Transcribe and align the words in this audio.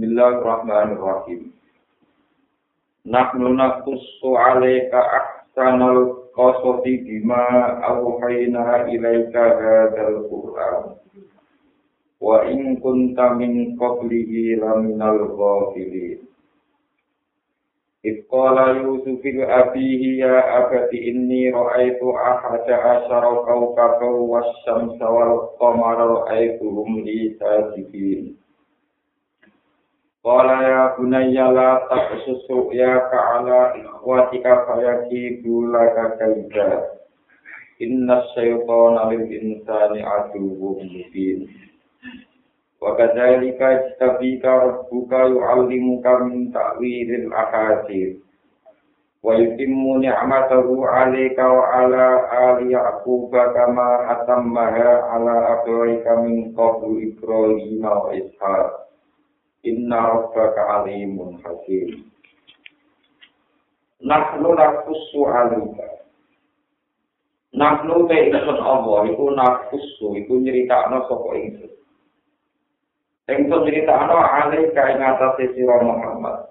Bismillahirrahmanirrahim. 0.00 1.52
Nahnu 3.04 3.52
naqussu 3.52 4.32
'alaika 4.32 4.96
ahsanal 4.96 6.24
qasasi 6.32 7.04
bima 7.04 7.44
awhayna 7.84 8.88
ilaika 8.88 9.60
hadzal 9.60 10.24
Qur'an. 10.24 10.96
Wa 12.16 12.48
in 12.48 12.80
kunta 12.80 13.36
min 13.36 13.76
qablihi 13.76 14.56
laminal 14.56 15.36
ghafilin. 15.36 16.24
Yusuf 18.00 19.20
il 19.20 19.40
abihi 19.44 20.24
ya 20.24 20.64
abati 20.64 20.96
inni 20.96 21.52
ra'aitu 21.52 22.08
ahada 22.16 23.04
asyara 23.04 23.36
kawkaba 23.44 24.08
wasyamsa 24.16 25.04
wal 25.04 25.52
qamara 25.60 26.24
ra'aituhum 26.24 27.04
li 27.04 27.36
sajidin. 27.36 28.40
Wala 30.20 30.56
ya 30.68 30.82
bunayya 31.00 31.48
la 31.48 31.88
taqsusu 31.88 32.76
ya 32.76 33.08
ka'ala 33.08 33.72
ikhwatika 33.80 34.68
fayaki 34.68 35.40
bula 35.40 35.96
kakaida 35.96 36.92
Inna 37.80 38.28
syaitan 38.36 39.00
alim 39.00 39.24
insani 39.32 40.04
aduhu 40.04 40.76
mubin. 40.84 41.48
Wa 42.84 43.00
kadalika 43.00 43.80
istabika 43.88 44.60
rabbuka 44.60 45.32
yu'allimuka 45.32 46.28
min 46.28 46.52
ta'wirin 46.52 47.32
akadir 47.32 48.20
Wa 49.24 49.40
yutimmu 49.40 50.04
ni'matahu 50.04 50.84
alika 50.84 51.48
wa 51.48 51.64
ala 51.80 52.28
ali 52.28 52.76
ya'kuba 52.76 53.56
kama 53.56 54.04
atammaha 54.20 55.16
ala 55.16 55.36
akhlaika 55.56 56.20
min 56.28 56.52
qabru 56.52 57.00
ibrahima 57.08 57.88
wa 58.04 58.12
ishaq. 58.12 58.89
inna 59.66 59.98
rabbaka 59.98 60.62
alimun 60.80 61.40
hakim. 61.44 62.08
Nahnu 64.00 64.56
nakusu 64.56 65.20
alika. 65.28 65.88
Nahnu 67.52 68.08
te 68.08 68.16
ikut 68.30 68.60
Allah 68.60 69.00
iku 69.10 69.24
nakusu 69.34 70.06
iku 70.20 70.32
nyerita 70.40 70.88
no 70.88 71.04
sopo 71.10 71.34
itu 71.36 71.66
yang 73.30 73.46
itu 73.46 73.56
cerita 73.62 73.94
no 74.10 74.18
alika 74.18 74.82
yang 74.90 75.02
atas 75.14 75.38
sisiwa 75.38 75.76
Muhammad. 75.82 76.50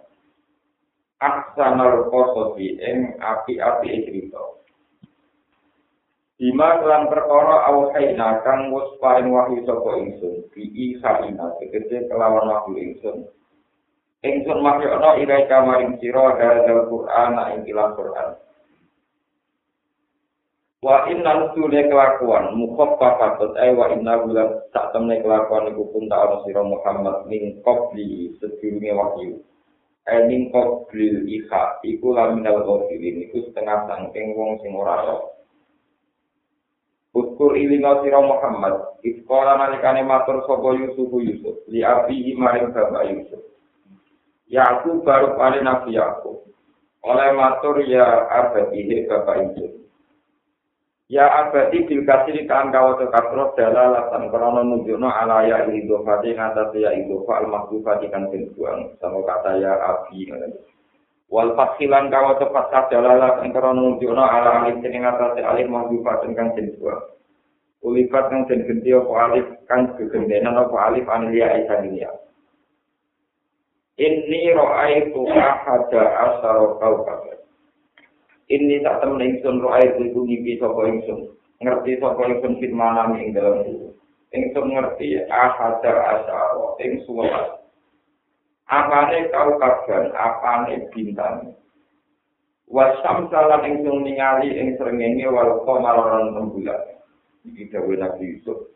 Aksanar 1.20 2.08
kosobi 2.08 2.80
yang 2.80 3.20
api-api 3.20 4.08
cerita 4.08 4.49
Bima 6.40 6.80
kelan 6.80 7.12
perkara 7.12 7.68
awhaina 7.68 8.40
kang 8.48 8.72
wis 8.72 8.88
paring 9.04 9.28
wahyu 9.28 9.60
saka 9.68 9.92
ingsun 10.00 10.48
bi 10.56 10.72
isa 10.72 11.28
ina 11.28 11.52
tegese 11.60 12.08
kelawan 12.08 12.48
wahyu 12.48 12.80
ingsun. 12.80 13.28
Ingsun 14.24 14.64
mahyana 14.64 15.20
irai 15.20 15.52
kamaring 15.52 16.00
sira 16.00 16.40
hadzal 16.40 16.88
Qur'an 16.88 17.36
ing 17.60 17.68
Qur'an. 17.68 18.40
Wa 20.80 21.12
inna 21.12 21.44
lusule 21.44 21.92
kelakuan 21.92 22.56
mukhaffa 22.56 23.20
fatut 23.20 23.52
ay 23.60 23.76
wa 23.76 23.92
inna 23.92 24.24
gula 24.24 24.64
sak 24.72 24.96
temne 24.96 25.20
kelakuan 25.20 25.68
iku 25.76 25.92
pun 25.92 26.08
tak 26.08 26.24
ana 26.24 26.40
sira 26.48 26.64
Muhammad 26.64 27.28
ning 27.28 27.60
qabli 27.68 28.32
sedurunge 28.40 28.96
wahyu. 28.96 29.44
Ay 30.08 30.24
ning 30.32 30.56
qabli 30.56 31.20
iha 31.36 31.84
iku 31.84 32.16
laminal 32.16 32.64
ghafilin 32.64 33.28
iku 33.28 33.44
setengah 33.44 33.92
sangking 33.92 34.32
wong 34.40 34.56
sing 34.64 34.72
ora. 34.72 35.20
Uskur 37.10 37.58
ilinga 37.58 38.06
sira 38.06 38.22
Muhammad, 38.22 39.02
iskola 39.02 39.58
nalikane 39.58 40.06
matur 40.06 40.46
sapa 40.46 40.78
Yusuf 40.78 41.10
Yusuf, 41.10 41.58
li 41.66 41.82
abihi 41.82 42.38
maring 42.38 42.70
bapak 42.70 43.04
Yusuf. 43.10 43.42
Yakub 44.46 45.02
baru 45.02 45.34
paling 45.34 45.66
nabi 45.66 45.98
Yakub. 45.98 46.46
Oleh 47.02 47.34
matur 47.34 47.82
ya 47.82 48.30
abadihi 48.30 49.10
bapak 49.10 49.36
Yusuf. 49.42 49.72
Ya 51.10 51.26
abadi 51.26 51.90
bil 51.90 52.06
kasiri 52.06 52.46
kan 52.46 52.70
kawato 52.70 53.10
kasro 53.10 53.58
dalalatan 53.58 54.30
krono 54.30 54.62
nunjukno 54.62 55.10
ala 55.10 55.42
ya 55.42 55.66
idofati 55.66 56.38
ngatasi 56.38 56.86
ya 56.86 56.94
idofa 56.94 57.42
al 57.42 57.50
makhlufati 57.50 58.14
kan 58.14 58.30
buang 58.30 58.94
sama 59.02 59.26
kata 59.26 59.58
ya 59.58 59.74
abi 59.74 60.30
wal 61.30 61.54
fasilan 61.54 62.10
kawato 62.10 62.50
fasah 62.50 62.90
dalalatan 62.90 63.54
krono 63.54 63.78
nunjukno 63.78 64.22
ala 64.26 64.66
alif 64.66 64.82
sini 64.82 64.98
ngatasi 64.98 65.46
alif 65.46 65.70
makhlufati 65.70 66.34
kan 66.34 66.58
buang 66.58 67.02
ulifat 67.86 68.34
kan 68.34 68.50
den 68.50 68.66
genti 68.66 68.92
apa 68.92 69.14
alif 69.30 69.48
kan 69.70 69.94
gegendenan 69.96 70.58
apa 70.58 70.76
alif 70.90 71.06
anilia 71.06 71.54
isa 71.62 71.86
dunia 71.86 72.12
Inni 74.00 74.56
ro'aitu 74.56 75.28
ahada 75.28 76.04
asaro 76.24 76.80
kau 76.80 77.04
kabar. 77.04 77.36
ini 78.48 78.80
tak 78.80 79.04
temen 79.04 79.20
ingsun 79.20 79.60
roh 79.60 79.76
air 79.76 79.92
itu 80.00 80.24
ngipi 80.24 80.56
sapa 80.56 80.88
ingsun. 80.88 81.36
Ngerti 81.60 82.00
sapa 82.00 82.24
ingsun 82.32 82.64
fit 82.64 82.72
mana 82.72 83.12
ing 83.20 83.36
dalam 83.36 83.60
ingsun 84.32 84.72
ngerti 84.72 85.20
ahadar 85.28 86.00
asaro 86.16 86.80
ing 86.80 87.04
suara 87.04 87.59
apane 88.70 89.28
kau 89.34 89.58
kaban 89.58 90.14
apane 90.14 90.88
bintang? 90.94 91.58
Wasam 92.70 93.26
salam 93.34 93.66
ingsun 93.66 94.06
ningali 94.06 94.54
ing 94.54 94.78
srengenge 94.78 95.26
wal 95.34 95.66
qamaron 95.66 96.38
rembulan 96.38 97.02
iki 97.42 97.66
dawuh 97.74 97.98
Nabi 97.98 98.38
Yusuf. 98.38 98.70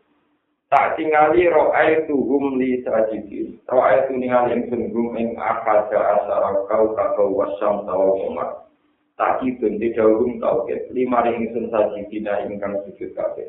Tak 0.66 0.98
tingali 0.98 1.46
roh 1.46 1.70
air 1.70 2.02
tuhum 2.10 2.58
li 2.58 2.82
sajidi 2.82 3.54
roh 3.70 3.86
air 3.86 4.10
tu 4.10 4.18
ningali 4.18 4.58
ingsun 4.58 4.90
gum 4.90 5.14
ing 5.14 5.38
ahadar 5.38 6.18
asaro 6.18 6.66
kau 6.66 6.90
kau 6.98 7.30
wasam 7.30 7.86
tawal 7.86 8.18
qamar. 8.18 8.66
Taki 9.14 9.62
bunti 9.62 9.94
jauhum 9.94 10.42
tauhid. 10.42 10.90
Lima 10.90 11.22
ring 11.22 11.46
sun 11.54 11.70
saji 11.70 12.02
dina 12.10 12.42
ingkang 12.50 12.82
sujud 12.82 13.14
kabeh. 13.14 13.46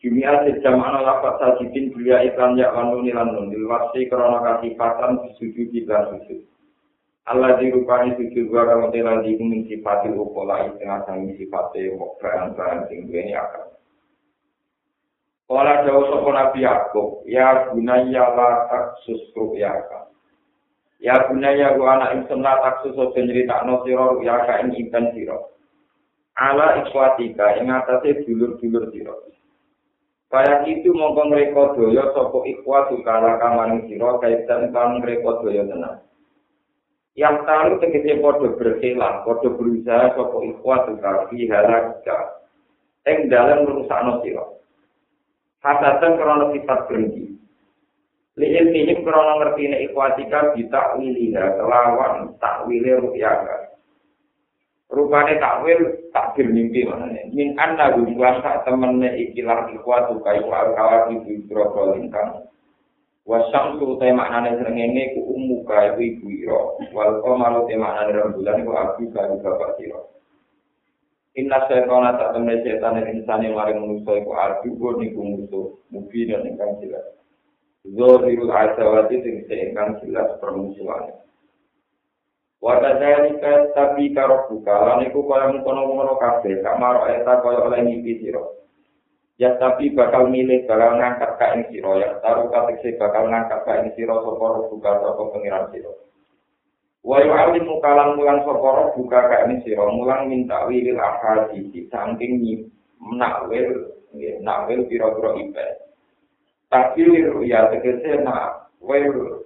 Jumia 0.00 0.48
sejam 0.48 0.80
ana 0.80 1.04
lapat 1.04 1.36
saji 1.36 1.76
din 1.76 1.92
belia 1.92 2.24
iklan 2.24 2.56
ya 2.56 2.72
wanu 2.72 3.04
nilanun 3.04 3.52
dilwasi 3.52 4.08
krono 4.08 4.40
kasifatan 4.40 5.20
sujud 5.36 5.76
dan 5.84 6.16
sujud. 6.16 6.40
Allah 7.28 7.60
dirupani 7.60 8.16
sujud 8.16 8.48
gua 8.48 8.64
kamu 8.64 8.96
telah 8.96 9.20
dihumin 9.20 9.68
sifati 9.68 10.08
upola 10.16 10.72
tengah 10.80 11.04
sangi 11.04 11.36
sifati 11.36 11.92
mokran-kran 12.00 12.88
sing 12.88 13.12
duweni 13.12 13.36
akal. 13.36 13.76
Kala 15.44 15.84
jauh 15.84 16.08
sopo 16.08 16.32
Nabi 16.32 16.64
Yaakob, 16.64 17.28
ya 17.28 17.68
gunaya 17.68 18.24
la 18.32 18.72
tak 18.72 19.04
susruk 19.04 19.52
ya 19.60 19.84
akal. 19.84 20.16
Ya 20.96 21.28
punya 21.28 21.52
ya 21.52 21.76
gua 21.76 22.00
anak 22.00 22.24
insun 22.24 22.40
la 22.40 22.56
taksu 22.64 22.96
so 22.96 23.12
cerita 23.12 23.68
no 23.68 23.84
siro 23.84 24.16
ya 24.24 24.48
ka 24.48 24.64
ing 24.64 24.72
impen 24.80 25.12
siro. 25.12 25.52
Ala 26.40 26.88
ikwatika 26.88 27.60
ing 27.60 27.68
atase 27.68 28.24
dulur-dulur 28.24 28.88
siro. 28.96 29.28
Kaya 30.30 30.62
itu 30.70 30.94
mongko 30.94 31.26
mereka 31.26 31.74
doyo 31.74 32.14
sopo 32.14 32.46
ikwatu 32.46 33.02
kala 33.02 33.42
kamaning 33.42 33.90
siro 33.90 34.22
kaitan 34.22 34.70
kan 34.70 35.02
mereka 35.02 35.42
doyo 35.42 35.66
tenang. 35.66 36.06
Yang 37.18 37.36
tahu 37.42 37.70
tegese 37.82 38.22
podo 38.22 38.54
berkelah, 38.54 39.26
podo 39.26 39.58
berusaha 39.58 40.14
sopo 40.14 40.46
ikwatu 40.46 40.94
kala 41.02 41.26
halaka. 41.26 42.46
Ing 43.10 43.26
dalam 43.26 43.66
merusak 43.66 44.00
no 44.06 44.22
siro. 44.22 44.62
Hasatan 45.66 46.14
krono 46.14 46.54
sifat 46.54 46.86
berhenti. 46.86 47.34
Lihat 48.38 48.70
ini 48.70 49.02
krono 49.02 49.42
ngerti 49.42 49.66
ini 49.66 49.76
ikhwatika 49.90 50.54
bisa 50.54 50.94
wiliha 50.94 51.58
kelawan 51.58 52.38
takwile 52.38 53.02
rupiaka. 53.02 53.69
Rupane 54.90 55.38
takwil 55.38 56.10
takdir 56.10 56.50
mimpi 56.50 56.82
mana 56.82 57.06
nih? 57.14 57.30
Min 57.30 57.54
anna 57.54 57.94
gumbuan 57.94 58.42
sak 58.42 58.66
temennya 58.66 59.14
ikilah 59.14 59.70
ikhwatu 59.70 60.18
kayu 60.26 60.50
al 60.50 60.74
kawat 60.74 61.14
ibu 61.14 61.30
ibroko 61.30 61.94
lingkang. 61.94 62.50
Wasam 63.22 63.78
tu 63.78 63.94
te 64.02 64.10
maknane 64.10 64.58
serengenge 64.58 65.14
ku 65.14 65.30
umu 65.30 65.62
kayu 65.62 65.94
ibu 65.94 66.26
iro. 66.42 66.74
Wal 66.90 67.22
komalu 67.22 67.70
te 67.70 67.78
maknane 67.78 68.18
rembulan 68.18 68.66
ku 68.66 68.70
abu 68.74 69.02
kayu 69.14 69.38
bapak 69.38 69.78
siro. 69.78 70.10
Inna 71.38 71.62
syaitana 71.70 72.18
tak 72.18 72.34
temen 72.34 72.58
setan 72.66 72.98
yang 72.98 73.14
insani 73.14 73.54
maring 73.54 73.78
manusia 73.78 74.18
iku 74.18 74.34
ardu 74.34 74.74
niku 74.74 75.22
musuh. 75.22 75.66
Mubi 75.94 76.26
dan 76.26 76.42
ingkang 76.42 76.82
jelas. 76.82 77.06
Zohirul 77.86 78.50
asawati 78.50 79.22
sing 79.22 79.46
seingkang 79.46 80.02
jelas 80.02 80.34
permusuhan. 80.42 81.14
Wadadhalika 82.60 83.72
tapi 83.72 84.12
karo 84.12 84.44
buka, 84.52 84.76
lan 84.84 85.08
iku 85.08 85.24
kaya 85.24 85.48
mengkono-kono 85.48 86.20
kabeh, 86.20 86.60
kamar 86.60 87.08
eta 87.08 87.40
kaya 87.40 87.64
oleh 87.64 87.80
ngipi 87.80 88.20
siro. 88.20 88.68
Ya 89.40 89.56
tapi 89.56 89.96
bakal 89.96 90.28
milih 90.28 90.68
bakal 90.68 91.00
ngangkat 91.00 91.40
ka 91.40 91.56
ing 91.56 91.72
siro, 91.72 91.96
ya 91.96 92.20
taruh 92.20 92.52
katekse 92.52 93.00
bakal 93.00 93.32
ngangkat 93.32 93.64
ka 93.64 93.72
ing 93.80 93.96
siro 93.96 94.20
soporo 94.20 94.68
buka 94.68 95.00
sopo 95.00 95.32
pengiran 95.32 95.72
siro. 95.72 96.04
Wayu 97.00 97.32
alim 97.32 97.64
mukalan 97.64 98.20
mulang 98.20 98.44
soporo 98.44 98.92
buka 98.92 99.20
ka 99.32 99.48
ing 99.48 99.64
siro, 99.64 99.88
mulang 99.88 100.28
minta 100.28 100.68
wilil 100.68 101.00
ahadisi, 101.00 101.88
saking 101.88 102.44
menakwil, 103.00 103.96
nakwil 104.44 104.84
piro-piro 104.84 105.40
ibadah. 105.40 105.90
takdir 106.70 107.34
ya 107.44 107.66
tegese 107.68 108.22
nak 108.22 108.70
wel 108.78 109.42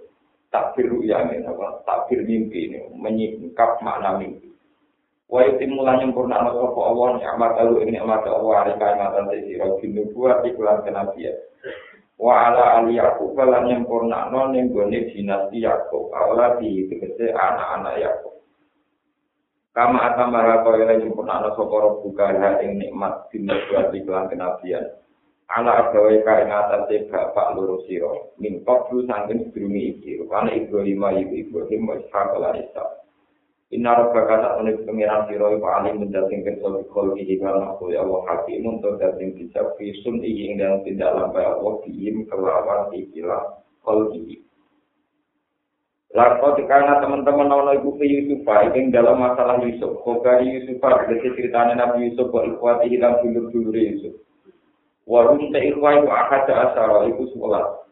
takbir 0.54 0.86
ruya 0.86 1.26
ini 1.26 1.42
apa? 1.42 1.82
Takbir 1.82 2.22
mimpi 2.22 2.70
ini 2.70 2.78
menyingkap 2.94 3.82
makna 3.82 4.14
mimpi. 4.14 4.54
Wa 5.26 5.42
timulan 5.58 5.98
nyempurna 5.98 6.38
ana 6.38 6.54
sapa 6.54 6.80
Allah 6.86 7.08
nikmat 7.18 7.52
alu 7.58 7.82
ini 7.82 7.98
nikmat 7.98 8.22
Allah 8.22 8.54
ari 8.62 8.72
kaimatan 8.78 9.34
sira 9.42 9.66
dinu 9.82 10.06
buat 10.14 10.46
iklan 10.46 10.86
kenabian. 10.86 11.34
Wa 12.14 12.54
ala 12.54 12.78
ali 12.78 13.02
yakub 13.02 13.34
lan 13.34 13.66
nyempurna 13.66 14.30
ana 14.30 14.54
ning 14.54 14.70
gone 14.70 15.10
dinasti 15.10 15.58
yakub 15.66 16.14
ala 16.14 16.62
di 16.62 16.86
tegese 16.86 17.34
anak-anak 17.34 17.98
yakub 17.98 18.34
kama 19.74 19.98
atamara 20.06 20.62
kaya 20.62 21.02
nyempurna 21.02 21.42
ana 21.42 21.50
sapa 21.58 21.98
buka 21.98 22.30
ing 22.62 22.78
nikmat 22.78 23.26
dinu 23.34 23.58
buat 23.66 23.90
iklan 23.90 24.30
kenabian 24.30 24.86
ala 25.54 25.86
agawe 25.86 26.18
kae 26.26 26.42
ngatasé 26.50 27.06
bapak 27.06 27.54
loro 27.54 27.78
sira. 27.86 28.10
Min 28.42 28.66
qablu 28.66 29.06
sanggen 29.06 29.46
sedurunge 29.50 29.94
iki 29.94 30.18
rupane 30.18 30.50
Ibrahim 30.66 31.02
ibu 31.22 31.34
Ibrahim 31.46 31.82
wis 31.94 32.06
hakala 32.10 32.58
isa 32.58 32.84
Inna 33.74 33.90
rabbaka 33.94 34.38
tak 34.38 34.54
menulis 34.62 34.86
pengiran 34.86 35.26
siro 35.30 35.54
iku 35.54 35.66
alim 35.66 36.02
mendating 36.02 36.42
kerja 36.46 36.68
bikol 36.68 37.14
ihi 37.18 37.38
kana 37.38 37.74
aku 37.74 37.90
ya 37.90 38.02
Allah 38.02 38.22
hakim 38.30 38.66
untuk 38.66 38.98
dating 39.02 39.34
bisa 39.34 39.66
visun 39.78 40.22
ihi 40.22 40.54
dan 40.58 40.82
tidak 40.86 41.10
lampai 41.10 41.42
Allah 41.42 41.74
dihim 41.82 42.26
kelawan 42.30 42.90
ikilah 42.94 43.42
kol 43.82 44.10
ihi 44.14 44.42
Lalu 46.14 46.70
karena 46.70 47.02
teman-teman 47.02 47.50
nono 47.50 47.74
ibu 47.74 47.98
ke 47.98 48.06
Yusuf 48.06 48.46
yang 48.46 48.94
dalam 48.94 49.18
masalah 49.18 49.58
Yusuf, 49.66 49.98
Khobari 50.06 50.46
Yusuf, 50.46 50.78
dari 50.78 51.18
ceritanya 51.18 51.74
Nabi 51.74 52.06
Yusuf, 52.06 52.30
wa 52.30 52.46
ikhwati 52.46 52.86
hilang 52.86 53.18
dulur-dulur 53.18 53.74
Yusuf. 53.74 54.14
Warung 55.04 55.52
te 55.52 55.60
ikhwa 55.60 56.00
iku 56.00 56.08
akad 56.08 56.48
asara 56.48 57.04
iku 57.12 57.28
sekolah. 57.36 57.84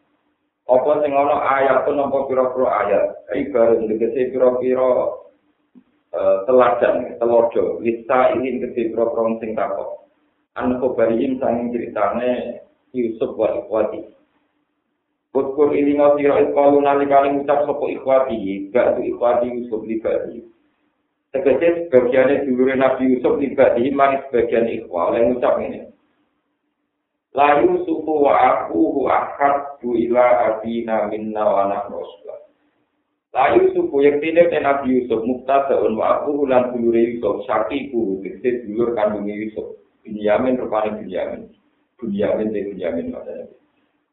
Apa 0.65 0.91
sing 1.05 1.13
ana 1.13 1.37
ayat 1.61 1.85
pun 1.85 2.01
pira-pira 2.25 2.67
ayat. 2.87 3.05
Ibarat 3.37 3.85
ndekete 3.85 4.33
pira-pira 4.33 4.89
eh, 6.09 6.37
teladan, 6.49 7.19
telodo, 7.21 7.77
lista 7.85 8.33
ini 8.33 8.57
gede 8.57 8.95
pira-pira 8.95 9.37
sing 9.37 9.53
takok. 9.53 10.09
An 10.57 10.81
kobariyin 10.81 11.37
sanging 11.37 11.69
ceritane 11.73 12.61
Yusuf 12.93 13.37
wa 13.37 13.61
ikhwati. 13.61 14.13
Kukur 15.33 15.73
ini 15.73 15.97
ngasira 15.97 16.45
ikhwalu 16.45 16.85
nalikani 16.85 17.41
ngucap 17.41 17.65
sopo 17.65 17.89
ikhwati, 17.89 18.69
gak 18.69 18.97
tu 18.97 19.01
ikhwati 19.01 19.49
Yusuf 19.49 19.81
libati. 19.81 20.45
Tegese 21.33 21.89
sebagiannya 21.89 22.45
dulure 22.45 22.77
Nabi 22.77 23.17
Yusuf 23.17 23.41
libati, 23.41 23.89
manis 23.89 24.21
sebagian 24.29 24.69
ikhwa, 24.69 25.09
oleh 25.09 25.33
ngucap 25.33 25.57
ini. 25.57 25.92
Layu 27.33 27.81
suku 27.85 28.13
wa 28.13 28.33
aku 28.37 28.79
hu 28.93 29.01
akad 29.09 29.81
du 29.81 29.97
ila 29.97 30.53
abina 30.53 31.09
minna 31.09 31.41
wa 31.41 31.57
anak 31.65 31.89
rasulah. 31.89 32.39
Layu 33.33 33.73
suku 33.73 34.05
yang 34.05 34.21
tidak 34.21 34.53
dan 34.53 34.69
Nabi 34.69 35.01
Yusuf 35.01 35.25
muktadaun 35.25 35.97
wa 35.97 36.21
aku 36.21 36.37
hu 36.37 36.43
lan 36.45 36.69
bulure 36.69 37.01
Yusuf 37.01 37.41
syakiku 37.49 38.21
dikse 38.21 38.69
dulur 38.69 38.93
kandungi 38.93 39.49
Yusuf. 39.49 39.81
Binyamin 40.05 40.61
rupanya 40.61 40.99
Binyamin. 41.01 41.49
Binyamin 41.97 42.53
de 42.53 42.59
Binyamin 42.69 43.09
maksudnya. 43.09 43.49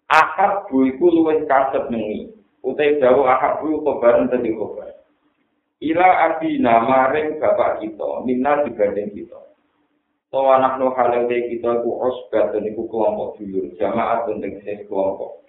Akad 0.09 0.67
bu 0.73 0.89
iku 0.89 1.07
luwes 1.13 1.45
kaset 1.45 1.87
nengi. 1.93 2.33
Utai 2.65 2.99
jauh 2.99 3.27
akad 3.29 3.61
bu 3.61 3.85
kobaran 3.85 4.33
tadi 4.33 4.55
kobar. 4.57 4.91
Ila 5.81 6.09
abina 6.29 6.85
maring 6.85 7.41
bapak 7.41 7.81
kita, 7.81 8.25
minna 8.29 8.69
dibanding 8.69 9.17
kita. 9.17 9.50
Tawa 10.31 10.63
anak 10.63 10.79
no 10.79 10.95
halal 10.95 11.27
kita 11.27 11.83
ku 11.83 11.91
osbat 11.99 12.55
dan 12.55 12.63
iku 12.63 12.87
kelompok 12.87 13.35
dulur 13.43 13.67
jamaah 13.75 14.31
dan 14.31 14.39
tegese 14.39 14.87
kelompok. 14.87 15.43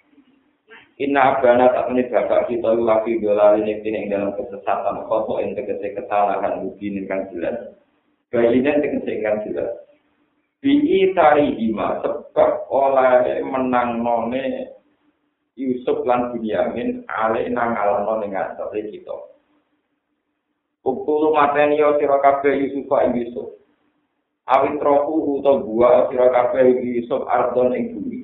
Inna 0.98 1.38
abana 1.38 1.70
tak 1.70 1.94
ini 1.94 2.10
bapak 2.10 2.50
kita 2.50 2.74
lagi 2.82 3.22
dolari 3.22 3.62
ini 3.62 3.78
yang 3.78 4.10
dalam 4.10 4.30
kesesatan 4.34 5.06
kotor 5.06 5.38
yang 5.38 5.54
tegese 5.54 5.94
kesalahan 5.94 6.66
mungkin 6.66 7.06
kan 7.06 7.30
jelas. 7.30 7.78
Bayinya 8.34 8.82
tegese 8.82 9.22
kan 9.22 9.46
jelas. 9.46 9.70
Bi 10.66 11.14
tari 11.14 11.62
hima 11.62 12.02
sebab 12.02 12.66
oleh 12.74 13.38
menang 13.46 14.02
none 14.02 14.66
Yusuf 15.54 16.02
lan 16.10 16.34
Bunyamin 16.34 17.06
ale 17.06 17.54
nang 17.54 17.78
ning 18.18 18.34
atase 18.34 18.90
kita. 18.90 19.18
Ukulu 20.82 21.38
mateni 21.38 21.78
yo 21.78 22.02
sira 22.02 22.18
kabeh 22.18 22.66
Yusuf 22.66 22.90
Yusuf. 22.90 23.61
Awit 24.50 24.82
roku 24.82 25.38
utawa 25.38 25.62
buah 25.62 25.94
sira 26.10 26.28
kabeh 26.34 26.64
iki 26.78 27.06
sop 27.06 27.30
ardon 27.30 27.78
ing 27.78 27.94
bumi. 27.94 28.20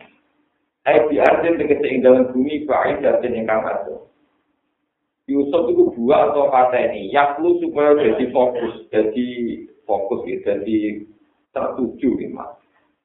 Ai 0.88 1.04
di 1.12 1.20
arden 1.20 1.60
tegese 1.60 1.86
ing 1.86 2.00
dalam 2.02 2.32
bumi 2.32 2.64
bae 2.64 2.98
dadi 3.04 3.28
ingkang 3.30 3.62
ado. 3.68 4.08
Yusuf 5.28 5.68
itu 5.68 5.92
buah 5.92 6.32
atau 6.32 6.48
pateni, 6.48 7.12
yaklu 7.12 7.60
supaya 7.60 8.00
jadi 8.00 8.32
fokus, 8.32 8.88
jadi 8.88 9.28
fokus 9.84 10.24
ya, 10.24 10.40
jadi 10.40 11.04
tertuju 11.52 12.10
ya 12.16 12.28
mas. 12.32 12.56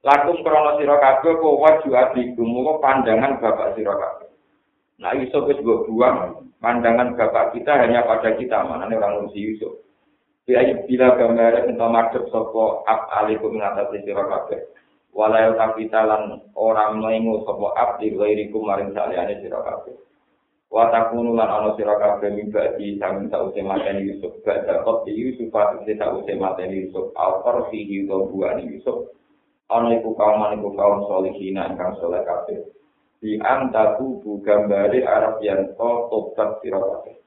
Lakum 0.07 0.39
krono 0.47 0.79
sira 0.79 1.03
kabeh 1.03 1.35
kok 1.35 1.59
waju 1.59 1.89
adiku, 1.99 2.43
muga 2.47 2.79
pandangan 2.79 3.43
bapak 3.43 3.75
sira 3.75 3.95
kabeh. 3.99 4.31
Nah 5.03 5.19
Yusuf 5.19 5.51
itu 5.51 5.67
buang 5.67 6.47
pandangan 6.63 7.19
bapak 7.19 7.59
kita 7.59 7.75
hanya 7.75 8.07
pada 8.07 8.39
kita, 8.39 8.71
mana 8.71 8.87
orang 8.87 9.27
Yusuf. 9.35 9.83
Bi 10.43 10.59
ayub 10.59 10.91
bila 10.91 11.15
gambar 11.15 11.71
ento 11.71 11.87
madhep 11.87 12.27
sapa 12.35 12.83
ab 12.91 13.07
alikum 13.23 13.63
ngatasi 13.63 14.03
sira 14.03 14.27
kabeh. 14.27 14.59
Walayo 15.15 15.55
kapitalan 15.55 16.43
ora 16.59 16.91
mlengu 16.91 17.47
sapa 17.47 17.71
ab 17.79 17.91
di 18.03 18.11
ghairiku 18.11 18.59
maring 18.59 18.91
saliyane 18.91 19.39
sira 19.39 19.63
kabeh. 19.63 19.95
Wa 20.67 20.91
takunu 20.91 21.39
lan 21.39 21.47
ana 21.47 21.79
sira 21.79 21.95
kabeh 21.95 22.35
mimba 22.35 22.75
di 22.75 22.99
sami 22.99 23.31
sause 23.31 23.63
mateni 23.63 24.11
Yusuf. 24.11 24.35
Badha 24.43 24.83
kot 24.83 25.07
di 25.07 25.15
Yusuf 25.15 25.47
pati 25.55 25.95
sause 25.95 26.35
mateni 26.35 26.91
Yusuf. 26.91 27.15
Fihi 27.71 28.11
wa 28.11 28.27
buani 28.27 28.67
Yusuf. 28.67 29.15
Ana 29.71 29.95
iku 29.95 30.11
kaum 30.19 30.43
iku 30.59 30.75
kaum 30.75 31.07
solihina 31.07 31.71
ingkang 31.71 31.95
soleh 32.03 32.27
kabeh. 32.27 32.67
Di 33.23 33.39
antaku 33.39 34.19
bu 34.19 34.43
gambare 34.43 35.07
Arab 35.07 35.39
yang 35.39 35.71
to 35.79 35.91
tobat 36.11 36.59
sira 36.67 36.83
kabeh. 36.83 37.22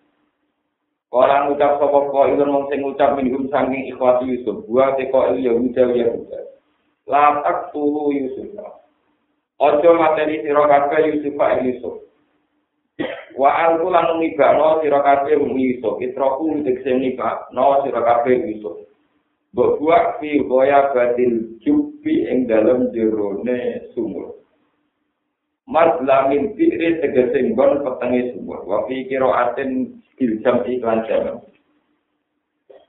Orang 1.15 1.47
ngucap 1.47 1.79
sapa 1.79 2.12
kok 2.12 2.27
ilun 2.27 2.51
mung 2.51 2.65
sing 2.67 2.83
ngucap 2.83 3.15
minhum 3.15 3.47
saking 3.47 3.88
ikhwati 3.88 4.27
Yusuf, 4.35 4.67
buah 4.67 5.00
teko 5.00 5.31
il 5.31 5.47
Yahuda 5.47 5.95
Yahuda. 5.95 6.39
Latak 7.07 7.71
tulu 7.71 8.12
Yusuf. 8.12 8.51
Ojo 9.56 9.89
materi 9.95 10.44
sira 10.44 10.67
kabeh 10.67 11.15
Yusuf 11.15 11.39
ing 11.39 11.71
Yusuf. 11.71 11.95
Wa 13.39 13.47
alku 13.63 13.88
lan 13.88 14.19
ngibano 14.19 14.83
sira 14.83 15.00
kabeh 15.00 15.39
Yusuf, 15.39 16.03
itroku 16.03 16.60
tegese 16.67 16.91
ngibano 16.91 17.88
sira 17.88 18.03
kabeh 18.03 18.51
Yusuf. 18.51 18.84
Mbok 19.55 19.79
buak 19.79 20.19
fi 20.19 20.43
goya 20.43 20.91
badil 20.91 21.63
jubi 21.63 22.27
ing 22.27 22.43
dalem 22.43 22.91
jerone 22.91 23.88
sumur. 23.95 24.43
Mas 25.65 25.98
lamin 26.05 26.53
fikri 26.53 27.01
tegese 27.01 27.41
nggon 27.51 27.81
petenge 27.81 28.38
sumur. 28.38 28.62
Wa 28.69 28.86
fi 28.86 29.10
kira 29.10 29.50
aten 29.50 29.98
biljam 30.13 30.62
iklan 30.62 31.01
jam. 31.10 31.41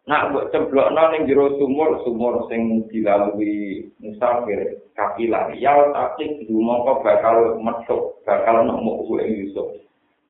Nak 0.07 0.31
mbok 0.31 0.55
cemplokno 0.55 1.03
ning 1.11 1.27
jero 1.27 1.59
sumur, 1.59 1.99
sumur 2.07 2.47
sing 2.47 2.87
dilalui 2.93 3.91
musafir 3.99 4.79
kapilan. 4.95 5.57
Ya 5.59 5.75
tapi 5.91 6.47
dumangka 6.47 7.03
bakal 7.03 7.59
metuk, 7.59 8.23
bakal 8.23 8.63
nemu 8.63 9.03
ing 9.19 9.31
Yusuf. 9.43 9.83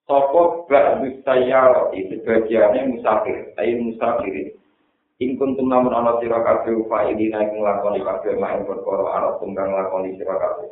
Sopo 0.06 0.64
bak 0.70 1.02
saya 1.26 1.90
itu 1.92 2.22
bagiannya 2.22 2.94
musafir, 2.94 3.52
ayo 3.58 3.90
musafir. 3.90 4.54
Ing 5.18 5.34
kuntum 5.34 5.66
namun 5.66 5.92
ana 5.92 6.20
sira 6.22 6.40
kabeh 6.40 6.86
fa'ilina 6.86 7.44
ing 7.44 7.60
lakoni 7.60 8.00
kabeh 8.06 8.38
main 8.38 8.62
perkara 8.68 9.04
arep 9.18 9.42
tunggang 9.42 9.74
lakoni 9.74 10.14
sira 10.14 10.40
kabeh. 10.40 10.68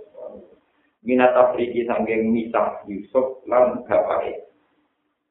Minat 1.05 1.37
Afriki 1.37 1.85
sanggeng 1.85 2.33
misah 2.33 2.81
Yusuf 2.89 3.45
lan 3.45 3.85
bapake. 3.85 4.49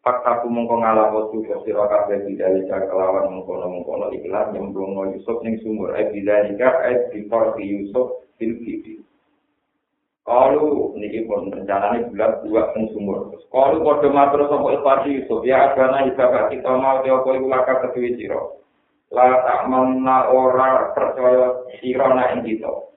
Fakta 0.03 0.43
ku 0.43 0.51
mongko 0.51 0.83
waktu 0.83 1.37
ke 1.47 1.55
sira 1.63 1.87
kabeh 1.87 2.27
bidali 2.27 2.67
kelawan 2.67 3.33
mengkono 3.33 4.11
ikhlas 4.11 4.51
nyemplung 4.53 4.99
Yusuf 5.15 5.39
ning 5.41 5.57
sumur 5.63 5.95
eh 5.95 6.11
bidali 6.11 6.59
ka 6.59 6.69
eh 6.91 7.09
before 7.09 7.55
Yusuf 7.57 8.21
fil 8.35 8.53
kibi. 8.61 8.99
Kalau 10.23 10.95
niki 10.99 11.23
pun 11.23 11.51
rencananya 11.51 12.07
bulat 12.07 12.31
dua 12.43 12.75
ning 12.75 12.91
sumur. 12.91 13.31
Kalau 13.47 13.79
kode 13.79 14.11
matur 14.11 14.45
sapa 14.51 14.67
ikhwati 14.75 15.23
Yusuf 15.23 15.39
ya 15.47 15.71
agana 15.71 16.03
ibadah 16.05 16.51
kita 16.51 16.71
mau 16.75 16.99
dia 17.01 17.15
apa 17.15 17.29
iku 17.39 17.47
laka 17.47 17.73
kedue 17.87 18.19
sira. 18.19 18.43
La 19.07 19.39
tak 19.39 19.71
mana 19.71 20.27
ora 20.35 20.91
percaya 20.91 21.63
sira 21.79 22.11
nek 22.11 22.43
kita. 22.43 22.92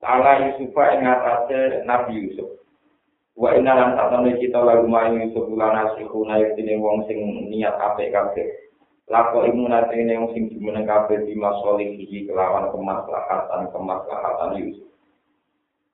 Ala 0.00 0.32
Yusufa 0.48 0.96
ing 0.96 1.04
atase 1.04 1.84
Nabi 1.84 2.12
Yusuf. 2.24 2.60
Wa 3.36 3.56
inna 3.56 3.72
lan 3.72 3.96
tatane 3.96 4.36
kita 4.36 4.60
lagu 4.60 4.84
main 4.88 5.16
Yusuf 5.16 5.48
lan 5.56 5.76
asiku 5.88 6.24
naik 6.28 6.56
dene 6.56 6.76
wong 6.80 7.04
sing 7.08 7.20
niat 7.48 7.76
apik 7.76 8.12
kabeh. 8.12 8.48
Lako 9.08 9.48
imunate 9.48 9.96
ne 9.96 10.16
wong 10.20 10.32
sing 10.36 10.52
jumeneng 10.52 10.88
kabeh 10.88 11.24
di 11.24 11.36
masolih 11.36 11.96
iki 12.00 12.28
kelawan 12.28 12.68
kemaslahatan 12.72 13.72
kemaslahatan 13.72 14.60
Yusuf. 14.60 14.88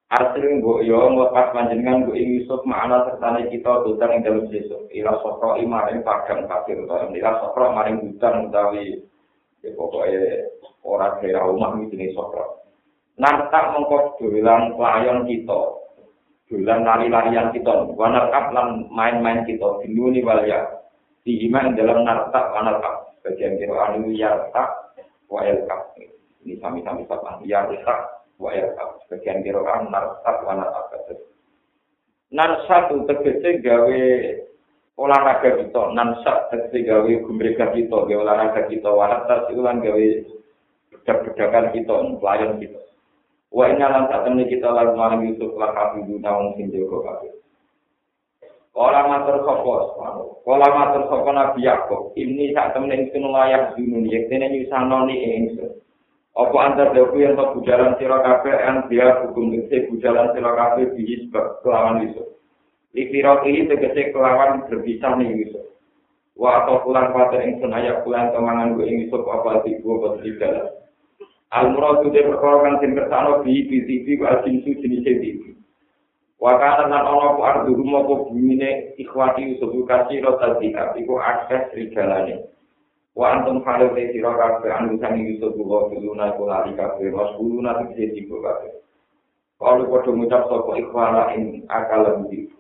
Artinya 0.06 0.62
mbok 0.62 0.86
yo 0.86 1.02
nglepas 1.10 1.50
panjenengan 1.50 2.06
mbok 2.06 2.14
Yusuf 2.14 2.62
makna 2.62 3.10
sertane 3.10 3.50
kita 3.50 3.82
tutang 3.82 4.14
ing 4.14 4.22
dalem 4.22 4.46
Yusuf. 4.50 4.86
Ila 4.94 5.18
sokro 5.22 5.58
imaring 5.58 6.06
padang 6.06 6.46
kafir 6.46 6.78
utawa 6.78 7.10
ila 7.10 7.32
sokro 7.42 7.75
maring 7.75 7.98
hutan 8.06 8.46
utawi 8.46 9.02
ya 9.66 9.70
pokoke 9.75 10.14
ora 10.86 11.18
kira 11.18 11.42
omah 11.42 11.75
iki 11.82 11.94
jenenge 11.94 12.14
sokro. 12.14 12.65
Nantak 13.16 13.73
mengko 13.73 14.20
dolan 14.20 14.76
pelayan 14.76 15.25
kita. 15.25 15.61
Dolan 16.46 16.87
lari-larian 16.87 17.50
kita, 17.50 17.90
wanarkap 17.99 18.54
lan 18.54 18.87
main-main 18.92 19.42
kita 19.49 19.82
dinuni 19.82 20.23
walya. 20.23 20.62
Dihiman 21.26 21.75
dalam 21.75 22.06
nartak 22.06 22.54
wanarkap. 22.54 23.18
Bagian 23.26 23.58
kira 23.58 23.75
anu 23.90 24.14
yartak 24.14 24.94
wa 25.26 25.42
yartak. 25.42 25.99
Ini 26.46 26.54
sami-sami 26.62 27.02
sapa 27.11 27.42
yartak 27.42 28.16
wa 28.37 28.52
yarkab 28.52 29.00
sebagian 29.04 29.40
kiroan 29.40 29.88
narsat 29.88 30.37
wa 30.44 30.52
narkab 30.52 30.85
narsat 32.28 32.92
itu 32.92 33.06
tegese 33.08 33.50
gawe 33.64 34.02
olahraga 35.00 35.50
kita 35.56 35.82
narsat 35.96 36.38
tegese 36.52 36.85
gawe 36.85 37.12
gumrega 37.25 37.73
kita 37.73 37.96
gawe 37.96 38.20
olahraga 38.20 38.68
kita 38.68 38.90
waratas 38.92 39.49
itu 39.49 39.61
kan 39.64 39.80
gawe 39.80 40.06
bedak-bedakan 40.92 41.66
kita 41.73 41.94
pelayan 42.20 42.52
kita 42.61 42.80
wa 43.53 43.65
inna 43.71 43.87
lan 43.87 44.05
satemene 44.11 44.50
kita 44.50 44.69
lalu 44.71 44.93
maring 44.95 45.23
Yusuf 45.33 45.53
lan 45.55 45.71
kafidu 45.75 46.19
naung 46.23 46.55
sing 46.59 46.71
jaga 46.71 46.99
kabeh 47.03 47.33
Kala 48.76 49.09
matur 49.09 49.41
sapa 49.49 49.76
Kala 50.45 50.69
matur 50.69 51.03
sapa 51.09 51.31
Nabi 51.33 51.65
Yakub 51.65 52.12
ini 52.12 52.53
sak 52.53 52.76
temene 52.76 53.09
ingsun 53.09 53.25
layak 53.33 53.73
dunun 53.73 54.05
yektene 54.05 54.53
nyusanoni 54.53 55.17
ingsun 55.17 55.81
Apa 56.37 56.57
antar 56.69 56.93
dawu 56.93 57.17
yang 57.17 57.33
tak 57.33 57.57
bujalan 57.57 57.97
sira 57.97 58.21
kabeh 58.21 58.53
an 58.61 58.85
dia 58.93 59.25
hukum 59.25 59.57
tegese 59.57 59.88
bujalan 59.88 60.37
sira 60.37 60.53
kabeh 60.53 60.93
biji 60.93 61.25
sebab 61.25 61.65
kelawan 61.65 62.05
iso. 62.12 62.37
Ikira 62.93 63.41
ini 63.49 63.65
tegese 63.65 64.12
kelawan 64.12 64.69
berpisah 64.69 65.17
nih 65.17 65.49
iso. 65.49 65.65
Wa 66.37 66.61
atau 66.61 66.85
pulang 66.85 67.17
pada 67.17 67.41
ing 67.41 67.57
senaya 67.57 68.05
pulang 68.05 68.37
kemangan 68.37 68.76
gue 68.76 68.85
ing 68.85 69.09
iso 69.09 69.17
apa 69.25 69.65
tibu 69.65 69.97
apa 69.97 70.09
tiga. 70.21 70.53
Al 71.55 71.71
murad 71.71 72.03
itu 72.03 72.19
perkara 72.26 72.57
kan 72.67 72.75
sing 72.83 72.99
kersano 72.99 73.43
bi 73.47 73.67
bi 73.71 73.87
tibi 73.87 74.19
wa 74.19 74.43
jinsu 74.43 74.75
jenis 74.83 75.07
tibi. 75.07 75.55
Wa 76.43 76.59
kana 76.59 76.91
lan 76.91 77.07
ana 77.07 77.37
ku 77.38 77.41
ardu 77.47 77.71
rumah 77.75 78.03
ku 78.07 78.31
bumine 78.31 78.97
ikhwati 78.99 79.55
Yusuf 79.55 79.71
kasih 79.87 80.26
rota 80.26 80.59
iku 80.99 81.15
akses 81.23 81.71
rigalane. 81.73 82.57
wa 83.17 83.33
antum 83.33 83.65
khalu 83.65 83.97
te 83.97 84.12
sira 84.12 84.29
kabeh 84.37 84.69
anu 84.76 85.00
sami 85.00 85.25
Yusuf 85.25 85.57
buka 85.57 85.88
dulu 85.88 86.12
na 86.12 86.37
kula 86.37 86.69
lali 86.69 86.76
kabeh 86.76 87.09
was 87.17 87.33
dulu 87.41 87.65
na 87.65 87.81
te 87.81 87.97
siji 87.97 88.29
kabeh 88.29 88.76
kalau 89.57 89.88
padha 89.88 90.12
ngucap 90.12 90.43
sapa 90.53 90.73
ikhwana 90.76 91.33
ing 91.33 91.65
akal 91.65 92.05
lebih 92.05 92.53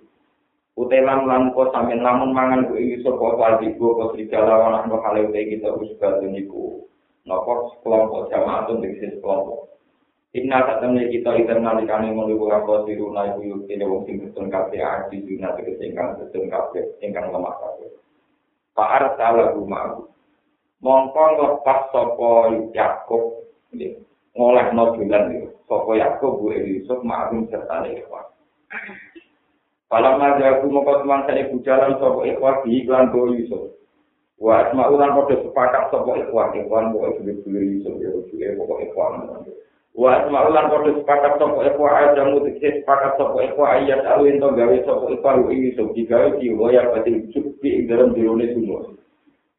utelan 0.80 1.28
lan 1.28 1.52
ko 1.52 1.68
sampeyan 1.76 2.00
lamun 2.00 2.32
mangan 2.32 2.72
ku 2.72 2.80
Yusuf 2.80 3.20
apa 3.20 3.60
digo 3.60 4.00
kok 4.00 4.16
serigala 4.16 4.64
ana 4.64 4.88
anu 4.88 4.96
khalu 5.04 5.28
te 5.28 5.44
kita 5.44 5.76
wis 5.76 5.92
badhe 6.00 6.24
napa? 7.26 7.74
Kelompok 7.82 8.30
jamaah 8.30 8.70
tuh 8.70 8.78
diksis 8.80 9.18
kelompok. 9.18 9.76
Inna 10.36 10.68
satamne 10.68 11.08
kita 11.08 11.32
ikan 11.32 11.64
nalikane 11.64 12.12
mulu 12.12 12.36
kula 12.36 12.60
kosiru 12.68 13.08
na 13.08 13.32
iku 13.32 13.40
yuk 13.40 13.60
kene 13.64 13.88
wong 13.88 14.04
sing 14.04 14.20
ketun 14.20 14.52
kabeh 14.52 14.84
ati 14.84 15.24
dina 15.24 15.56
tegese 15.56 15.80
ingkang 15.88 16.20
ketun 16.20 16.52
kabeh 16.52 16.84
ingkang 17.00 17.32
lemah 17.32 17.56
kabeh. 17.56 17.88
Pak 18.76 18.92
Arsala 19.00 19.56
rumah 19.56 19.96
mongko 20.84 21.24
lepas 21.40 21.88
sapa 21.88 22.52
Yakub 22.76 23.48
ngoleh 24.36 24.66
no 24.76 24.92
bulan 24.92 25.32
itu 25.32 25.48
sapa 25.64 25.90
Yakub 25.96 26.32
bu 26.36 26.52
Yusuf 26.52 27.00
ma'rum 27.00 27.48
serta 27.48 27.88
ikhwan. 27.88 28.28
Kalau 29.88 30.20
ada 30.20 30.60
aku 30.60 30.68
mau 30.68 30.84
teman 30.84 31.24
saya 31.24 31.48
bujalan 31.48 31.96
sapa 31.96 32.20
ikhwan 32.28 32.60
di 32.60 32.84
iklan 32.84 33.08
bu 33.08 33.32
Yusuf 33.32 33.75
Wa 34.36 34.68
asma 34.68 34.92
ulan 34.92 35.16
kode 35.16 35.40
sepakat 35.48 35.88
sapa 35.88 36.12
ikhwan 36.20 36.52
ikhwan 36.60 36.92
Yusuf 36.92 37.48
Yusuf 37.48 37.94
ya 37.96 38.08
Yusuf 38.12 38.36
ya 38.36 38.52
pokok 38.60 38.84
ikhwan 38.84 39.12
Wa 39.96 40.10
asma 40.20 40.38
ulan 40.52 40.68
kode 40.68 40.90
sepakat 41.00 41.32
sapa 41.40 41.58
ikhwan 41.64 41.92
aja 41.96 42.22
mutik 42.28 42.60
sepakat 42.60 43.16
sapa 43.16 43.38
ikhwan 43.48 43.68
ayat 43.80 44.04
alwin 44.04 44.36
to 44.36 44.48
gawe 44.52 44.76
sapa 44.84 45.04
ikhwan 45.08 45.48
Yusuf 45.48 45.88
digawe 45.96 46.36
di 46.36 46.52
goya 46.52 46.84
pati 46.92 47.32
cukup 47.32 47.64
dalam 47.88 48.12
dirone 48.12 48.52
semua 48.52 48.96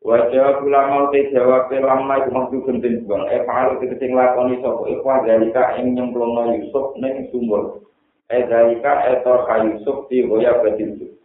Wajah 0.07 0.63
pula 0.63 0.87
mau 0.87 1.11
te 1.11 1.27
jawab 1.35 1.67
lama 1.67 2.21
itu 2.23 2.29
maksud 2.31 2.63
gentin 2.63 3.03
buang. 3.03 3.27
Eh 3.27 3.43
pahalu 3.43 3.83
kita 3.83 3.99
sing 3.99 4.15
lakoni 4.15 4.55
sopo 4.63 4.87
ikhwa 4.87 5.25
dalika 5.27 5.75
ing 5.75 5.99
nyemplungno 5.99 6.53
Yusuf 6.53 6.95
neng 7.01 7.27
sumur. 7.27 7.83
Eh 8.31 8.47
dalika 8.47 9.03
etor 9.09 9.43
ka 9.49 9.67
Yusuf 9.67 10.07
di 10.07 10.23
goya 10.23 10.63
badin 10.63 10.95
su. 10.95 11.16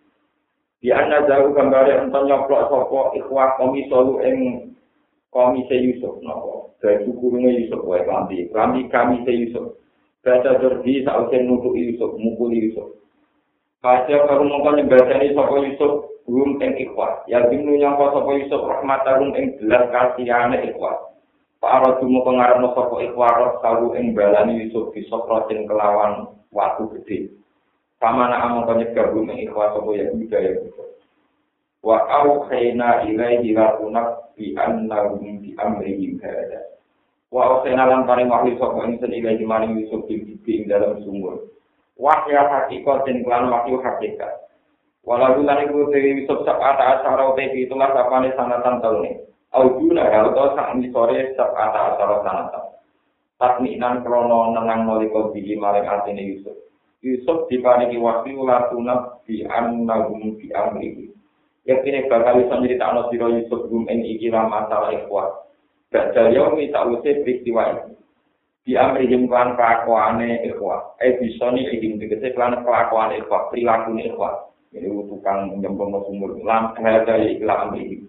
Di 0.82 0.90
anna 0.90 1.22
jauh 1.30 1.54
gambare 1.54 1.94
enton 1.94 2.26
nyoplok 2.26 2.66
sopo 2.66 3.14
ikhwa 3.14 3.54
komi 3.54 3.86
solu 3.86 4.18
ing 4.26 4.36
komi 5.30 5.62
se 5.70 5.78
Yusuf. 5.78 6.18
Nopo. 6.26 6.74
Dari 6.82 7.06
sukurunge 7.06 7.54
Yusuf 7.54 7.86
wae 7.86 8.02
klambi. 8.02 8.50
Klambi 8.50 8.90
kami 8.90 9.22
se 9.22 9.30
Yusuf. 9.30 9.78
Baca 10.26 10.58
jordi 10.58 11.06
sausen 11.06 11.46
nutuk 11.46 11.78
Yusuf. 11.78 12.18
Mukuli 12.18 12.66
Yusuf. 12.66 12.98
Kaca 13.78 14.26
karu 14.26 14.50
mongko 14.50 14.74
nyembadani 14.74 15.30
sopo 15.38 15.62
Yusuf 15.62 16.12
rum 16.28 16.58
ing 16.62 16.78
ikhwas 16.78 17.26
ya 17.26 17.42
binu 17.50 17.74
nyangka 17.78 18.14
sapa 18.14 18.30
Yusuf 18.38 18.62
rahmatarum 18.62 19.34
ing 19.34 19.58
belas 19.58 19.90
kasihane 19.90 20.70
ikhwas 20.70 20.98
para 21.58 21.98
dumo 21.98 22.22
pengarepno 22.22 22.74
sapa 22.78 22.96
ikhwas 23.02 23.58
kalu 23.62 23.98
ing 23.98 24.14
balani 24.14 24.66
Yusuf 24.66 24.94
sokratin 25.10 25.66
kelawan 25.66 26.30
watu 26.54 26.90
gede 26.94 27.41
sama 28.02 28.26
nak 28.26 28.42
among 28.50 28.66
konyek 28.66 28.90
gabung 28.98 29.30
ing 29.30 29.46
ikhwas 29.46 29.70
sapa 29.70 29.90
ya 29.94 30.10
budaya 30.10 30.58
Yusuf 30.58 30.90
wa 31.86 32.02
au 32.10 32.50
khayna 32.50 33.06
ilaihi 33.06 33.54
lakunak 33.54 34.34
bi 34.34 34.58
annahum 34.58 35.38
bi 35.38 35.54
amrihim 35.54 36.18
hada 36.18 36.66
wa 37.30 37.46
au 37.46 37.54
khayna 37.62 37.86
lan 37.86 38.02
paring 38.02 38.26
wahyu 38.26 38.58
sapa 38.58 38.90
ing 38.90 38.98
sen 38.98 39.14
ilaihi 39.14 39.46
maring 39.46 39.78
Yusuf 39.78 40.02
di 40.10 40.18
ing 40.50 40.66
dalam 40.66 40.98
sumur 41.06 41.46
wahyu 41.94 42.34
hakikat 42.34 43.06
dan 43.06 43.22
kelan 43.22 43.46
wahyu 43.46 43.78
hakikat 43.78 44.42
Walau 45.02 45.42
lan 45.42 45.66
iku 45.66 45.90
dewi 45.90 46.22
wisop 46.22 46.46
sak 46.46 46.62
ata 46.62 47.02
asara 47.02 47.34
uti 47.34 47.66
itulah 47.66 47.90
sapane 47.90 48.30
sanatan 48.38 48.78
taune. 48.78 49.26
Aujuna 49.50 50.06
ya 50.06 50.30
utawa 50.30 50.54
sak 50.54 50.78
sore 50.94 51.34
sak 51.34 51.50
ata 51.58 51.80
asara 51.94 52.22
sanatan. 52.22 52.64
Takminan 53.34 54.06
krono 54.06 54.54
nenang 54.54 54.86
nalika 54.86 55.34
biji 55.34 55.58
maring 55.58 55.90
atine 55.90 56.22
Yusuf. 56.22 56.54
Yusuf 57.02 57.50
diparingi 57.50 57.98
wahyu 57.98 58.46
latuna 58.46 59.18
bi 59.26 59.42
annahum 59.46 60.38
bi 60.38 60.48
amrihi. 60.54 61.10
Yakin 61.66 62.06
bakal 62.06 62.42
bisa 62.42 62.54
nyeritakno 62.58 63.10
sira 63.10 63.26
Yusuf 63.30 63.66
gum 63.66 63.90
ing 63.90 64.06
iki 64.06 64.30
masalah 64.30 64.94
ikhwat. 64.94 65.50
Badal 65.90 66.30
yaumi 66.30 66.70
sakwise 66.70 67.26
peristiwa 67.26 67.62
iki. 67.74 67.92
Di 68.62 68.72
amrihim 68.78 69.26
klan 69.26 69.58
kelakuane 69.58 70.46
ikhwat. 70.46 70.96
Eh 71.02 71.18
bisa 71.18 71.50
nih 71.50 71.66
ingin 71.74 71.98
tegese 71.98 72.30
klan 72.38 72.62
kelakuane 72.62 73.18
ikhwat, 73.18 73.50
perilaku 73.50 73.98
ikhwat. 73.98 74.52
ini 74.72 74.88
tukang 75.04 75.60
nyembong 75.60 76.00
sumur 76.08 76.32
lam 76.40 76.72
ada 76.80 77.20
iklan 77.20 77.76
amri 77.76 78.00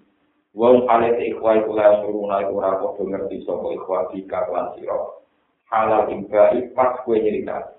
wong 0.55 0.87
kale 0.87 1.11
te 1.19 1.35
ikhwa 1.35 1.59
iku 1.59 1.75
la 1.75 1.99
ora 2.47 2.79
padha 2.79 3.03
ngerti 3.03 3.43
sapa 3.43 3.67
ikhwa 3.75 4.07
di 4.15 4.23
kaklan 4.23 4.71
sira 4.79 4.95
halal 5.67 6.07
imba 6.07 6.55
ipas 6.55 7.03
kue 7.03 7.19
nyerita 7.19 7.75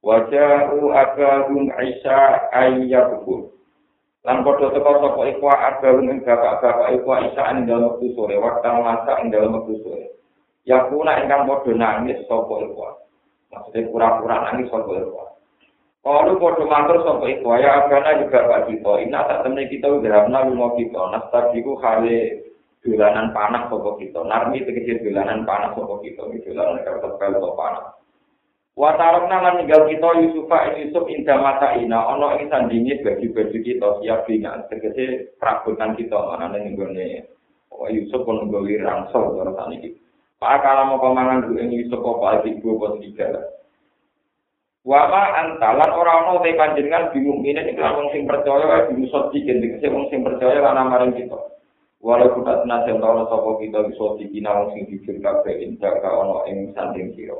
wajahu 0.00 0.92
akadun 0.96 1.68
isa 1.84 2.18
ayyabun 2.56 3.52
lan 4.24 4.44
padha 4.44 4.72
teko 4.72 4.90
sapa 5.00 5.22
ikhwa 5.28 5.52
akadun 5.52 6.08
ing 6.08 6.18
bapak-bapak 6.24 6.88
ikhwa 6.96 7.14
isa 7.28 7.42
ing 7.52 7.68
dalem 7.68 7.92
wektu 7.96 8.08
sore 8.16 8.36
waktu 8.40 8.68
masak 8.68 9.16
ing 9.20 9.28
dalem 9.28 9.56
wektu 9.60 9.74
sore 9.84 10.06
yakuna 10.64 11.20
ingkang 11.20 11.44
padha 11.44 11.72
nangis 11.76 12.20
sapa 12.24 12.54
ikhwa 12.64 12.96
maksudnya 13.52 13.88
pura-pura 13.92 14.36
nangis 14.48 14.68
sapa 14.72 14.92
ikhwa 14.96 15.24
Kalau 16.00 16.40
bodoh 16.40 16.64
matur 16.64 17.04
sampai 17.04 17.36
itu, 17.36 17.44
ya 17.60 17.84
agana 17.84 18.24
juga 18.24 18.48
Pak 18.48 18.72
Cito. 18.72 19.04
Ini 19.04 19.12
tak 19.12 19.44
temen 19.44 19.68
kita 19.68 20.00
pernah 20.00 20.48
rumah 20.48 20.72
kita. 20.72 20.96
Nastar 21.12 21.52
itu 21.52 21.76
kali 21.76 22.40
dolanan 22.80 23.36
panas 23.36 23.68
sopo 23.68 24.00
kita. 24.00 24.24
Narmi 24.24 24.64
tegesi 24.64 24.96
dolanan 25.04 25.44
panas 25.44 25.76
sopo 25.76 26.00
kita. 26.00 26.24
Dolanan 26.24 26.80
kertas 26.88 27.12
pel 27.20 27.36
sopo 27.36 27.99
panas. 28.80 28.96
Watarok 28.96 29.28
nama 29.28 29.60
tinggal 29.60 29.84
kita 29.92 30.08
Yusufa 30.24 30.58
Yusuf 30.80 31.04
indah 31.12 31.38
mata 31.38 31.76
ina. 31.76 32.00
Ono 32.16 32.32
ini 32.40 32.48
sandingi 32.48 33.04
baju-baju 33.04 33.58
kita 33.60 33.88
siap 34.00 34.20
dengan 34.24 34.64
tegesi 34.72 35.28
perabotan 35.36 35.92
kita. 35.96 36.16
Mana 36.16 36.56
nih 36.56 36.72
gue 36.72 37.20
Yusuf 37.92 38.24
pun 38.24 38.48
gue 38.48 38.80
rangsel 38.80 39.36
orang 39.36 39.56
tani 39.56 39.76
gitu. 39.84 40.00
Pak 40.40 40.64
kalau 40.64 40.96
mau 40.96 41.02
pemangan 41.04 41.44
dulu 41.44 41.60
Yusuf 41.68 42.00
apa 42.00 42.40
adik 42.40 42.64
gue 42.64 42.72
buat 42.72 42.96
tiga 43.04 43.28
Wama 44.80 45.36
antalan 45.36 45.92
ora 45.92 46.24
ana 46.24 46.40
te 46.40 46.56
panjenengan 46.56 47.12
bingung 47.12 47.44
ini 47.44 47.52
nek 47.52 47.76
wong 47.76 48.08
sing 48.16 48.24
percaya 48.24 48.64
wae 48.64 48.88
bingung 48.88 49.12
gendeng 49.12 49.76
sing 49.76 49.92
wong 49.92 50.08
sing 50.08 50.24
percaya 50.24 50.56
lan 50.56 50.80
amareng 50.80 51.12
kita. 51.12 51.36
Walau 52.00 52.32
kita 52.32 52.64
senajan 52.64 52.96
tau 52.96 53.28
sapa 53.28 53.50
kita 53.60 53.84
bisa 53.92 54.16
dikina 54.16 54.56
wong 54.56 54.72
sing 54.72 54.88
jujur 54.88 55.20
kabeh 55.20 55.68
indah 55.68 56.00
ka 56.00 56.08
ana 56.08 56.48
ing 56.48 56.72
sanding 56.72 57.12
sira. 57.12 57.36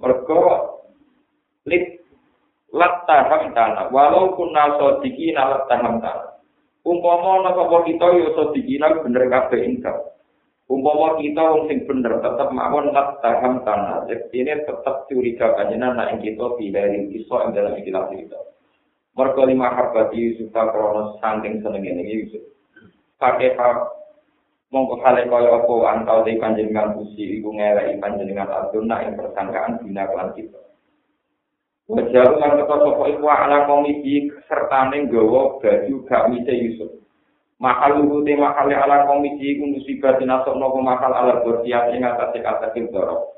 Mergo 0.00 0.42
lit 1.68 2.00
lataham 2.72 3.52
tanah 3.52 3.92
walau 3.92 4.32
kunna 4.32 4.80
sodikina 4.80 5.44
lataham 5.44 6.00
tanah 6.00 6.30
umpama 6.84 7.44
ana 7.44 7.50
sapa 7.52 7.76
kita 7.84 8.06
yo 8.16 8.28
sodikina 8.36 9.04
bener 9.04 9.28
kabeh 9.28 9.60
ingkang. 9.68 10.00
Umpama 10.70 11.18
kita 11.18 11.42
wong 11.42 11.66
sing 11.66 11.82
bener 11.84 12.22
tetep 12.22 12.48
mawon 12.54 12.94
lataham 12.94 13.60
tanah 13.66 14.06
ini 14.08 14.54
tetep 14.64 14.96
curiga 15.10 15.52
kanjena 15.58 15.92
nek 15.92 16.22
kita 16.22 16.46
tidak 16.56 17.10
iso 17.10 17.36
ing 17.42 17.50
dalam 17.52 17.74
ikilah 17.74 18.06
kita. 18.08 18.40
Mergo 19.18 19.42
lima 19.44 19.74
harbati 19.74 20.16
Yusuf 20.16 20.54
kronos 20.54 21.18
saking 21.18 21.60
senenge 21.60 22.06
Yusuf. 22.06 22.40
Pakai 23.18 23.58
mongko 24.70 25.02
kale 25.02 25.26
kaya 25.26 25.50
apa 25.50 25.74
antau 25.98 26.22
di 26.22 26.38
panjenengan 26.38 26.94
pusi 26.94 27.42
iku 27.42 27.50
ngeleki 27.50 27.98
panjenengan 27.98 28.46
aduna 28.46 29.02
ing 29.02 29.18
persangkaan 29.18 29.82
bina 29.82 30.06
kelan 30.06 30.30
kita 30.38 30.60
Wajar 31.90 32.38
lan 32.38 32.54
kata 32.54 32.86
sapa 32.86 33.02
iku 33.10 33.26
ala 33.26 33.66
komisi 33.66 34.30
sertane 34.46 35.10
nggawa 35.10 35.58
baju 35.58 35.94
gak 36.06 36.30
mite 36.30 36.54
Yusuf. 36.54 37.02
Mahal 37.58 37.98
lugu 37.98 38.22
te 38.22 38.38
mahal 38.38 38.70
ala 38.70 39.10
komisi 39.10 39.58
iku 39.58 39.66
musibah 39.74 40.14
dinasok 40.14 40.54
nopo 40.54 40.78
mahal 40.78 41.10
ala 41.10 41.42
bersiap 41.42 41.90
ing 41.90 42.06
atase 42.06 42.38
kata 42.46 42.70
kintoro. 42.78 43.34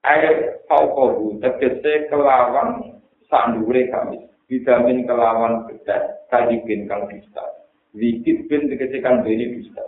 Air 0.00 0.64
paukobu 0.64 1.36
tegese 1.44 2.08
kelawan 2.08 3.04
sandure 3.28 3.84
kami. 3.92 4.24
Vitamin 4.48 5.04
kelawan 5.04 5.68
bedas 5.68 6.24
kadipin 6.32 6.88
kang 6.88 7.04
bisa. 7.04 7.44
Wikit 7.92 8.48
bin 8.48 8.72
tegese 8.72 9.04
kang 9.04 9.20
bisa. 9.28 9.84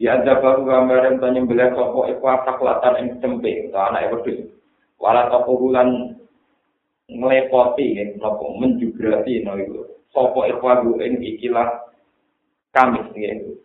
Ya 0.00 0.16
ada 0.16 0.40
baru 0.40 0.64
gambaran 0.64 1.20
tanya 1.20 1.44
beliau 1.44 1.76
sopo 1.76 2.08
iku 2.08 2.24
asak 2.24 2.56
latan 2.64 2.96
ing 3.04 3.06
cempe, 3.20 3.68
anak 3.68 4.08
wedhus. 4.08 4.48
Wala 4.96 5.28
toko 5.28 5.60
bulan 5.60 6.16
nglepoti 7.04 8.00
ing 8.00 8.16
napa 8.16 8.40
menjugrati 8.56 9.44
no 9.44 9.60
iku. 9.60 9.84
Sopo 10.08 10.48
iku 10.48 10.64
aku 10.72 11.04
ing 11.04 11.20
ikilah 11.20 11.84
kami 12.72 13.12
nggih. 13.12 13.60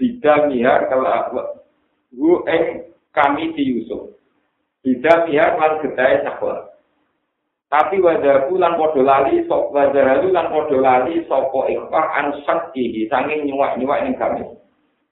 Bida 0.00 0.48
miha 0.48 0.88
kala 0.88 1.28
gu 2.16 2.32
ing 2.48 2.88
kami 3.12 3.52
di 3.52 3.76
Yusuf. 3.76 4.16
Bida 4.80 5.28
miha 5.28 5.52
lan 5.52 5.84
gedhe 5.84 6.24
sakwa. 6.24 6.64
Tapi 7.68 8.00
wajah 8.00 8.48
bulan 8.48 8.80
podo 8.80 9.04
lali, 9.04 9.44
sok 9.44 9.68
wajah 9.68 10.24
lan 10.24 10.48
podo 10.48 10.80
lali, 10.80 11.20
sopo 11.28 11.68
ikhwah 11.68 12.24
ansak 12.24 12.72
ihi, 12.72 13.04
sanging 13.12 13.44
nyuwak-nyuwak 13.44 14.00
ing 14.08 14.16
kami. 14.16 14.63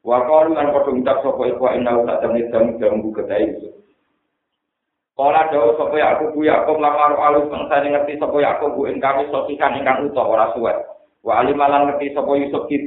Wa 0.02 0.26
qalu 0.26 0.58
lan 0.58 0.74
padha 0.74 0.90
ngucap 0.90 1.18
sapa 1.22 1.42
iku 1.46 1.64
inna 1.78 2.02
ta 2.02 2.18
temne 2.18 2.50
dam 2.50 2.74
dam 2.82 3.02
bu 3.02 3.14
kedai 3.14 3.54
itu. 3.54 3.70
Kala 5.14 5.46
dawa 5.54 5.78
sapa 5.78 5.94
aku 5.94 6.24
bu 6.34 6.38
ya 6.42 6.66
aku 6.66 6.74
lamar 6.82 7.14
alus 7.14 7.46
mangsa 7.50 7.86
ngerti 7.86 8.18
sapa 8.18 8.34
aku 8.34 8.66
bu 8.74 8.80
ing 8.90 8.98
kami 8.98 9.30
sosikan 9.30 9.78
ingkang 9.78 10.10
utuh 10.10 10.26
ora 10.26 10.50
suwe. 10.58 10.74
Wa 11.22 11.46
alim 11.46 11.62
lan 11.62 11.86
ngerti 11.86 12.10
sapa 12.18 12.30
Yusuf 12.34 12.66
kit 12.66 12.82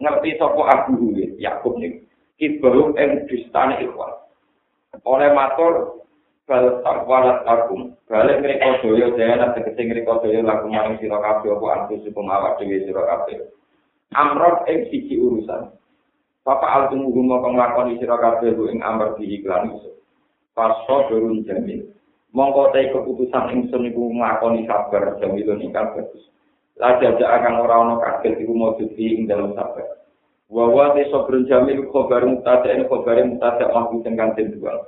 ngerti 0.00 0.40
sapa 0.40 0.62
aku 0.64 1.12
Yakub 1.36 1.76
ning 1.76 2.08
kit 2.40 2.56
baru 2.64 2.96
ing 2.96 3.28
distane 3.28 3.84
ikhwan. 3.84 4.16
Oleh 5.04 5.28
matur 5.36 5.98
bal 6.48 6.80
takwalat 6.80 7.44
akum 7.44 7.92
balik 8.08 8.40
ngriko 8.40 8.96
daya 8.96 9.12
daya 9.12 9.46
tegese 9.52 9.84
ngriko 9.84 10.24
daya 10.24 10.40
lagu 10.40 10.64
maring 10.64 10.96
sira 10.96 11.20
kabeh 11.20 11.52
apa 11.52 11.66
antusikum 11.76 12.24
awak 12.24 12.56
dhewe 12.56 12.88
sira 12.88 13.04
kabeh 13.04 13.52
amrot 14.16 14.64
ing 14.64 14.88
siji 14.88 15.20
urusan 15.20 15.68
Bapak 16.46 16.70
al 16.70 16.84
tunggu 16.90 17.20
mau 17.22 17.44
sira 17.98 18.16
kabeh 18.16 18.56
ing 18.72 18.80
amar 18.80 19.16
di 19.16 19.38
iklan 19.38 19.74
iso. 19.74 19.98
Paso 20.54 21.06
berun 21.06 21.46
jamil. 21.46 21.86
Mongko 22.34 22.74
te 22.76 22.92
keputusan 22.92 23.56
ingsun 23.56 23.88
iku 23.88 24.12
nglakoni 24.12 24.68
sabar 24.68 25.16
jamil 25.16 25.56
ingkang 25.58 25.96
bagus. 25.96 26.28
Lajak 26.78 27.18
akan 27.18 27.58
ora 27.64 27.76
ana 27.82 27.94
kaget 27.98 28.44
iku 28.46 28.52
mau 28.54 28.76
ing 28.78 29.26
dalam 29.26 29.56
sabar. 29.56 29.98
Wa 30.48 30.64
wa 30.64 30.96
te 30.96 31.04
sabrun 31.12 31.44
jamil 31.44 31.88
khabar 31.92 32.24
mutada 32.24 32.72
ing 32.72 32.88
khabar 32.88 33.20
mutada 33.20 33.68
mampu 33.68 34.00
sing 34.00 34.16
kanthi 34.16 34.48
dua. 34.48 34.80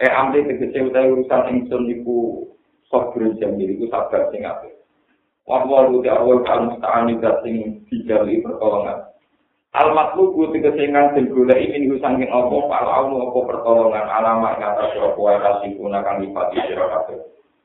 Eh 0.00 0.08
amri 0.08 0.48
tegese 0.48 0.88
utawi 0.88 1.12
urusan 1.12 1.48
ingsun 1.52 1.84
iku 1.92 2.48
sabrun 2.88 3.36
jamil 3.36 3.68
iku 3.76 3.92
sabar 3.92 4.32
sing 4.32 4.48
apik. 4.48 4.72
Wa 5.44 5.68
wa 5.68 5.84
lu 5.90 6.00
te 6.00 6.08
awal 6.08 6.40
kan 6.48 6.72
musta'ani 6.72 7.20
sing 7.44 7.54
dijali 7.92 8.40
pertolongan. 8.40 9.12
Al 9.72 9.96
matlubu 9.96 10.52
tegese 10.52 10.84
ingkang 10.84 11.16
den 11.16 11.32
goleki 11.32 11.80
min 11.80 11.96
sanging 11.96 12.28
apa 12.28 12.56
palaunu 12.68 13.24
apa 13.24 13.38
pertolongan 13.48 14.04
alama 14.04 14.52
ing 14.52 14.68
atas 14.68 14.92
apa 15.00 15.16
wae 15.16 15.40
kasihuna 15.40 16.04
kang 16.04 16.20
nyifati 16.20 16.60
sira 16.68 16.92
kabeh. 16.92 17.16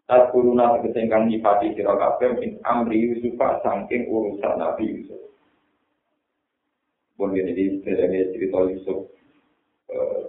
Tas 0.08 0.32
kuruna 0.32 0.80
tegese 0.80 1.04
ingkang 1.04 1.28
nyifati 1.28 1.76
sira 1.76 2.00
kabeh 2.00 2.39
min 2.39 2.63
amri 2.63 3.12
Yusuf 3.12 3.36
sangking 3.60 4.08
urusan 4.08 4.56
Nabi 4.56 4.88
Yusuf. 4.88 5.20
Bon 7.20 7.36
ini 7.36 7.52
di 7.52 7.76
sebenarnya 7.76 8.32
cerita 8.32 8.60
Yusuf 8.72 9.12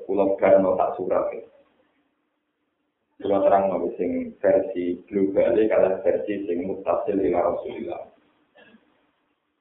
pulau 0.02 0.34
karno 0.34 0.74
tak 0.74 0.98
surat. 0.98 1.30
Pulau 3.22 3.42
terang 3.46 3.70
nabi 3.70 3.94
sing 3.98 4.10
versi 4.42 4.98
global 5.06 5.54
kalian 5.54 6.02
versi 6.02 6.42
sing 6.42 6.58
mutasil 6.66 7.18
ila 7.18 7.54
Rasulillah. 7.54 8.02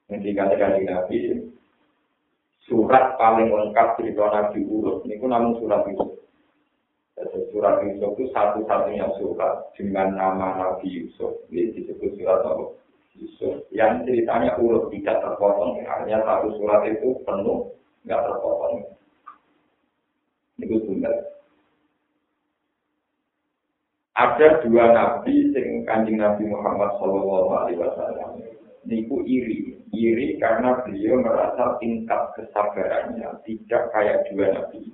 Nanti 0.09 0.29
katakan 0.33 0.81
Nabi 0.81 1.17
surat 2.67 3.15
paling 3.15 3.47
lengkap 3.49 3.97
cerita 3.97 4.27
Nabi 4.27 4.61
Urut. 4.67 5.07
Ini 5.07 5.17
pun 5.17 5.31
namun 5.31 5.55
surat 5.57 5.87
Yusuf. 5.87 6.19
Jadi 7.17 7.39
surat 7.49 7.81
Yusuf 7.81 8.13
itu 8.13 8.29
satu-satunya 8.35 9.07
surat 9.17 9.71
dengan 9.73 10.13
nama 10.13 10.47
Nabi 10.59 10.85
Yusuf. 10.91 11.47
Ini 11.49 11.73
disebut 11.73 12.13
surat 12.19 12.43
apa? 12.43 12.75
Yusuf. 13.17 13.65
Yang 13.73 14.05
ceritanya 14.05 14.53
urut 14.61 14.93
tidak 14.93 15.25
terpotong. 15.25 15.81
Artinya 15.81 16.21
satu 16.21 16.53
surat 16.61 16.85
itu 16.85 17.17
penuh, 17.25 17.73
nggak 18.05 18.21
terpotong. 18.21 18.85
Itu 20.61 20.77
benar. 20.85 21.15
Ada 24.17 24.65
dua 24.65 24.97
nabi 24.97 25.53
yang 25.53 25.85
kanjeng 25.85 26.17
Nabi 26.17 26.49
Muhammad 26.49 26.89
Shallallahu 26.97 27.49
Alaihi 27.53 27.77
Wasallam 27.77 28.56
niku 28.87 29.21
iri. 29.27 29.77
Iri 29.91 30.39
karena 30.39 30.83
beliau 30.83 31.19
merasa 31.23 31.75
tingkat 31.79 32.33
kesabarannya 32.35 33.39
tidak 33.43 33.91
kayak 33.91 34.27
dua 34.31 34.51
nabi 34.51 34.91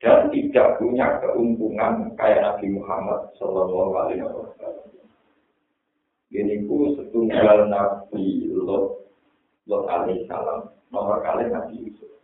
dan 0.00 0.32
tidak 0.32 0.80
punya 0.80 1.20
keuntungan 1.20 2.16
kayak 2.16 2.40
Nabi 2.40 2.72
Muhammad 2.72 3.28
Shallallahu 3.36 3.92
Alaihi 4.00 4.24
Wasallam. 4.24 4.88
Ini 6.32 6.64
ku 6.64 6.96
setunggal 6.96 7.68
Nabi 7.68 8.48
Lot 8.48 9.04
Lot 9.68 9.84
Alaihi 9.92 10.24
Salam 10.24 10.72
nomor 10.88 11.20
kali 11.20 11.52
Nabi 11.52 11.84
Yusuf. 11.84 12.16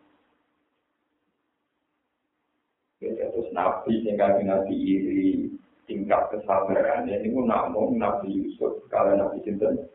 Ya, 3.04 3.28
terus 3.28 3.52
Nabi 3.52 3.92
sehingga 4.08 4.40
Nabi 4.40 4.72
iri 4.72 5.52
tingkat 5.86 6.28
kesabaran 6.34 7.06
ini 7.06 7.30
pun 7.30 7.46
namun 7.50 7.98
Nabi 7.98 8.30
Yusuf 8.34 8.84
kalau 8.90 9.14
Nabi 9.14 9.42
Sinten. 9.42 9.86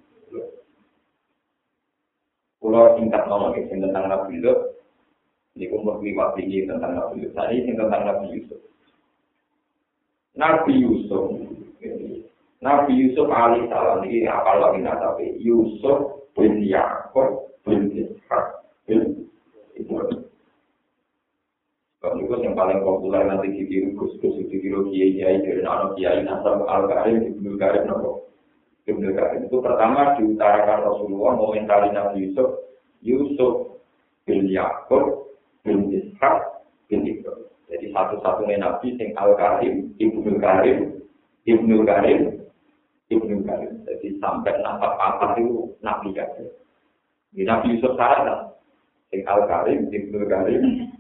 Pulau 2.62 2.95
tingkat 2.95 3.25
nomor 3.27 3.56
ini 3.58 3.69
tentang 3.69 4.08
Nabi 4.08 4.39
Yusuf. 4.39 4.80
Ini 5.60 5.67
berlipat 5.67 6.39
tinggi 6.39 6.63
tentang 6.63 6.95
Nabi 6.95 7.23
Yusuf. 7.23 7.36
Tadi 7.36 7.56
ini 7.60 7.71
tentang 7.75 8.01
Nabi 8.08 8.27
Yusuf. 8.39 8.62
Nabi 10.32 10.80
Yusuf 10.80 11.25
Nabi 12.62 12.93
Yusuf 12.93 13.25
alaihi 13.25 13.67
salam 13.73 14.06
ini 14.06 14.30
apa 14.30 14.54
lagi 14.62 14.86
tapi 14.86 15.25
Yusuf 15.41 16.30
bin 16.38 16.62
Yakob 16.62 17.58
bin 17.65 17.89
Ishak 17.89 18.45
bin 18.86 19.27
Ibrahim 19.73 20.20
Kalau 22.01 22.17
itu 22.17 22.33
yang 22.41 22.57
paling 22.57 22.81
populer 22.81 23.29
nanti 23.29 23.53
ditiru 23.53 23.93
gus-gus, 23.93 24.33
ditiru 24.49 24.89
kiai-kiai 24.89 25.37
dari 25.45 25.61
anak 25.61 25.93
kiai 25.93 26.25
nasab 26.25 26.65
al-karim, 26.65 27.29
ibnu 27.29 27.61
karim, 27.61 27.85
nopo. 27.85 28.25
Ibnu 28.89 29.13
karim 29.13 29.45
itu 29.45 29.61
pertama 29.61 30.17
diutarakan 30.17 30.81
Rasulullah 30.81 31.37
mengomentari 31.37 31.93
Nabi 31.93 32.25
Yusuf, 32.25 32.49
Yusuf 33.05 33.77
bin 34.25 34.49
Yaakob 34.49 35.29
bin 35.61 35.93
Ishak 35.93 36.65
bin 36.89 37.05
Ibrahim. 37.05 37.45
Jadi 37.69 37.85
satu-satunya 37.93 38.57
Nabi 38.57 38.97
yang 38.97 39.09
al-karim, 39.21 39.93
ibnu 40.01 40.41
karim, 40.41 41.05
ibnu 41.45 41.85
karim, 41.85 42.49
ibnu 43.13 43.45
karim. 43.45 43.77
Jadi 43.85 44.17
sampai 44.17 44.57
nasab 44.65 44.97
apa 44.97 45.37
itu 45.37 45.69
Nabi 45.85 46.17
karim. 46.17 46.49
Di 47.29 47.45
Nabi 47.45 47.77
Yusuf 47.77 47.93
salah, 47.93 48.57
yang 49.13 49.21
al-karim, 49.29 49.85
ibnu 49.93 50.25
karim, 50.25 50.90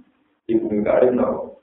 Ibnu 0.51 0.83
Karim 0.83 1.15
no. 1.15 1.55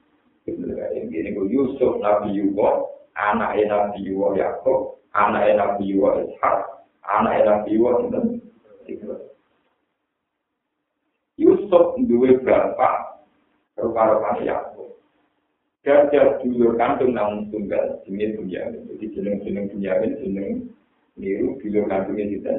Ibnu 0.48 0.72
Karim 0.72 1.12
ini 1.12 1.36
ku 1.36 1.44
Yusuf 1.44 2.00
Nabi 2.00 2.32
Yuwa, 2.40 2.88
anak 3.12 3.60
Nabi 3.68 4.08
Yuwa 4.08 4.32
Yakob, 4.40 4.96
anak 5.12 5.52
Nabi 5.52 5.92
Yuwa 5.92 6.24
Ishak, 6.24 6.58
anak 7.04 7.44
Nabi 7.44 7.76
Yuwa 7.76 8.08
Yusuf 11.38 11.84
duwe 12.02 12.34
berapa 12.42 12.88
rupa-rupa 13.78 14.42
Yakob. 14.42 14.90
Gajah 15.86 16.42
dulur 16.42 16.74
kandung 16.74 17.14
namun 17.14 17.46
tunggal, 17.54 18.02
jenis 18.02 18.34
Bunyamin. 18.34 18.90
Jadi 18.90 19.06
jeneng-jeneng 19.14 19.70
Bunyamin, 19.70 20.12
jeneng 20.18 20.50
niru 21.14 21.54
dulur 21.62 21.86
kandungnya 21.86 22.26
kita. 22.26 22.54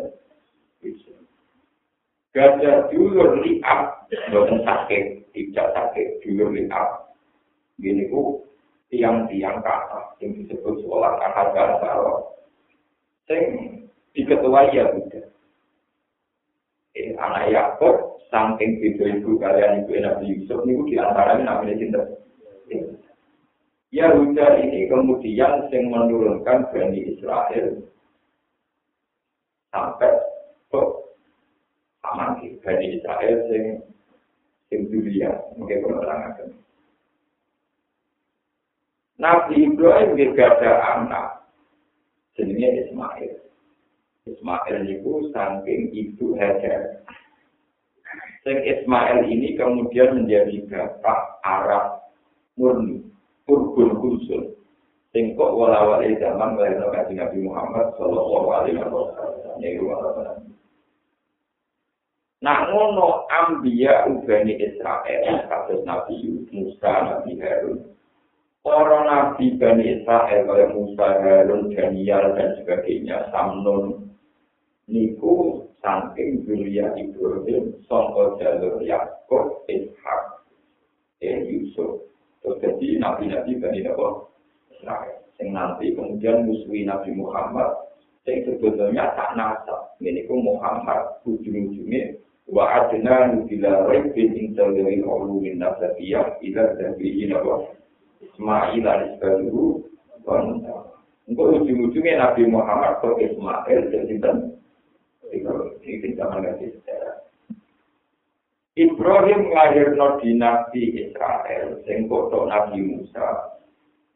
Gajah 2.39 2.88
dulur 2.88 3.43
liap, 3.43 4.08
bukan 4.32 4.63
sakit, 4.63 5.28
tidak 5.36 5.75
sakit, 5.75 6.23
dulur 6.23 6.56
liap. 6.56 7.12
Gini 7.84 8.08
ku, 8.08 8.47
tiang-tiang 8.88 9.60
kata, 9.60 10.15
yang 10.23 10.39
disebut 10.39 10.80
seolah 10.80 11.19
kakak 11.19 11.52
gajah. 11.52 12.15
Sing 13.28 13.43
diketuai 14.15 14.71
ya 14.71 14.88
Buddha. 14.88 15.19
Eh, 16.95 17.12
anak 17.19 17.52
Yakob, 17.52 18.23
saking 18.32 18.80
ibu 18.88 19.04
ibu 19.04 19.30
kalian 19.36 19.84
ibu 19.84 19.99
Nabi 19.99 20.32
Yusuf, 20.32 20.63
ini 20.63 20.95
diantaranya 20.95 21.43
namanya 21.43 21.75
cinta. 21.75 22.02
Yahuda 23.91 24.63
ini 24.63 24.88
kemudian 24.88 25.65
yang 25.73 25.84
menurunkan 25.89 26.69
Bani 26.71 26.99
Israel 27.10 27.84
sampai 29.73 30.28
Bani 32.69 32.86
Israel 33.01 33.38
yang 33.49 33.82
yang 34.69 34.84
dunia 34.93 35.32
mungkin 35.58 35.82
penerangan 35.82 36.53
Nabi 39.17 39.73
Ibrahim 39.73 40.13
juga 40.13 40.69
anak 41.01 41.49
jenisnya 42.38 42.86
Ismail 42.86 43.41
Ismail 44.29 44.77
itu 44.86 45.13
saking 45.34 45.82
ibu 45.97 46.38
Hajar 46.38 47.01
Sing 48.45 48.58
Ismail 48.62 49.25
ini 49.25 49.58
kemudian 49.58 50.23
menjadi 50.23 50.63
bapak 50.69 51.43
Arab 51.43 52.08
murni 52.55 53.03
Urbun 53.49 53.99
Kulsul. 53.99 54.55
Sing 55.12 55.34
kok 55.36 55.58
wala-wali 55.58 56.15
zaman 56.21 56.55
melahirkan 56.55 57.10
Nabi 57.17 57.38
Muhammad 57.41 57.91
Sallallahu 57.97 58.47
Alaihi 58.53 58.79
Wasallam. 59.82 60.53
Nah 62.39 62.71
ngono 62.71 63.28
ambiya 63.28 64.08
ubani 64.08 64.56
Israel 64.56 65.43
kasus 65.52 65.84
Nabi 65.84 66.47
Musa, 66.56 66.91
Nabi 67.04 67.36
Harun. 67.36 67.84
Para 68.63 69.04
Nabi 69.04 69.60
Bani 69.60 69.99
Israel 69.99 70.47
kaya 70.47 70.67
Musa, 70.71 71.19
Harun, 71.19 71.67
Daniel 71.75 72.32
dan 72.39 72.56
sebagainya, 72.60 73.28
Samnon, 73.36 74.08
niku 74.88 75.67
saking 75.84 76.47
Julia 76.47 76.95
Ibrahim, 76.95 77.75
Songko 77.91 78.39
Jalur 78.39 78.80
Yakob, 78.88 79.67
Ishak, 79.67 80.23
eh 81.19 81.43
Yusuf. 81.43 82.08
Terus 82.39 82.60
jadi 82.63 83.04
nabi-nabi 83.04 83.60
Bani 83.60 83.84
Nabi 83.84 84.32
Israel. 84.80 85.19
Yang 85.39 85.49
nanti 85.52 85.86
kemudian 85.91 86.47
musuhi 86.47 86.88
Nabi 86.88 87.12
Muhammad. 87.15 87.84
Yang 88.23 88.60
sebetulnya 88.60 89.12
tak 89.15 89.36
nasa. 89.36 89.91
Ini 89.99 90.23
Muhammad 90.28 91.19
ujung-ujungnya. 91.28 92.15
Wa 92.49 92.65
adna 92.81 93.29
nubila 93.33 93.85
raibin 93.85 94.57
dari 94.57 95.01
Allah 95.05 95.29
min 95.29 95.62
nasabiyah. 95.62 96.41
Ila 96.41 96.63
dari 96.75 97.29
Nabi 97.29 97.57
Ismail 98.25 98.83
al-Isbaluhu. 98.83 99.85
Engkau 101.29 101.62
ujung-ujungnya 101.62 102.17
Nabi 102.17 102.49
Muhammad 102.49 103.05
ke 103.05 103.09
Ismail. 103.29 103.79
Jadi 103.93 104.15
kan. 104.17 104.38
Ini 105.29 106.01
kita 106.01 106.25
mengerti 106.25 106.73
sejarah. 106.73 107.21
Ibrahim 108.79 109.51
nglahirno 109.51 110.23
dinasti 110.23 111.05
Israel 111.05 111.83
sing 111.83 112.07
kodok 112.09 112.49
Nabi 112.49 112.79
Musa 112.81 113.59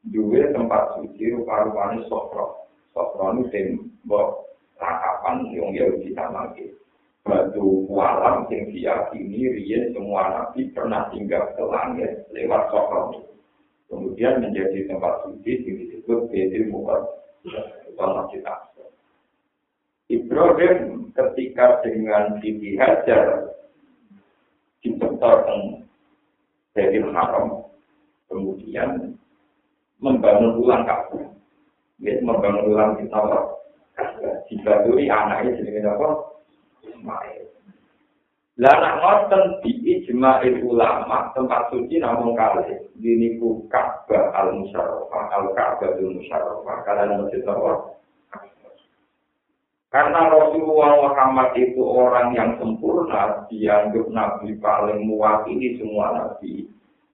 duwe 0.07 0.49
tempat 0.55 0.97
suci 0.97 1.35
rupa-rupane 1.35 2.07
Sofro. 2.07 2.71
Sofro 2.95 3.35
ini 3.35 3.43
sing 3.51 3.65
rakapan 4.79 5.51
yang 5.51 5.69
Yahudi 5.75 6.15
tamake. 6.15 6.71
Batu 7.23 7.87
walam 7.87 8.51
sing 8.51 8.67
diyakini 8.67 9.47
riyen 9.55 9.95
semua 9.95 10.27
nabi 10.27 10.67
pernah 10.75 11.07
tinggal 11.07 11.55
ke 11.55 11.63
langit 11.63 12.27
lewat 12.35 12.67
Sofro. 12.67 13.23
Kemudian 13.87 14.43
menjadi 14.43 14.91
tempat 14.91 15.23
suci 15.23 15.63
yang 15.63 15.75
disebut 15.87 16.27
Bedir 16.27 16.67
Mukad. 16.67 17.03
Ibrahim 20.09 21.09
ketika 21.13 21.79
dengan 21.85 22.41
Siti 22.41 22.73
Hajar 22.75 23.53
dibentorkan 24.81 25.85
dari 26.73 26.97
haram, 27.05 27.69
kemudian 28.27 29.13
membangun 30.01 30.57
ulang. 30.57 30.83
Dia 32.01 32.19
membangun 32.19 32.73
ulang 32.73 32.97
kita 32.97 33.21
Jika 34.49 34.73
duri 34.83 35.07
anaknya 35.07 35.61
jadi 35.61 35.85
apa? 35.85 36.32
Ismail. 37.03 37.43
Lah 38.63 39.01
ngoten 39.01 39.65
di 39.65 39.71
ijma'il 39.81 40.63
ulama 40.63 41.35
tempat 41.35 41.73
suci 41.73 41.99
namun 41.99 42.37
kali 42.37 42.85
ini 43.01 43.41
ku 43.41 43.65
Ka'bah 43.67 44.29
al-Musharrafah 44.39 45.25
al-Ka'bah 45.35 45.97
al-Musharrafah 45.99 46.77
kalian 46.87 47.27
masjid 47.27 47.43
apa? 47.49 47.97
Karena 49.89 50.25
Rasulullah 50.29 51.05
Muhammad 51.05 51.53
itu 51.53 51.81
orang 51.85 52.33
yang 52.33 52.57
sempurna, 52.57 53.45
dianggap 53.45 54.09
Nabi 54.09 54.57
paling 54.57 55.05
mewakili 55.05 55.77
semua 55.77 56.17
Nabi. 56.17 56.65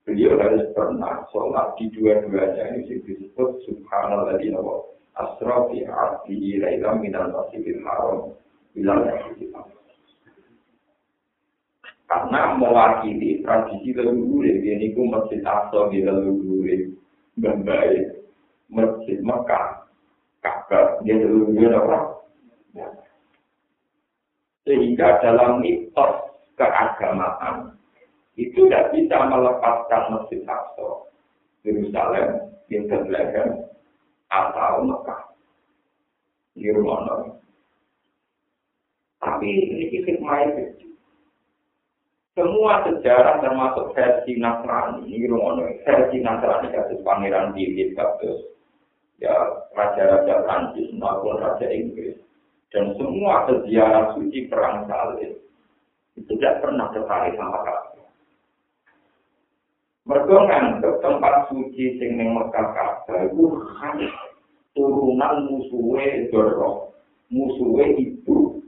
Beliau 0.07 0.39
harus 0.39 0.63
pernah 0.71 1.27
sholat 1.31 1.75
di 1.75 1.91
dua-duanya 1.91 2.79
ini 2.79 3.03
disebut 3.03 3.63
Subhanallah. 3.67 4.79
Asra 5.19 5.67
fi 5.67 5.83
arti 5.83 6.35
ilailah 6.55 6.95
minal 7.03 7.31
masjidil 7.35 7.83
haram. 7.83 8.31
Bilang 8.71 9.03
Karena 12.09 12.57
mewakili 12.57 13.45
tradisi 13.45 13.93
leluhur, 13.93 14.41
ini 14.41 14.97
ku 14.97 15.05
masjid 15.05 15.45
Aqsa 15.45 15.93
di 15.93 16.01
leluhur, 16.01 16.65
membaik 17.37 18.25
masjid 18.65 19.21
Mekah, 19.21 19.85
Ka'bah, 20.41 20.97
dia 21.05 21.21
leluhur 21.21 21.69
apa? 21.69 21.97
Sehingga 24.65 25.21
dalam 25.21 25.61
mitos 25.61 26.33
keagamaan 26.57 27.77
itu 28.33 28.65
tidak 28.65 28.89
bisa 28.89 29.17
melepaskan 29.29 30.03
Masjid 30.17 30.41
Aqsa, 30.49 30.89
Yerusalem, 31.61 32.49
Bethlehem, 32.65 33.69
atau 34.33 34.81
Mekah. 34.81 35.21
Rumah 36.59 37.39
Tapi 39.19 39.47
ini 39.47 40.03
hikmah 40.03 40.43
itu. 40.51 40.88
Semua 42.39 42.87
sejarah 42.87 43.43
termasuk 43.43 43.91
versi 43.91 44.39
Nasrani, 44.39 45.11
ini 45.11 45.27
rumah 45.27 45.59
versi 45.83 46.23
Nasrani 46.23 46.71
kasus 46.71 47.03
Pangeran 47.03 47.51
Philip, 47.51 47.91
kasus 47.99 48.55
ya 49.19 49.35
raja-raja 49.75 50.47
Prancis 50.47 50.87
maupun 50.95 51.35
raja 51.43 51.67
Inggris 51.67 52.15
dan 52.71 52.95
semua 52.95 53.43
sejarah 53.51 54.15
suci 54.15 54.47
perang 54.47 54.87
salib 54.87 55.35
itu 56.15 56.31
tidak 56.39 56.63
pernah 56.63 56.87
tertarik 56.95 57.35
sama 57.35 57.59
Ka'bah. 57.67 58.07
Mereka 60.07 60.35
nganggep 60.39 60.95
tempat 61.03 61.35
suci 61.51 61.99
sing 61.99 62.15
ning 62.15 62.31
Mekah 62.31 62.67
Ka'bah 62.71 63.19
itu 63.27 63.43
turunan 64.71 65.35
musuhe 65.51 66.31
Doro, 66.31 66.95
musuhe 67.27 67.99
ibu 67.99 68.63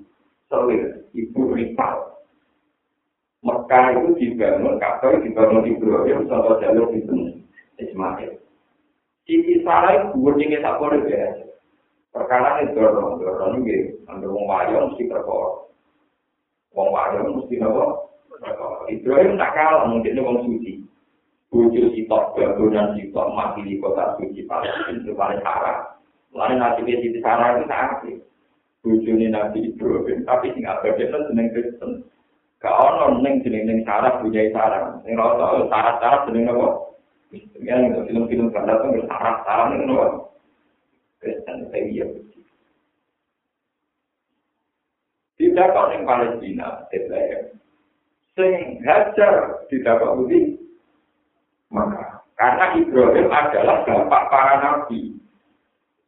Selir, 0.51 1.07
ibu 1.15 1.55
Ripal. 1.55 2.10
Mekah 3.41 3.85
itu 3.97 4.09
dibangun, 4.21 4.77
Ka'bah 4.77 5.17
dibangun 5.17 5.65
Ibrahim 5.65 6.29
sama 6.29 6.61
jalur 6.61 6.93
itu 6.93 7.41
Ismail. 7.81 8.37
Siti 9.25 9.65
Sarah 9.65 10.13
itu 10.13 10.21
gue 10.21 10.61
tak 10.61 10.77
boleh 10.77 11.01
biasa. 11.09 11.45
Perkara 12.13 12.61
ini 12.61 12.75
dorong, 12.77 13.17
dorong 13.17 13.65
ini, 13.65 13.97
ambil 14.05 14.35
wong 14.35 14.45
wayo 14.45 14.91
mesti 14.91 15.09
perkara. 15.09 15.49
Wong 16.75 16.89
wayo 16.93 17.19
mesti 17.33 17.55
apa? 17.63 17.85
Ibrahim 18.91 19.39
tak 19.41 19.53
kalah, 19.57 19.89
mungkin 19.89 20.13
ini 20.13 20.21
wong 20.21 20.37
suci. 20.45 20.73
Bujuk 21.49 21.97
sitok, 21.97 22.35
bangunan 22.37 22.93
sitok, 22.93 23.27
mati 23.33 23.65
di 23.65 23.81
kota 23.81 24.19
suci 24.21 24.45
Palestina, 24.45 25.01
itu 25.01 25.15
paling 25.17 25.41
parah. 25.41 25.97
Lain 26.35 26.61
nanti 26.61 26.85
di 26.85 27.19
Sarah 27.23 27.57
itu 27.57 27.65
tak 27.65 27.81
aktif. 27.89 28.17
Bujuk 28.85 29.17
ini 29.17 29.33
Ibrahim, 29.33 30.27
tapi 30.29 30.53
tinggal 30.53 30.77
berbeda 30.83 31.25
seneng 31.25 31.49
Kristen. 31.55 32.10
Gak 32.61 32.77
ono 32.77 33.25
neng 33.25 33.41
jeneng 33.41 33.65
neng 33.65 33.79
sarah 33.81 34.21
punya 34.21 34.45
sarah. 34.53 35.01
Neng 35.01 35.17
rata 35.17 35.65
sarah 35.65 36.29
jeneng 36.29 36.53
apa? 36.53 36.67
Ya, 37.63 37.79
film-film 38.05 38.51
kan 38.51 38.67
datang 38.67 38.91
bersarah-sarah 38.91 39.71
ini 39.79 39.87
kan 39.87 40.11
Kristen 41.23 41.57
saya 41.71 42.05
Tidak 45.39 45.67
kau 45.73 45.89
yang 45.89 46.05
Palestina, 46.05 46.85
Bethlehem. 46.91 47.55
Sing 48.37 48.83
hajar 48.85 49.63
tidak 49.71 49.97
kau 49.97 50.21
budi, 50.21 50.59
maka 51.73 52.21
Karena 52.37 52.73
Ibrahim 52.73 53.29
adalah 53.29 53.85
bapak 53.85 54.23
para 54.33 54.53
nabi. 54.61 55.13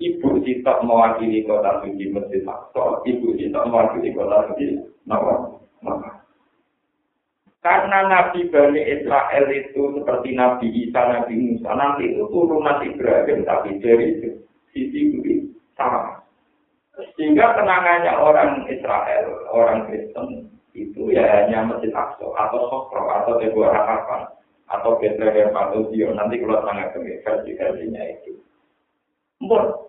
Ibu 0.02 0.42
Sitok 0.42 0.82
mewakili 0.84 1.46
kota 1.46 1.86
suci 1.86 2.10
Masjid 2.10 2.42
Aqsa, 2.44 3.06
Ibu 3.06 3.38
Sitok 3.38 3.70
mewakili 3.70 4.10
kota 4.18 4.50
suci 4.50 4.82
Mekah. 5.06 6.23
Karena 7.64 8.12
Nabi 8.12 8.52
Bani 8.52 8.82
Israel 8.84 9.46
itu 9.48 9.96
seperti 9.96 10.36
Nabi 10.36 10.68
Isa, 10.84 11.00
Nabi 11.00 11.34
Musa, 11.40 11.72
nanti 11.72 12.12
itu 12.12 12.28
turunan 12.28 12.84
Ibrahim, 12.84 13.48
tapi 13.48 13.80
dari 13.80 14.20
sisi 14.76 15.16
kiri 15.16 15.48
sama. 15.80 16.20
Sehingga 17.16 17.56
kenangannya 17.56 18.20
orang 18.20 18.68
Israel, 18.68 19.48
orang 19.48 19.88
Kristen, 19.88 20.52
itu 20.76 21.08
ya 21.16 21.24
hanya 21.24 21.72
Masjid 21.72 21.96
Aqsa, 21.96 22.28
atau 22.36 22.68
Sokro, 22.68 23.08
atau 23.08 23.40
Deborah 23.40 23.72
Harapan, 23.72 24.28
atau 24.68 25.00
Bethlehem, 25.00 25.56
atau 25.56 25.88
Zion. 25.88 26.20
Nanti 26.20 26.44
kalau 26.44 26.68
sangat 26.68 26.92
versi-versinya 27.00 28.04
itu. 28.12 28.44
Mbok. 29.40 29.88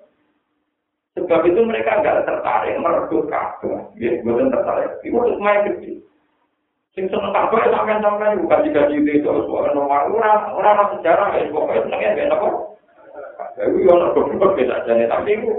Sebab 1.18 1.42
itu 1.46 1.60
mereka 1.62 2.02
nggak 2.02 2.26
tertarik 2.26 2.78
merebut 2.78 3.26
Ka'bah. 3.30 3.90
Ya, 3.98 4.18
bukan 4.22 4.50
tertarik. 4.50 4.98
Itu 5.02 5.38
main 5.42 5.62
kecil. 5.70 6.02
Sing 6.94 7.10
seneng 7.10 7.34
kabeh 7.34 7.74
sampean-sampean 7.74 8.38
bukan 8.46 8.70
tiga 8.70 8.86
itu 8.86 9.18
terus 9.18 9.50
ora 9.50 9.74
nomor 9.74 10.14
ora 10.14 10.46
ora 10.54 10.94
sejarah 10.94 11.34
ya 11.34 11.50
pokoke 11.50 11.82
senenge 11.90 12.14
ben 12.14 12.30
apa. 12.30 12.46
Tapi 13.58 13.82
yo 13.82 13.98
ora 13.98 14.14
goblok 14.14 14.54
beda 14.54 14.86
jane 14.86 15.10
tapi 15.10 15.34
itu 15.34 15.50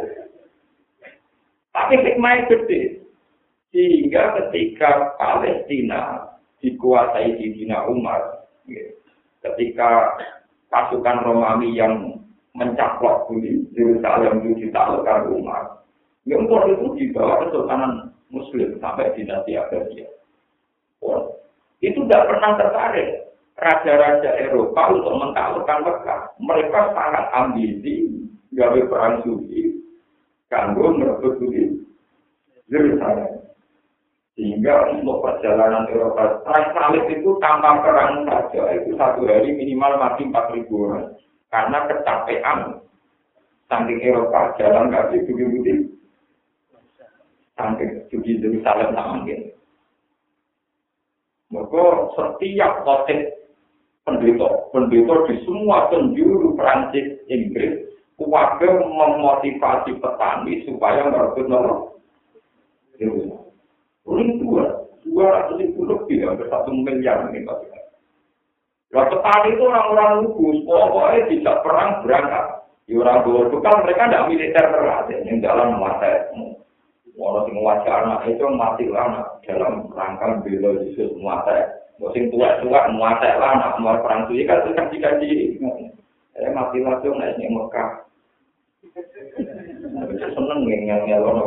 tapi 1.75 1.93
hikmah 1.99 2.47
gede. 2.47 3.03
Sehingga 3.75 4.39
ketika 4.39 5.19
Palestina 5.19 6.31
dikuasai 6.63 7.35
Dina 7.35 7.83
Umar, 7.91 8.47
ketika 9.43 10.15
pasukan 10.71 11.27
Romawi 11.27 11.75
yang 11.75 12.23
mencaplok 12.55 13.27
di 13.43 13.67
Yerusalem 13.75 14.39
itu 14.47 14.71
ditaklukkan 14.71 15.27
Umar, 15.35 15.83
ya 16.23 16.39
itu 16.39 16.87
dibawa 16.95 17.43
Kesultanan 17.43 18.15
Muslim 18.31 18.79
sampai 18.79 19.11
dinasti 19.19 19.59
Abbasiyah. 19.59 20.14
Itu 21.83 21.99
tidak 22.07 22.25
pernah 22.31 22.51
tertarik 22.57 23.09
raja-raja 23.55 24.29
Eropa 24.41 24.91
untuk 24.91 25.13
mentaklukkan 25.15 25.79
Mekah. 25.85 26.21
Mereka 26.41 26.81
sangat 26.91 27.25
ambisi 27.31 28.09
gawe 28.55 28.79
perang 28.89 29.23
suci, 29.23 29.79
kanggo 30.51 30.95
merebut 30.95 31.39
suci 31.39 31.63
Yerusalem. 32.71 33.43
Sehingga 34.35 34.91
untuk 34.91 35.23
perjalanan 35.23 35.87
Eropa, 35.87 36.43
perang 36.43 36.67
salib 36.75 37.07
itu 37.07 37.39
tanpa 37.39 37.79
perang 37.79 38.27
saja, 38.27 38.75
itu 38.75 38.91
satu 38.99 39.23
hari 39.23 39.55
minimal 39.55 39.95
mati 39.95 40.27
4.000 40.27 40.67
orang. 40.75 41.15
Karena 41.47 41.87
kecapean, 41.87 42.59
saking 43.71 43.99
Eropa 44.03 44.51
jalan 44.59 44.91
kaki 44.91 45.23
begitu 45.23 45.87
sampai 47.55 47.87
suci 48.11 48.43
Yerusalem 48.43 48.91
sama 48.91 49.23
gitu. 49.23 49.55
Maka 51.53 51.83
setiap 52.17 52.81
khotib 52.81 53.19
pendeta, 54.05 54.49
pendeta 54.73 55.15
di 55.29 55.35
semua 55.45 55.89
penjuru 55.93 56.57
Prancis, 56.57 57.21
Inggris, 57.29 57.85
keluarga 58.17 58.81
memotivasi 58.81 59.97
petani 60.01 60.65
supaya 60.65 61.09
merebut 61.09 61.45
nomor. 61.45 61.97
Ini 62.95 64.31
dua, 64.39 64.85
dua 65.03 65.25
ratus 65.27 65.59
ribu 65.59 65.83
lebih, 65.89 66.23
hampir 66.23 66.47
satu 66.47 66.71
miliar 66.71 67.29
ini. 67.33 67.43
Nah, 68.93 69.05
petani 69.11 69.57
itu 69.57 69.63
orang-orang 69.65 70.23
lugus, 70.23 70.57
pokoknya 70.63 71.19
tidak 71.27 71.57
perang 71.65 71.89
berangkat. 72.05 72.45
Ya 72.85 73.01
orang 73.01 73.25
bekal 73.25 73.81
mereka 73.81 74.05
tidak 74.05 74.25
militer 74.29 74.65
terlatih, 74.69 75.17
yang 75.25 75.41
dalam 75.41 75.81
mata 75.81 76.29
Walau 77.15 77.47
sing 77.47 77.55
wajah 77.63 78.27
itu 78.27 78.43
mati 78.51 78.91
lama 78.91 79.39
dalam 79.47 79.87
rangka 79.95 80.43
bela 80.43 80.75
Yesus 80.83 81.15
muatai. 81.15 81.63
Sing 82.11 82.27
tua-tua 82.27 82.91
muatai 82.91 83.39
anak 83.39 83.79
mau 83.79 83.95
perang 84.03 84.27
suci 84.27 84.43
kan 84.43 84.67
itu 84.67 84.75
kan 84.75 84.91
dikaji. 84.91 85.31
Eh 86.35 86.51
mati 86.51 86.83
langsung 86.83 87.15
naik 87.15 87.39
nih 87.39 87.47
Mekah. 87.47 88.03
Seneng 90.35 90.59
yang 90.67 91.07
nyelon 91.07 91.39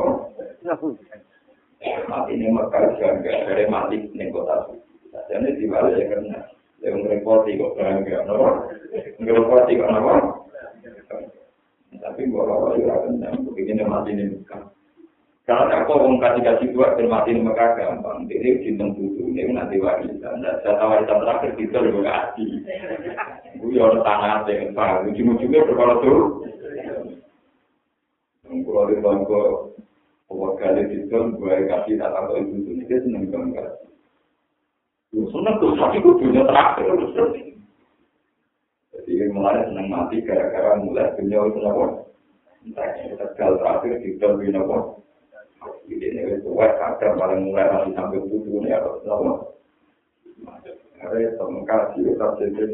Mati 2.09 2.33
nih 2.33 2.48
Mekah 2.48 2.81
juga 2.96 3.20
dari 3.20 3.68
mati 3.68 4.09
nih 4.16 4.33
kota 4.33 4.72
suci. 4.72 4.81
Jadi 5.28 5.61
dibalik 5.61 6.00
ya 6.00 6.04
karena 6.16 6.38
yang 6.81 7.04
merepoti 7.04 7.61
kok 7.61 7.76
bangga, 7.76 8.24
no? 8.24 8.64
Merepoti 9.20 9.76
kok 9.76 9.92
apa? 9.92 10.14
Tapi 11.98 12.31
bawa-bawa 12.31 12.78
juga 12.78 13.04
kan, 13.04 13.37
begini 13.52 13.85
mati 13.85 14.16
nih 14.16 14.33
Mekah. 14.33 14.77
Karena 15.48 15.80
aku 15.80 15.96
mau 15.96 16.20
kasih 16.20 16.44
kasih 16.44 16.68
dua 16.76 16.92
termati 16.92 17.32
di 17.32 17.40
Mekah 17.40 17.72
gampang. 17.80 18.28
Ini 18.28 18.68
cinta 18.68 18.84
butuh 18.84 19.32
ini 19.32 19.56
nanti 19.56 19.80
warisan. 19.80 20.44
Dan 20.44 20.61
saya 20.61 20.84
warisan 20.84 21.24
terakhir 21.24 21.56
kita 21.56 21.80
lebih 21.80 22.04
kasih. 22.04 22.50
Gue 23.56 23.72
ya 23.72 23.88
orang 23.88 24.04
tanah 24.04 24.44
deh. 24.44 24.68
Pak, 24.76 25.08
ujung-ujungnya 25.08 25.64
berkala 25.64 26.04
tuh. 26.04 26.44
Kalau 28.44 28.92
di 28.92 29.00
bangku 29.00 29.40
awal 30.28 30.52
kali 30.61 30.84
itu 30.84 31.16
gue 31.16 31.54
kasih 31.64 31.96
datang 31.96 32.28
ke 32.28 32.44
ibu 32.44 32.56
itu 32.68 32.84
dia 32.84 33.00
seneng 33.00 33.32
banget. 33.32 33.72
Gue 35.16 35.32
seneng 35.32 35.56
tuh 35.64 35.72
tapi 35.80 35.96
gue 36.04 36.12
punya 36.12 36.44
terakhir 36.44 36.92
Jadi 38.92 39.32
mulai 39.32 39.64
seneng 39.64 39.88
mati 39.88 40.20
gara-gara 40.20 40.76
mulai 40.76 41.08
punya. 41.16 41.40
Entah 42.68 42.88
yang 43.00 43.16
tegal 43.16 43.56
terakhir 43.56 43.96
kita 44.04 44.37
punya 44.37 44.61
nopo. 44.61 45.08
Ini 45.88 46.07
ini 46.14 46.38
tua 46.47 46.71
kadang 46.79 47.18
paling 47.18 47.51
mulai 47.51 47.66
masih 47.66 47.92
sampai 47.99 48.23
tujuh 48.23 48.62
ini 48.62 48.71
atau 48.71 49.03
sama. 49.03 49.33
Ada 51.03 51.35
teman 51.35 51.62
kasih 51.66 52.14
tetap 52.14 52.38
jadi. 52.38 52.64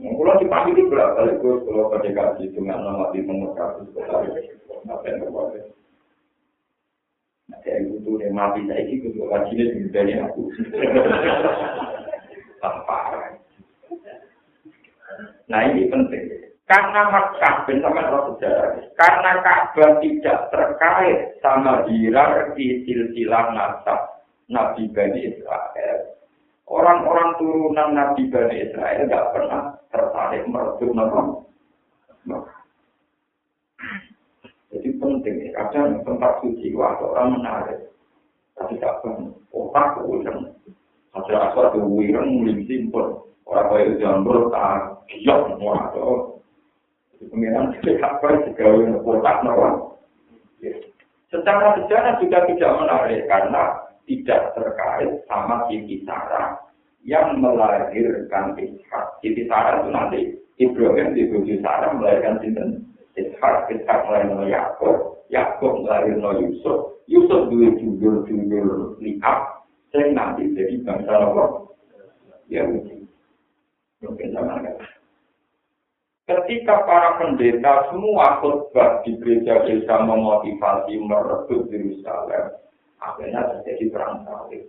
Kalau 0.00 0.34
di 0.40 0.46
pagi 0.48 0.70
itu 0.72 0.88
berapa 0.88 1.12
kali 1.16 1.32
gue 1.40 1.54
kalau 1.64 1.92
pada 1.92 2.08
kasih 2.08 2.46
dengan 2.56 2.80
nama 2.84 3.12
di 3.12 3.20
nomor 3.24 3.52
kasus 3.56 3.88
apa 4.00 5.04
yang 5.04 5.20
terjadi. 5.28 5.60
Nah, 7.50 7.58
kayak 7.66 7.82
gitu 7.92 8.16
deh 8.16 8.30
mati 8.32 8.64
saya 8.64 8.84
itu 8.88 9.12
gue 9.12 9.26
kasihnya 9.28 9.64
juga 9.76 9.88
dari 9.92 10.12
aku. 10.16 10.42
Tanpa. 12.64 12.98
Nah 15.48 15.60
ini 15.68 15.88
penting. 15.92 16.39
Karena 16.70 17.02
Makkah, 17.10 17.66
bersama 17.66 18.30
sejarah, 18.30 18.78
karena 18.94 19.42
Ka'bah 19.42 19.98
tidak 19.98 20.54
terkait 20.54 21.34
sama 21.42 21.82
hierarki 21.90 22.86
silsilah 22.86 23.50
nasab 23.50 24.22
Nabi 24.46 24.86
Bani 24.94 25.34
Israel. 25.34 26.14
Orang-orang 26.70 27.34
turunan 27.42 27.90
Nabi 27.90 28.30
Bani 28.30 28.70
Israel 28.70 29.02
tidak 29.02 29.34
pernah 29.34 29.62
tertarik 29.90 30.46
merebut 30.46 30.94
Makkah. 30.94 32.62
Jadi 34.70 34.88
penting, 34.94 35.50
kadang 35.50 36.06
tempat 36.06 36.38
suci 36.38 36.70
waktu 36.78 37.02
orang 37.02 37.34
menarik. 37.34 37.90
Tapi 38.54 38.78
tak 38.78 39.02
pernah, 39.02 39.34
otak 39.50 39.98
kemudian. 39.98 40.54
Hasil 41.18 41.34
asal 41.34 41.74
kemudian 41.74 42.30
mulai 42.30 42.62
simpel. 42.70 43.26
Orang 43.42 43.66
kaya 43.74 43.98
jambul, 43.98 44.46
tak 44.54 45.02
giok, 45.10 45.58
semua 45.58 45.90
Pengiran 47.20 47.76
apa 47.76 48.28
untuk 48.48 49.04
kotak 49.04 49.44
nawang. 49.44 49.92
Secara 51.28 51.76
sejarah 51.76 52.16
juga 52.16 52.48
tidak 52.48 52.72
menarik 52.80 53.28
karena 53.28 53.62
tidak 54.08 54.56
terkait 54.56 55.10
sama 55.28 55.68
Siti 55.68 56.02
Sarah 56.08 56.58
yang 57.04 57.38
melahirkan 57.38 58.56
Ishak. 58.56 59.20
Siti 59.20 59.44
Sarah 59.46 59.84
itu 59.84 59.88
nanti 59.92 60.20
Ibrahim 60.58 61.12
di 61.12 61.28
Budi 61.28 61.60
Sarah 61.60 61.92
melahirkan 61.94 62.40
Sinten 62.42 62.88
Ishak, 63.14 63.68
Ishak 63.70 63.98
melahirkan 64.08 64.50
Yakob, 64.50 65.22
Yakob 65.30 65.86
melahirkan 65.86 66.40
Yusuf, 66.42 66.98
Yusuf 67.06 67.46
dua 67.46 67.68
judul-judul 67.78 68.98
lihat, 68.98 69.38
saya 69.94 70.10
nanti 70.10 70.50
jadi 70.56 70.82
bangsa 70.82 71.14
Allah. 71.14 71.70
Ya, 72.50 72.66
mungkin 72.66 74.34
sama 74.34 74.58
enggak. 74.58 74.89
Ketika 76.30 76.86
para 76.86 77.18
pendeta 77.18 77.90
semua 77.90 78.38
khutbah 78.38 79.02
di 79.02 79.18
gereja-gereja 79.18 80.06
memotivasi 80.06 80.94
merebut 81.02 81.66
Yerusalem, 81.74 82.54
akhirnya 83.02 83.50
terjadi 83.50 83.90
perang 83.90 84.22
salib 84.22 84.62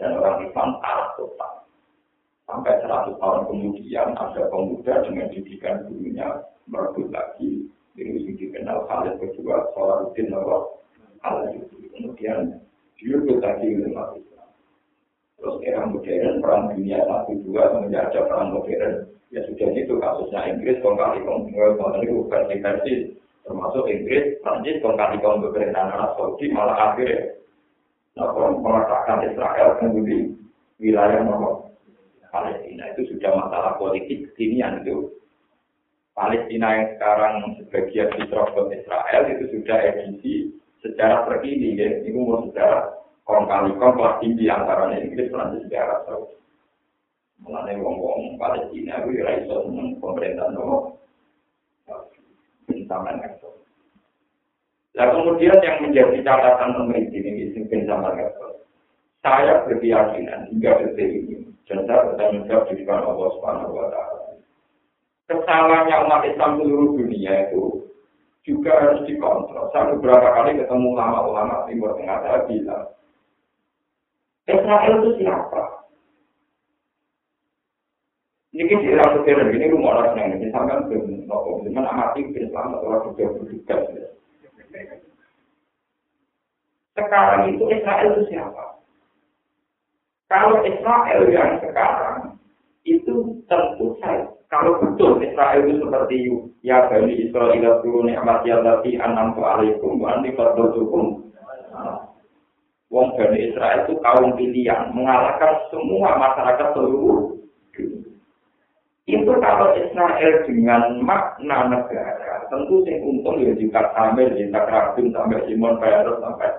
dan 0.00 0.16
orang 0.16 0.40
Islam 0.48 0.80
kalah 0.80 1.12
total. 1.20 1.52
Sampai 2.48 2.80
100 2.80 3.20
tahun 3.20 3.44
kemudian 3.44 4.08
ada 4.16 4.42
pemuda 4.48 5.04
dengan 5.04 5.28
didikan 5.28 5.84
gurunya 5.84 6.48
merebut 6.64 7.12
lagi. 7.12 7.68
Ini 7.92 8.32
dikenal 8.32 8.88
Khalid 8.88 9.20
kedua, 9.20 9.68
Salahuddin 9.76 10.32
Allah. 10.32 10.64
Kemudian 11.92 12.56
direbut 12.96 13.44
lagi 13.44 13.68
oleh. 13.68 14.31
Terus 15.42 15.58
era 15.66 15.82
modern, 15.90 16.38
perang 16.38 16.70
dunia 16.70 17.02
satu 17.02 17.34
dua, 17.42 17.66
kemudian 17.74 18.06
ada 18.06 18.20
perang 18.30 18.54
modern. 18.54 19.10
Ya 19.34 19.42
sudah 19.50 19.74
itu 19.74 19.98
kasusnya 19.98 20.54
Inggris, 20.54 20.78
kong 20.86 20.94
kali 20.94 21.18
kong 21.26 21.50
itu 21.50 22.14
versi 22.30 22.54
versi 22.62 22.94
termasuk 23.42 23.90
Inggris, 23.90 24.38
Prancis, 24.38 24.78
kong 24.78 24.94
kali 24.94 25.18
kong 25.18 25.42
Arab 25.74 26.14
Saudi 26.14 26.46
malah 26.54 26.94
akhirnya 26.94 27.34
nah, 28.14 28.30
meletakkan 28.54 29.26
Israel 29.26 29.82
kemudian 29.82 30.38
wilayah 30.78 31.26
nomor 31.26 31.74
Palestina 32.30 32.92
itu 32.94 33.12
sudah 33.16 33.34
masalah 33.34 33.76
politik 33.82 34.30
kekinian 34.30 34.86
itu. 34.86 35.10
Palestina 36.12 36.76
yang 36.76 36.88
sekarang 36.96 37.34
sebagian 37.60 38.08
diserobot 38.20 38.68
Israel 38.70 39.22
itu 39.32 39.44
sudah 39.58 39.78
edisi 39.80 40.34
sejarah 40.84 41.24
terkini 41.24 41.76
ya. 41.76 41.88
Ini 42.04 42.12
umur 42.12 42.46
sejarah 42.48 43.01
kong 43.22 43.44
kali 43.46 43.70
kong 43.78 43.94
kelas 43.96 44.18
tinggi 44.18 44.44
antara 44.50 44.90
Inggris 44.94 45.30
Prancis 45.30 45.66
di 45.70 45.76
Arab 45.78 46.04
Saudi. 46.06 46.36
Mulanya 47.42 47.74
ngomong 47.82 48.38
Palestina 48.38 49.02
itu 49.02 49.18
ya 49.18 49.42
iso 49.42 49.66
seneng 49.66 49.98
pemerintah 49.98 50.46
no. 50.54 50.94
Sama 52.86 53.14
Nah 54.92 55.06
kemudian 55.08 55.56
yang 55.64 55.80
menjadi 55.80 56.20
catatan 56.20 56.76
pemerintah 56.76 57.18
ini 57.24 57.56
mungkin 57.56 57.80
sama 57.88 58.12
Saya 59.22 59.64
berkeyakinan 59.64 60.50
hingga 60.52 60.70
detik 60.82 61.08
ini 61.08 61.48
dan 61.64 61.86
saya 61.88 62.10
bertanggung 62.10 62.44
jawab 62.50 62.68
di 62.68 62.82
depan 62.82 63.06
Allah 63.06 63.28
Subhanahu 63.38 63.72
Wa 63.72 63.86
Taala. 63.88 64.20
Kesalahannya 65.30 65.96
umat 66.04 66.22
Islam 66.26 66.50
seluruh 66.58 66.90
dunia 66.98 67.32
itu 67.48 67.86
juga 68.42 68.74
harus 68.76 69.06
dikontrol. 69.06 69.70
Saya 69.70 69.94
beberapa 69.94 70.28
kali 70.34 70.58
ketemu 70.58 70.86
ulama-ulama 70.98 71.64
Timur 71.70 71.94
Tengah 71.94 72.18
saya 72.26 72.38
bilang, 72.50 72.90
Israel 74.50 74.92
itu 75.02 75.10
siapa? 75.22 75.62
Ini 78.52 78.68
di 78.68 78.86
era 78.92 79.16
modern 79.16 79.48
ini 79.56 79.72
rumah 79.72 80.04
orang 80.04 80.18
yang 80.18 80.36
ini 80.36 80.52
sampai 80.52 80.84
belum 80.84 81.24
nopo, 81.24 81.64
cuman 81.64 81.88
amati 81.88 82.28
Islam 82.36 82.76
atau 82.76 82.84
orang 82.84 83.04
juga 83.08 83.24
berduka. 83.40 83.76
Sekarang 86.92 87.42
itu 87.48 87.64
Israel 87.72 88.08
itu 88.12 88.22
siapa? 88.28 88.64
Kalau 90.28 90.60
Israel 90.68 91.22
yang 91.32 91.64
sekarang 91.64 92.36
itu 92.84 93.40
tentu 93.48 93.96
saja 94.04 94.32
kalau 94.52 94.76
betul 94.84 95.16
Israel 95.24 95.64
itu 95.64 95.80
seperti 95.80 96.16
ya 96.60 96.84
bani 96.92 97.14
Israel 97.24 97.80
turun 97.80 98.12
nikmat 98.12 98.44
ya 98.44 98.60
tapi 98.60 99.00
anam 99.00 99.32
alaikum 99.40 99.96
wa 99.96 100.20
anti 100.20 100.36
fardhukum 100.36 101.21
Wong 102.92 103.16
Bani 103.16 103.48
Israel 103.48 103.88
itu 103.88 103.96
kaum 104.04 104.36
pilihan, 104.36 104.92
mengalahkan 104.92 105.64
semua 105.72 106.12
masyarakat 106.20 106.76
seluruh 106.76 107.40
Itu 109.08 109.32
kalau 109.42 109.74
Israel 109.74 110.46
dengan 110.46 111.02
makna 111.02 111.66
negara, 111.66 112.46
tentu 112.52 112.86
sing 112.86 113.02
untung 113.02 113.42
ya 113.42 113.50
jika 113.58 113.90
Samir, 113.98 114.30
jika 114.38 114.62
Rabin, 114.62 115.10
sampai 115.10 115.42
Simon 115.48 115.74
Peres, 115.82 116.22
sampai 116.22 116.54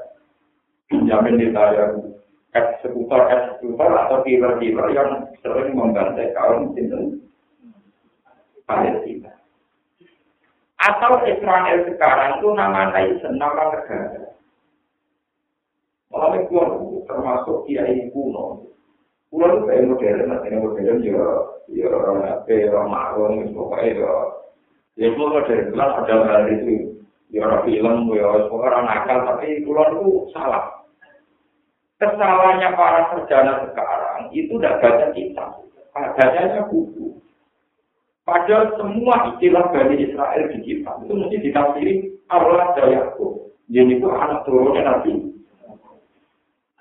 Benjamin 0.92 1.40
Netanyahu, 1.40 2.20
eksekutor-eksekutor 2.52 3.92
atau 3.96 4.20
killer-killer 4.28 4.88
yang 4.92 5.24
sering 5.40 5.72
membantai 5.72 6.36
kaum 6.36 6.76
Palestina. 8.68 9.32
Atau 10.84 11.24
Israel 11.24 11.88
sekarang 11.88 12.44
itu 12.44 12.48
nama 12.52 12.92
nation, 12.92 13.40
nama 13.40 13.72
negara. 13.72 14.33
Malah 16.14 16.46
itu 16.46 17.02
termasuk 17.10 17.66
kiai 17.66 18.06
kuno. 18.14 18.70
Kuno 19.34 19.46
itu 19.50 19.62
kayak 19.66 19.86
modern, 19.90 20.30
artinya 20.30 20.58
modern 20.62 21.02
ya, 21.02 21.26
ya 21.74 21.88
orang 21.90 22.22
apa, 22.22 22.54
orang 22.70 22.88
marung, 22.94 23.36
pokoknya 23.50 23.98
ya. 23.98 24.14
Ya 24.94 25.06
itu 25.10 25.18
modern, 25.18 25.74
kan 25.74 25.90
ada 26.06 26.16
hal 26.30 26.44
itu. 26.54 27.02
Ya 27.34 27.50
orang 27.50 27.66
film, 27.66 28.14
ya 28.14 28.30
orang 28.46 28.86
nakal, 28.86 29.26
tapi 29.26 29.66
kuno 29.66 29.82
itu 29.90 30.10
salah. 30.38 30.86
Kesalahannya 31.98 32.70
para 32.78 33.02
sarjana 33.10 33.66
sekarang 33.66 34.30
itu 34.38 34.54
tidak 34.62 34.86
baca 34.86 35.08
kitab, 35.18 35.50
bacanya 35.98 36.62
buku. 36.70 37.18
Padahal 38.22 38.76
semua 38.78 39.34
istilah 39.34 39.72
Bani 39.72 39.98
Israel 39.98 40.46
di 40.52 40.60
kitab 40.62 41.00
itu 41.04 41.12
mesti 41.16 41.38
ditafsiri 41.42 41.94
Allah 42.30 42.76
Yakub. 42.76 43.56
Jadi 43.72 44.00
itu 44.00 44.08
anak 44.08 44.44
turunnya 44.48 44.84
Nabi 44.84 45.33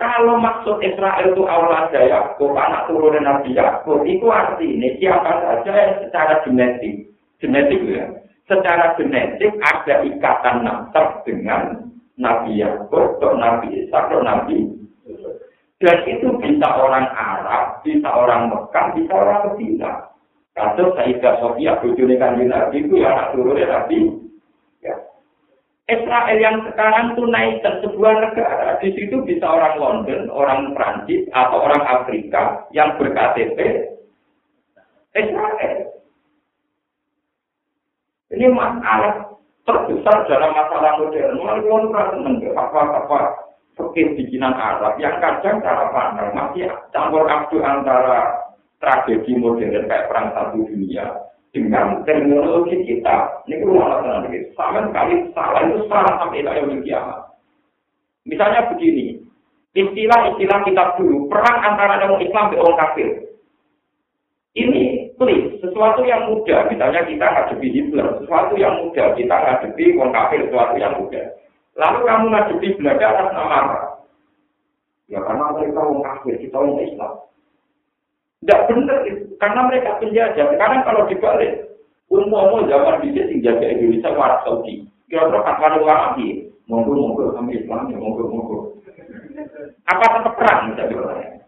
Kalau 0.02 0.34
maksud 0.34 0.82
Israel 0.82 1.30
itu 1.30 1.46
Allah 1.46 1.86
Yakub, 1.94 2.58
anak 2.58 2.90
turun 2.90 3.22
Nabi 3.22 3.54
Yakub, 3.54 4.02
itu 4.02 4.26
artinya 4.26 4.90
siapa 4.98 5.30
saja 5.38 5.70
yang 5.70 5.94
secara 6.02 6.42
genetik, 6.42 7.06
genetik 7.38 7.78
ya, 7.86 8.10
secara 8.50 8.98
genetik 8.98 9.54
ada 9.62 10.02
ikatan 10.02 10.66
nasab 10.66 11.22
dengan 11.22 11.86
Nabi 12.18 12.58
Yakub, 12.58 13.22
atau 13.22 13.38
Nabi 13.38 13.86
Isa, 13.86 13.94
atau 13.94 14.26
Nabi 14.26 14.82
dan 15.82 15.98
itu 16.06 16.30
bisa 16.38 16.68
orang 16.78 17.10
Arab, 17.10 17.82
bisa 17.82 18.06
orang 18.06 18.46
Mekah, 18.54 18.94
bisa 18.94 19.12
orang 19.18 19.50
Medina. 19.50 20.14
Kasus 20.54 20.94
Sayyidah 20.94 21.42
Sofia, 21.42 21.74
bujuni 21.82 22.14
kanji 22.22 22.46
Nabi 22.46 22.86
itu 22.86 23.02
ya 23.02 23.10
anak 23.10 23.34
turunnya 23.34 23.66
Nabi. 23.66 24.22
Israel 25.92 26.38
yang 26.40 26.56
sekarang 26.64 27.12
itu 27.12 27.22
naik 27.28 27.60
ke 27.60 27.70
sebuah 27.84 28.14
negara. 28.24 28.80
Di 28.80 28.88
situ 28.96 29.20
bisa 29.28 29.44
orang 29.44 29.76
London, 29.76 30.32
orang 30.32 30.72
Prancis, 30.72 31.28
atau 31.36 31.60
orang 31.60 31.84
Afrika 31.84 32.64
yang 32.72 32.96
berKTP 32.96 33.58
Israel. 35.12 35.76
Ini 38.32 38.48
masalah 38.48 39.36
terbesar 39.68 40.16
dalam 40.24 40.56
masalah 40.56 40.92
modern. 40.96 41.36
Mulai 41.36 41.60
orang 41.68 42.08
seneng 42.16 42.36
apa-apa 42.56 43.20
fakir 43.76 44.16
bikinan 44.16 44.52
Arab 44.56 44.96
yang 45.00 45.16
kadang 45.20 45.60
cara 45.64 45.88
pandang 45.92 46.32
masih 46.36 46.68
campur 46.92 47.24
aduk 47.24 47.64
antara 47.64 48.36
tragedi 48.80 49.32
modern 49.36 49.88
kayak 49.88 50.08
perang 50.12 50.28
satu 50.36 50.60
dunia 50.68 51.31
dengan 51.52 52.00
teknologi 52.08 52.80
kita, 52.88 53.44
ini 53.44 53.60
rumah 53.60 54.00
tenang 54.00 54.32
ini, 54.32 54.48
sama 54.56 54.88
sekali 54.88 55.28
salah 55.36 55.60
itu 55.68 55.84
salah 55.84 56.14
sampai 56.16 56.40
yang 56.40 56.80
kiamat. 56.80 57.20
Misalnya 58.24 58.72
begini, 58.72 59.20
istilah-istilah 59.76 60.58
kita 60.64 60.84
dulu, 60.96 61.28
perang 61.28 61.58
antara 61.60 62.00
orang 62.00 62.24
Islam 62.24 62.48
dan 62.48 62.60
orang 62.64 62.78
kafir. 62.80 63.08
Ini 64.52 65.12
please, 65.20 65.60
sesuatu 65.60 66.04
yang 66.08 66.28
mudah, 66.32 66.68
misalnya 66.72 67.04
kita 67.04 67.24
ngadepi 67.24 67.68
Hitler, 67.72 68.20
sesuatu 68.20 68.56
yang 68.56 68.84
mudah, 68.84 69.12
kita 69.16 69.32
ngadepi 69.32 69.96
orang 70.00 70.12
kafir, 70.12 70.40
sesuatu 70.48 70.74
yang 70.80 70.92
mudah. 71.00 71.26
Lalu 71.76 71.98
kamu 72.04 72.24
ngadepi 72.32 72.68
Belanda 72.80 73.06
atas 73.12 73.28
nama? 73.32 73.80
Ya 75.08 75.20
karena 75.24 75.52
mereka 75.52 75.80
orang 75.84 76.04
kafir, 76.04 76.34
kita 76.40 76.56
orang 76.56 76.80
Islam. 76.84 77.12
Tidak 78.42 78.66
benar 78.66 79.06
itu, 79.06 79.38
karena 79.38 79.70
mereka 79.70 80.02
penjajah. 80.02 80.46
Sekarang 80.50 80.82
kalau 80.82 81.06
dibalik, 81.06 81.62
umum 82.10 82.66
zaman 82.66 82.98
bisa 82.98 83.30
tinggal 83.30 83.54
di 83.62 83.70
Indonesia 83.70 84.10
waras 84.18 84.42
Saudi. 84.42 84.82
Kira-kira 85.06 85.46
fatwa 85.46 85.78
ulama 85.78 86.18
lagi, 86.18 86.50
monggo-monggo 86.66 87.38
kami 87.38 87.62
Islam, 87.62 87.94
ya 87.94 88.02
monggo-monggo. 88.02 88.82
Apa 89.86 90.04
tetap 90.18 90.34
perang 90.34 90.74
misalnya? 90.74 91.38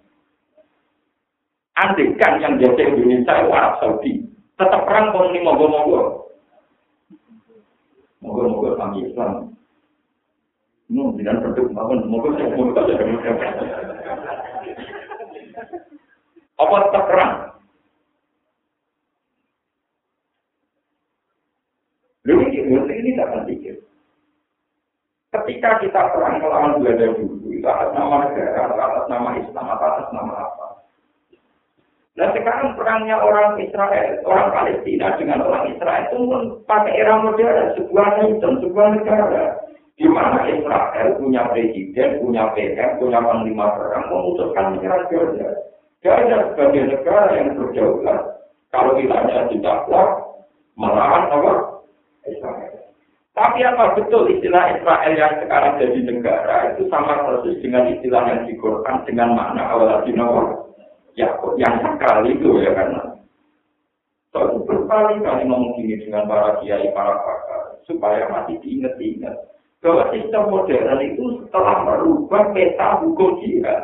Andai 1.75 2.15
kan 2.15 2.39
yang 2.39 2.63
jadi 2.63 2.95
Indonesia 2.95 3.43
waras 3.51 3.83
Saudi, 3.83 4.31
tetap 4.55 4.87
perang 4.87 5.11
kalau 5.11 5.35
ini 5.35 5.43
monggo-monggo. 5.43 6.31
Monggo-monggo 8.23 8.79
kami 8.79 9.11
Islam. 9.11 9.51
Ini 10.87 11.03
tidak 11.19 11.43
berdua, 11.43 11.75
monggo-monggo. 11.75 12.79
Apa 16.55 16.77
tetap 16.87 17.05
perang? 17.11 17.33
Lalu 22.25 22.57
ini, 22.57 22.79
ini 22.81 23.11
tidak 23.13 23.45
pikir. 23.45 23.77
Ketika 25.35 25.83
kita 25.83 26.01
perang 26.15 26.41
melawan 26.41 26.79
Belanda 26.79 27.11
dulu, 27.19 27.51
itu 27.51 27.67
atas 27.67 27.91
nama 27.93 28.23
negara, 28.23 28.71
atas 28.71 29.05
nama 29.11 29.31
Islam, 29.35 29.67
atas 29.67 30.09
nama 30.15 30.33
apa? 30.47 30.67
Nah 32.15 32.31
sekarang 32.31 32.79
perangnya 32.79 33.19
orang 33.19 33.59
Israel, 33.59 34.23
orang 34.23 34.55
Palestina 34.55 35.19
dengan 35.19 35.43
orang 35.43 35.75
Israel 35.75 36.07
itu 36.07 36.17
pun 36.23 36.43
pakai 36.71 36.95
era 36.95 37.19
modern, 37.19 37.75
sebuah 37.75 38.09
nation, 38.23 38.63
sebuah 38.63 38.87
negara. 38.95 39.59
Di 39.99 40.07
mana 40.07 40.47
Israel 40.47 41.19
punya 41.19 41.43
presiden, 41.51 42.23
punya 42.23 42.55
PM, 42.55 43.03
punya 43.03 43.19
panglima 43.19 43.67
perang, 43.75 44.07
memutuskan 44.11 44.79
menyerang 44.79 45.07
Jordan. 45.11 45.55
Ada 46.05 46.53
sebagai 46.53 46.85
negara 46.93 47.33
yang 47.33 47.57
berdaulat. 47.57 48.21
Kalau 48.69 48.93
kita 49.01 49.15
hanya 49.17 49.49
didakwa, 49.49 50.03
melawan 50.77 51.33
apa? 51.33 51.53
Israel. 52.29 52.75
Tapi 53.35 53.67
apa 53.67 53.99
betul 53.99 54.31
istilah 54.31 54.79
Israel 54.79 55.13
yang 55.19 55.35
sekarang 55.43 55.81
jadi 55.83 56.01
negara 56.07 56.57
itu 56.77 56.87
sama 56.87 57.27
persis 57.27 57.59
dengan 57.59 57.91
istilah 57.91 58.23
yang 58.31 58.41
digorkan 58.47 59.03
dengan 59.09 59.35
makna 59.35 59.75
awal 59.75 60.07
Nawa 60.07 60.71
ya 61.19 61.35
yang 61.59 61.83
sekali 61.83 62.39
itu 62.39 62.63
ya 62.63 62.71
karena 62.75 63.03
so, 64.31 64.63
berkali-kali 64.67 65.51
ngomong 65.51 65.79
gini 65.79 65.99
dengan 66.07 66.31
para 66.31 66.63
kiai 66.63 66.95
para 66.95 67.15
pakar 67.23 67.63
supaya 67.91 68.31
masih 68.31 68.59
diingat-ingat 68.63 69.35
bahwa 69.83 70.15
sistem 70.15 70.43
modern 70.49 70.99
itu 71.03 71.25
setelah 71.45 71.77
merubah 71.85 72.55
peta 72.57 73.05
hukum 73.05 73.37
jihad. 73.43 73.83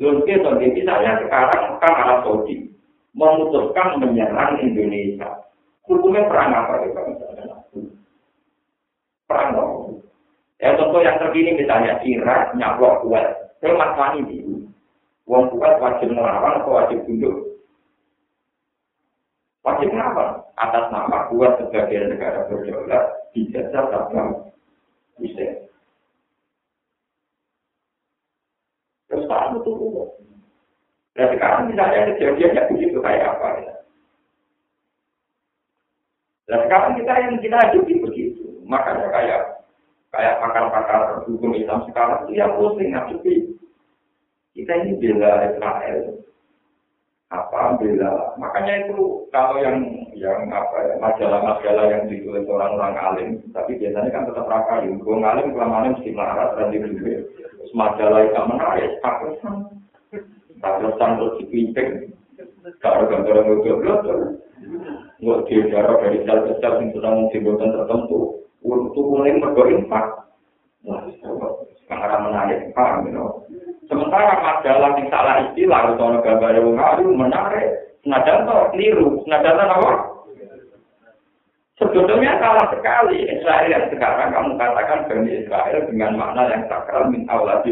Lalu 0.00 0.24
kita 0.24 0.56
misalnya 0.56 1.20
sekarang 1.20 1.76
kan 1.76 1.92
Arab 1.92 2.24
Saudi 2.24 2.72
memutuskan 3.12 4.00
menyerang 4.00 4.56
Indonesia. 4.64 5.44
Hukumnya 5.84 6.24
perang 6.24 6.56
apa 6.56 6.88
ya 6.88 7.00
misalnya? 7.04 7.56
Perang 9.28 9.48
apa? 9.52 9.62
Ya 10.60 10.72
contoh 10.80 11.04
yang 11.04 11.20
terkini 11.20 11.52
misalnya 11.60 12.00
Irak 12.00 12.56
nyaplok 12.56 13.04
kuat. 13.04 13.26
Mas 13.60 13.92
ini. 14.16 14.64
Wong 15.28 15.52
kuat 15.52 15.76
wajib 15.78 16.10
melawan 16.16 16.64
atau 16.64 16.80
wajib 16.80 17.04
tunduk? 17.04 17.60
Wajib 19.60 19.92
melawan. 19.92 20.40
Atas 20.56 20.88
nama 20.88 21.28
kuat 21.28 21.60
sebagai 21.60 22.08
negara 22.08 22.48
berdaulat 22.48 23.04
dijajah 23.36 23.84
sama 23.92 24.48
bisa. 25.20 25.68
Terus 29.10 29.26
Pak 29.50 29.58
itu 29.66 29.72
Dan 31.18 31.26
sekarang 31.34 31.62
misalnya 31.66 32.14
kejadiannya 32.14 32.62
begitu 32.70 32.96
kayak 33.02 33.26
apa 33.34 33.48
ya? 33.58 33.74
Dan 36.46 36.58
sekarang 36.66 36.92
kita 36.98 37.12
yang 37.18 37.36
kita 37.42 37.56
hadapi 37.58 37.94
begitu. 37.98 38.46
Makanya 38.66 39.06
kayak 39.10 39.40
kayak 40.14 40.38
pakar-pakar 40.38 41.22
hukum 41.26 41.54
Islam 41.54 41.86
sekarang 41.90 42.26
itu 42.26 42.38
yang 42.38 42.54
pusing 42.54 42.94
ngadepi. 42.94 43.34
Kita 44.54 44.72
ini 44.82 44.98
bela 44.98 45.46
Israel. 45.50 45.98
Apa 47.30 47.78
bela? 47.78 48.34
Makanya 48.38 48.86
itu 48.86 49.30
kalau 49.30 49.62
yang 49.62 49.78
yang 50.18 50.50
apa 50.50 50.78
ya 50.90 50.94
majalah-majalah 50.98 51.86
yang 51.86 52.02
ditulis 52.10 52.46
orang-orang 52.50 52.96
alim, 52.98 53.30
tapi 53.54 53.78
biasanya 53.78 54.10
kan 54.10 54.26
tetap 54.26 54.46
rakyat. 54.50 54.90
Gue 54.98 55.16
ngalim 55.22 55.54
kelamaan 55.54 55.94
mesti 55.94 56.10
marah 56.10 56.54
dan 56.58 56.74
juga. 56.74 57.22
Terus 57.60 57.76
majalah 57.76 58.24
itu 58.24 58.40
menarik, 58.48 58.90
tak 59.04 59.20
tak 60.64 60.72
terus 60.80 61.36
dipimpin. 61.44 62.16
Kalau 62.80 63.04
gambar 63.04 63.44
ngobrol 63.44 64.40
nggak 65.20 65.40
dijarah 65.52 65.96
dari 66.00 66.18
sel-sel 66.24 66.72
yang 66.80 66.88
sedang 66.96 67.28
dibutuhkan 67.28 67.76
tertentu 67.76 68.40
untuk 68.64 69.04
mulai 69.04 69.36
mergo 69.36 69.68
infak 69.68 70.06
wah 70.84 71.04
sekarang 71.84 72.24
menarik 72.24 72.72
paham 72.72 73.04
you 73.12 73.28
sementara 73.84 74.40
majalah 74.40 74.96
yang 74.96 75.08
salah 75.12 75.36
istilah 75.44 75.80
atau 75.92 76.22
gambar 76.22 76.50
yang 76.56 76.72
ngaruh 76.78 77.10
menarik. 77.10 77.68
Senajan 78.00 78.48
toh 78.48 78.72
keliru. 78.72 79.20
Senajan 79.26 79.60
apa 79.60 80.09
Sebetulnya 81.80 82.36
salah 82.36 82.68
sekali. 82.68 83.24
Israel 83.24 83.72
yang 83.72 83.88
sekarang 83.88 84.36
kamu 84.36 84.50
katakan 84.60 85.08
Bani 85.08 85.30
Israel 85.32 85.78
dengan 85.88 86.12
makna 86.20 86.42
yang 86.52 86.62
sakral 86.68 87.08
min 87.08 87.24
Allah 87.26 87.64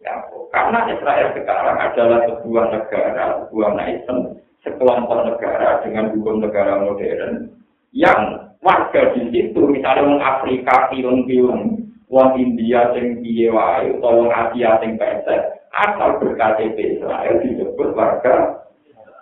Ya, 0.00 0.16
karena 0.48 0.88
Israel 0.96 1.28
sekarang 1.36 1.76
adalah 1.76 2.24
sebuah 2.24 2.72
negara, 2.72 3.44
sebuah 3.44 3.70
nation 3.76 4.40
sekelompok 4.64 5.28
negara 5.28 5.84
dengan 5.84 6.16
hukum 6.16 6.40
negara 6.40 6.80
modern 6.80 7.52
yang 7.92 8.48
warga 8.64 9.12
di 9.12 9.28
situ 9.28 9.60
misalnya 9.60 10.08
orang 10.08 10.24
Afrika 10.24 10.88
film-film 10.88 11.84
wong 12.08 12.28
India 12.40 12.96
sing 12.96 13.20
piye 13.20 13.52
utawa 13.52 14.24
wong 14.24 14.30
Asia 14.32 14.80
sing 14.80 14.96
pesek 14.96 15.40
asal 15.72 16.16
berKTP 16.16 17.00
Israel 17.00 17.34
disebut 17.44 17.88
warga 17.92 18.64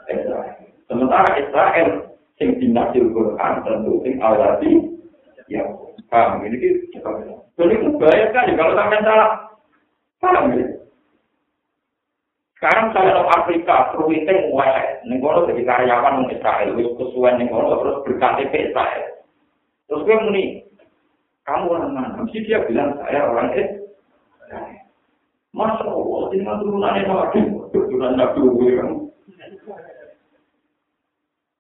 Israel. 0.07 0.63
Sementara 0.87 1.31
Israel 1.43 1.89
sing 2.39 2.55
dinasil 2.63 3.11
Quran 3.11 3.55
tentu 3.67 3.93
sing 4.07 4.15
awati 4.23 4.73
ya 5.51 5.67
paham 6.09 6.47
ini 6.47 6.57
kita 6.95 7.11
jadi 7.59 7.75
itu 7.75 7.91
bahaya 7.99 8.25
sekali 8.31 8.53
kalau 8.55 8.73
sampai 8.79 9.03
salah 9.03 9.31
paham 10.23 10.55
ya 10.55 10.67
Sekarang 12.59 12.91
saya 12.91 13.15
ke 13.15 13.23
Afrika, 13.39 13.95
perwiting 13.95 14.51
wae, 14.51 14.83
ning 15.07 15.23
kono 15.23 15.47
jadi 15.47 15.63
karyawan 15.63 16.27
nang 16.27 16.27
Israel, 16.27 16.75
wis 16.75 16.91
kesuwen 16.99 17.39
ning 17.39 17.55
kono 17.55 17.79
terus 17.79 18.03
berKTP 18.03 18.75
Israel. 18.75 19.23
Terus 19.87 20.03
gue 20.03 20.19
muni, 20.27 20.45
kamu 21.47 21.71
orang 21.71 21.95
mana? 21.95 22.19
Mesti 22.19 22.43
dia 22.43 22.67
bilang 22.67 22.99
saya 22.99 23.31
orang 23.31 23.55
eh. 23.55 23.69
Masya 25.55 25.87
Allah, 25.87 26.23
ini 26.35 26.43
turunannya 26.43 27.03
Nabi, 27.07 27.41
turunan 27.71 28.19
Nabi. 28.19 28.43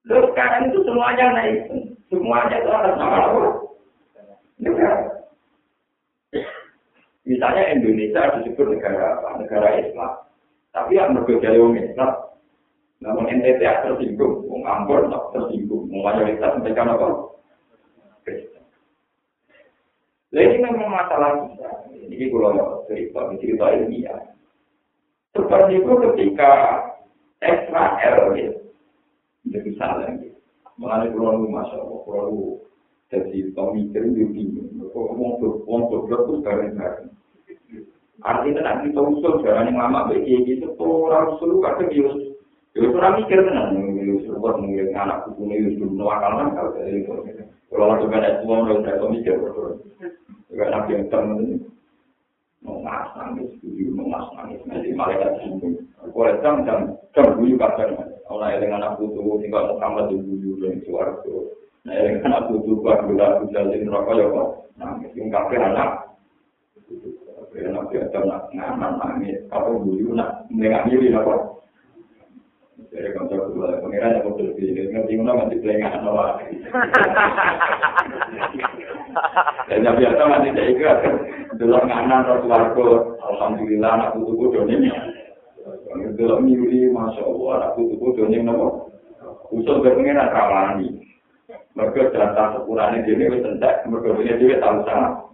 Lalu 0.08 0.24
sekarang 0.32 0.62
itu 0.72 0.80
semuanya 0.88 1.26
naik, 1.36 1.68
semuanya 2.08 2.56
nama 2.64 3.06
apa? 3.28 3.40
Negara. 4.56 4.96
Misalnya 7.28 7.76
Indonesia 7.76 8.40
disebut 8.40 8.66
negara 8.72 9.20
apa? 9.20 9.44
Negara 9.44 9.68
Islam. 9.84 10.12
Tapi 10.72 10.96
yang 10.96 11.12
berbeda 11.12 11.52
orang 11.52 11.76
Islam, 11.76 12.12
namun 13.04 13.28
NTT 13.28 13.60
tersinggung, 13.60 14.48
orang 14.48 14.88
Ambon 14.88 15.12
tersinggung, 15.36 15.92
mayoritas 15.92 16.56
mereka 16.56 16.88
apa? 16.88 17.08
Nah 20.28 20.40
ini 20.44 20.56
memang 20.60 20.92
masalah 20.92 21.30
kita. 21.52 21.70
Ini 22.08 22.24
kalau 22.32 22.84
cerita, 22.88 23.20
cerita 23.40 23.66
ya. 23.88 24.16
Seperti 25.32 25.72
itu 25.80 25.92
ketika 26.04 26.52
Israel 27.40 28.36
ya, 28.36 28.57
jadi 29.52 29.70
salah 29.76 30.08
ya. 30.08 30.32
Mengenai 30.78 31.10
pulau 31.10 31.42
masya 31.42 31.82
Allah, 31.82 31.98
pulau 32.06 32.62
jadi 33.08 33.50
pemikir 33.56 34.02
itu 34.04 34.24
bingung. 34.30 34.68
Kok 34.92 35.12
mau 35.16 35.40
berbuat 35.40 35.82
berbuat 35.90 36.44
bareng-bareng. 36.44 37.10
Artinya 38.18 38.60
nanti 38.66 38.90
kita 38.90 38.98
usul 38.98 39.46
jalan 39.46 39.70
yang 39.70 39.78
lama 39.78 40.10
bagi 40.10 40.42
gitu, 40.42 40.74
orang 40.74 41.38
usul 41.38 41.62
kadang 41.62 41.86
yus, 41.94 42.34
yus 42.74 42.90
orang 42.98 43.22
mikir 43.22 43.46
kan, 43.46 43.78
yus 43.78 44.26
buat 44.42 44.58
mungkin 44.58 44.90
anak 44.90 45.22
kuku 45.22 45.46
nih 45.46 45.62
yus 45.62 45.78
dulu 45.78 46.02
nuakal 46.02 46.34
kan 46.34 46.50
kalau 46.58 46.74
dari 46.74 47.06
itu. 47.06 47.14
Kalau 47.70 47.94
kan 47.94 48.18
ada 48.18 48.42
semua 48.42 48.66
orang 48.66 48.82
saya 48.82 49.06
mikir 49.06 49.38
betul. 49.38 49.86
Juga 50.50 50.66
nabi 50.66 50.98
yang 50.98 51.06
temen 51.14 51.62
mau 52.58 52.82
mas 52.82 53.06
nangis, 53.14 53.54
tujuh 53.62 53.86
mau 53.94 54.10
mas 54.10 54.26
nangis, 54.34 54.66
nanti 54.66 54.90
malaikat 54.98 55.38
singgung. 55.38 55.78
Kalau 56.10 56.34
jam 56.42 56.56
jam 57.14 57.26
buyu 57.38 57.54
kadang, 57.54 58.02
kalau 58.28 58.44
yang 58.44 58.76
anak 58.76 59.00
kuku 59.00 59.40
tinggal 59.40 59.72
Muhammad 59.72 60.12
di 60.12 60.20
buyu 60.20 60.60
dan 60.60 60.84
suaraku. 60.84 61.48
Nah, 61.88 61.96
yang 61.96 62.20
anak 62.28 62.52
kuku 62.52 62.76
buat 62.84 63.00
gula 63.08 63.40
gula 63.40 63.60
di 63.72 63.80
neraka 63.80 64.12
ya 64.20 64.26
kok, 64.28 64.48
nangis, 64.76 65.16
yang 65.16 65.32
kafir 65.32 65.64
anak. 65.64 65.90
Ya 67.56 67.72
nak 67.72 67.88
biasa 67.88 68.16
nak 68.28 68.52
ngaman 68.52 68.92
nangis, 69.00 69.40
apa 69.48 69.72
buyu 69.80 70.12
nak 70.12 70.44
nengak 70.52 70.84
diri 70.92 71.08
apa? 71.16 71.56
Jadi 72.88 73.12
kalau 73.12 73.28
saya 73.28 73.40
berdua, 73.44 73.80
pengiran 73.84 74.16
yang 74.16 74.24
betul 74.24 74.48
sih, 74.56 74.72
ngerti 74.72 75.12
mana 75.20 75.44
masih 75.44 75.60
pelengah 75.60 75.92
nawa. 76.00 76.40
Dan 79.68 79.84
yang 79.84 79.96
biasa 79.98 80.22
masih 80.24 80.50
saya 80.56 80.68
ingat, 80.72 80.98
dulu 81.60 81.76
nganan 81.84 82.24
Rasulullah, 82.24 82.72
alhamdulillah 83.28 83.90
anak 83.92 84.12
putu 84.16 84.32
bodoh 84.36 84.64
ini. 84.64 84.88
Dulu 86.18 86.42
miuri, 86.42 86.90
masya 86.90 87.22
Allah, 87.22 87.50
anak 87.62 87.78
bodoh 87.78 88.26
ini 88.26 88.42
nawa. 88.42 88.90
Usul 89.54 89.86
berpengiran 89.86 90.34
rawani. 90.34 90.98
Mereka 91.78 92.10
jatah 92.10 92.58
sekurangnya 92.58 93.06
dia 93.06 93.14
ini 93.14 93.38
tentak, 93.38 93.86
mereka 93.86 94.18
punya 94.18 94.34
dia 94.34 94.58
tahu 94.58 94.82
sama. 94.82 95.30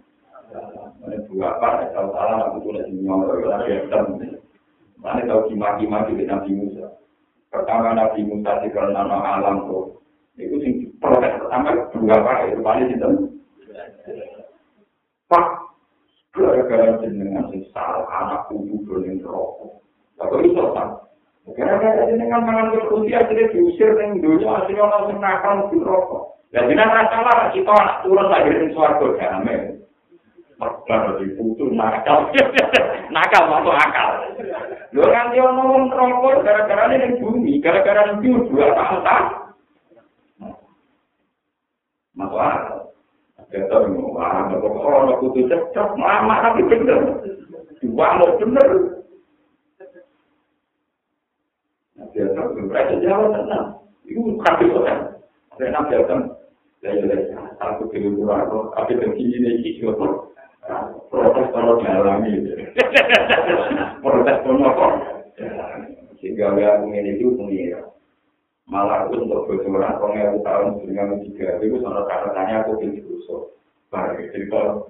Ini 1.09 1.25
dua 1.25 1.57
apa, 1.57 1.89
kalau 1.89 2.13
salah 2.13 2.53
aku 2.53 2.69
tuh 2.69 2.71
lagi 2.77 2.93
nyolong, 3.01 3.41
kalau 3.41 3.57
ada 3.57 3.65
yang 3.65 4.29
Mana 5.01 5.21
tahu 5.25 5.49
kimaki-maki 5.49 6.17
di 6.17 6.25
Nabi 6.29 6.53
Musa. 6.53 6.85
Pertama 7.49 7.97
Nabi 7.97 8.21
Musa 8.25 8.61
di 8.61 8.69
nama 8.73 9.41
alam 9.41 9.65
tuh. 9.65 9.97
Itu 10.37 10.61
sing 10.61 10.93
protes 11.01 11.33
pertama 11.41 11.77
dua 11.93 12.13
apa, 12.13 12.33
itu 12.45 12.61
paling 12.61 12.89
itu. 12.93 13.09
Pak, 15.25 15.45
gara-gara 16.33 17.01
jenengan 17.01 17.49
sing 17.49 17.65
salah 17.73 18.05
anak 18.05 18.53
kudu 18.53 18.85
dolen 18.85 19.17
rokok. 19.25 19.84
Tapi 20.15 20.47
itu 20.47 20.63
pak. 20.71 20.87
Gara-gara 21.53 22.09
jenengan 22.09 22.41
mangan 22.41 22.73
ke 22.73 22.89
usia 22.89 23.21
jadi 23.29 23.53
diusir 23.53 23.93
dunia 23.93 24.49
asli 24.65 24.81
orang 24.81 25.13
sing 25.13 25.17
nakal 25.21 25.69
di 25.69 25.77
rokok. 25.77 26.41
Dan 26.49 26.73
jenengan 26.73 27.05
salah 27.13 27.53
kita 27.53 27.69
anak 27.69 28.01
turun 28.01 28.27
lagi 28.33 28.49
di 28.49 28.67
suarga 28.73 29.07
damai. 29.13 29.77
Baru 30.57 31.21
diputus 31.21 31.69
nakal. 31.75 32.33
nakal 33.15 33.43
masuk 33.45 33.75
akal. 33.77 34.09
Lho 34.95 35.05
kan 35.11 35.29
dia 35.35 35.45
ngomong 35.45 35.93
rokok 35.93 36.41
gara-gara 36.41 36.89
ini 36.97 37.21
bumi, 37.21 37.61
gara-gara 37.61 38.17
ini 38.17 38.49
dua 38.49 38.73
tahun 38.73 39.03
Masuk 42.17 42.41
akal. 42.41 42.85
Kita 43.55 43.77
wah, 43.87 44.49
kok 44.51 44.73
ono 44.73 45.13
kudu 45.21 45.47
cocok, 45.47 45.89
lama 45.95 46.35
tapi 46.43 46.65
bener. 46.65 46.99
Dua 47.79 48.17
mau 48.17 48.35
bener. 48.41 48.67
Nah, 51.94 51.94
jadi 52.13 52.29
kalau 52.35 52.53
kalau 57.57 57.73
Sehingga 66.19 66.57
ini 66.57 67.21
itu 67.21 67.37
malah 68.65 69.05
aku 69.05 69.21
untuk 69.21 69.45
bocoran 69.45 69.93
kong 70.01 70.17
ewu 70.17 70.41
tahun 70.41 70.81
dengan 70.89 71.21
tiga. 71.21 71.61
Itu 71.61 71.77
sama 71.85 72.01
katanya 72.09 72.65
aku 72.65 72.81
pilih 72.81 73.05
rusuh 73.05 73.53
bagi 73.93 74.33
cerita 74.33 74.89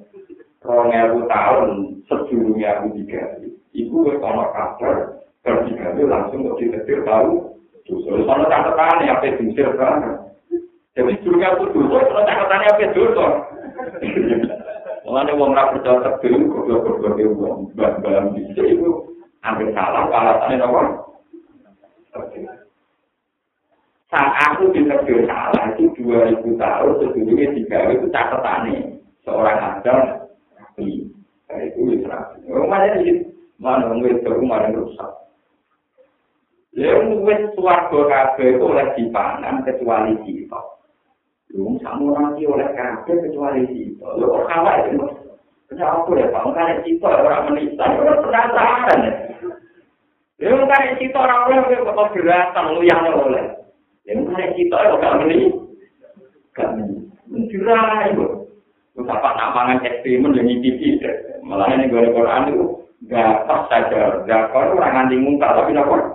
kong 0.63 0.95
ewu 0.95 1.27
tahun 1.27 1.99
sebelumnya 2.07 2.79
aku 2.79 2.95
tiga. 3.03 3.35
Itu 3.75 4.15
sama 4.23 4.47
kabar 4.55 5.24
bertiga 5.45 5.93
itu 5.93 6.03
langsung 6.09 6.41
untuk 6.41 6.57
ditetir 6.57 7.05
tahu 7.05 7.53
rusuh 7.85 8.25
sama 8.25 8.49
catatannya 8.49 9.13
apa 9.13 9.37
diusir 9.37 9.69
kan? 9.77 10.25
Jadi 10.97 11.21
sebelumnya 11.21 11.53
aku 11.53 11.69
rusuh 11.69 12.01
sama 12.09 12.21
catatannya 12.25 12.67
apa 12.73 12.83
rusuh 12.97 13.31
Mulanya 15.05 15.37
wong 15.37 15.53
ra 15.53 15.69
percaya 15.69 16.01
tebel 16.01 16.49
goblok-goblok 16.49 17.21
e 17.21 17.25
wong 17.29 17.69
bab-bab 17.77 18.33
itu 18.33 18.89
hampir 19.45 19.69
salah 19.77 20.09
alasannya 20.09 20.65
apa? 20.65 20.81
saat 24.09 24.31
aku 24.47 24.71
ditegur 24.71 25.27
salah 25.27 25.75
itu 25.75 25.91
2000 25.99 26.39
tahun 26.55 26.91
sebelumnya 27.03 27.47
tiga 27.51 27.79
itu 27.91 28.05
catatannya 28.09 28.95
seorang 29.27 29.57
adam 29.59 29.99
nabi 30.55 31.09
nah, 31.51 31.59
itu 31.59 31.79
israel 31.99 32.39
rumahnya 32.47 33.01
di 33.03 33.11
mana 33.59 33.91
nggak 33.91 34.23
itu 34.23 34.29
rumah 34.31 34.63
yang 34.63 34.79
rusak 34.79 35.11
Lalu 36.75 37.23
wes 37.23 37.41
suarga 37.55 37.99
kafe 38.11 38.59
itu 38.59 38.63
oleh 38.67 38.87
dipanan 38.99 39.63
kecuali 39.63 40.11
kita. 40.27 40.59
Lu 41.55 41.79
sama 41.79 42.19
nanti 42.19 42.43
oleh 42.43 42.67
kafe 42.75 43.15
kecuali 43.23 43.63
kita. 43.63 44.03
Kok 44.03 44.43
kalah 44.51 44.83
itu? 44.83 45.07
Kenapa 45.71 46.03
aku 46.05 46.19
ya 46.19 46.29
pak? 46.29 46.45
Karena 46.53 46.83
kita 46.83 47.07
orang 47.09 47.43
menista, 47.49 47.85
orang 47.89 48.21
penasaran. 48.21 48.99
Lalu 50.35 50.63
karena 50.67 50.91
kita 50.99 51.17
orang 51.17 51.41
oleh 51.47 51.79
kok 51.79 52.11
beratan 52.11 52.65
lu 52.75 52.81
yang 52.83 53.07
oleh. 53.07 53.45
Yang 54.05 54.19
mana 54.29 54.47
kita 54.53 54.77
itu 54.77 54.95
gak 55.01 55.15
meni, 55.17 55.39
gak 56.53 56.69
meni, 56.77 57.09
mencirai 57.25 58.13
itu. 58.13 58.27
Terus 58.93 59.09
apa 59.09 59.29
nak 59.33 59.51
mangan 59.57 59.81
ekstremen 59.81 60.37
yang 60.37 60.45
ngicipi, 60.45 61.01
malah 61.41 61.73
ini 61.73 61.89
gue 61.89 62.13
Quran 62.13 62.53
itu 62.53 62.85
gak 63.09 63.49
pas 63.49 63.65
saja, 63.67 64.21
gak 64.29 64.53
kau 64.53 64.61
orang 64.77 65.09
nganti 65.09 65.17
muka 65.17 65.57
tapi 65.57 65.73
apa? 65.73 66.14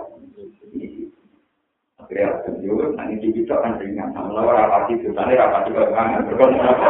Akhirnya 2.11 2.59
juga 2.59 2.91
nanti 2.99 3.23
ngicipi 3.23 3.47
itu 3.47 3.55
kan 3.55 3.79
ringan, 3.79 4.11
namun 4.11 4.43
orang 4.43 4.67
rapati 4.67 4.99
itu 4.99 5.15
tadi 5.15 5.31
rapati 5.31 5.71
ke 5.71 5.79
mana, 5.95 6.19
berkomunikasi 6.27 6.67
apa? 6.67 6.89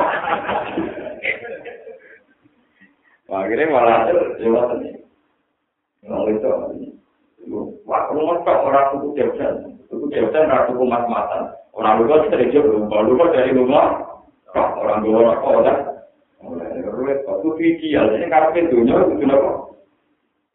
Akhirnya 3.29 3.69
malah 3.69 4.09
lewat 4.41 4.81
ini, 4.81 4.97
malah 6.09 6.25
itu, 6.25 6.49
wah 7.85 8.09
rumah 8.09 8.41
kok 8.41 8.65
orang 8.65 8.97
tuh 8.97 9.13
jauh 9.13 9.33
Itu 9.91 10.09
biasa 10.09 10.49
ratu 10.49 10.73
kumat 10.73 11.05
matan. 11.05 11.53
Orang 11.77 12.01
lupa 12.01 12.25
setelah 12.25 12.63
lupa, 12.65 12.97
lupa 13.05 13.25
dari 13.29 13.51
rumah. 13.53 14.01
Orang 14.57 15.05
lupa 15.05 15.37
kok 15.37 15.53
udah. 15.61 15.77
Waktu 17.29 17.49
video, 17.61 18.09
ini 18.17 18.25
karena 18.25 18.49
pintunya 18.49 18.97
itu 18.97 19.15
kenapa? 19.21 19.70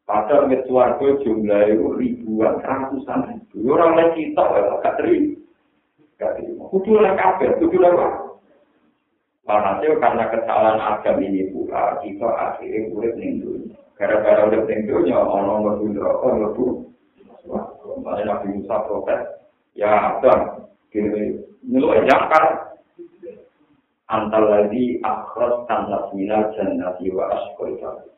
Padahal 0.07 0.47
mit 0.47 0.63
suarga 0.71 1.19
jumlah 1.19 1.63
itu 1.67 1.87
ribuan, 1.99 2.63
ratusan 2.63 3.27
ribu. 3.27 3.75
Orang 3.75 3.99
lain 3.99 4.15
kita, 4.15 4.39
agak 4.79 5.03
terima. 5.03 5.35
Gak 6.23 6.39
terima. 6.39 6.71
Kudu 6.71 7.03
lah 7.03 7.19
kabel, 7.19 7.59
kudu 7.59 7.83
lah? 7.83 7.93
Walhasil 9.47 9.99
karena 10.03 10.27
kesalahan 10.31 10.79
agam 10.79 11.23
ini 11.23 11.51
pula, 11.55 11.99
kita 12.03 12.27
akhirnya 12.27 12.91
urip 12.91 13.15
ning 13.15 13.43
dunia. 13.43 13.79
Gara-gara 13.95 14.47
urip 14.47 14.67
ning 14.67 14.91
dunia, 14.91 15.19
orang 15.23 15.63
mlebu 15.63 15.85
neraka 15.95 16.29
mlebu 16.35 16.67
Misalnya 17.97 18.23
Nabi 18.27 18.47
Musa 18.59 18.77
protes, 18.91 19.23
ya 19.79 20.19
Adam, 20.19 20.67
gini, 20.91 21.39
nyeluk 21.63 21.95
jangkar. 22.07 22.75
Antal 24.07 24.47
lagi 24.47 25.03
akhras 25.03 25.67
tanah 25.67 26.11
minal 26.15 26.51
jannati 26.55 27.11
wa 27.11 27.27
asqoita. 27.31 28.16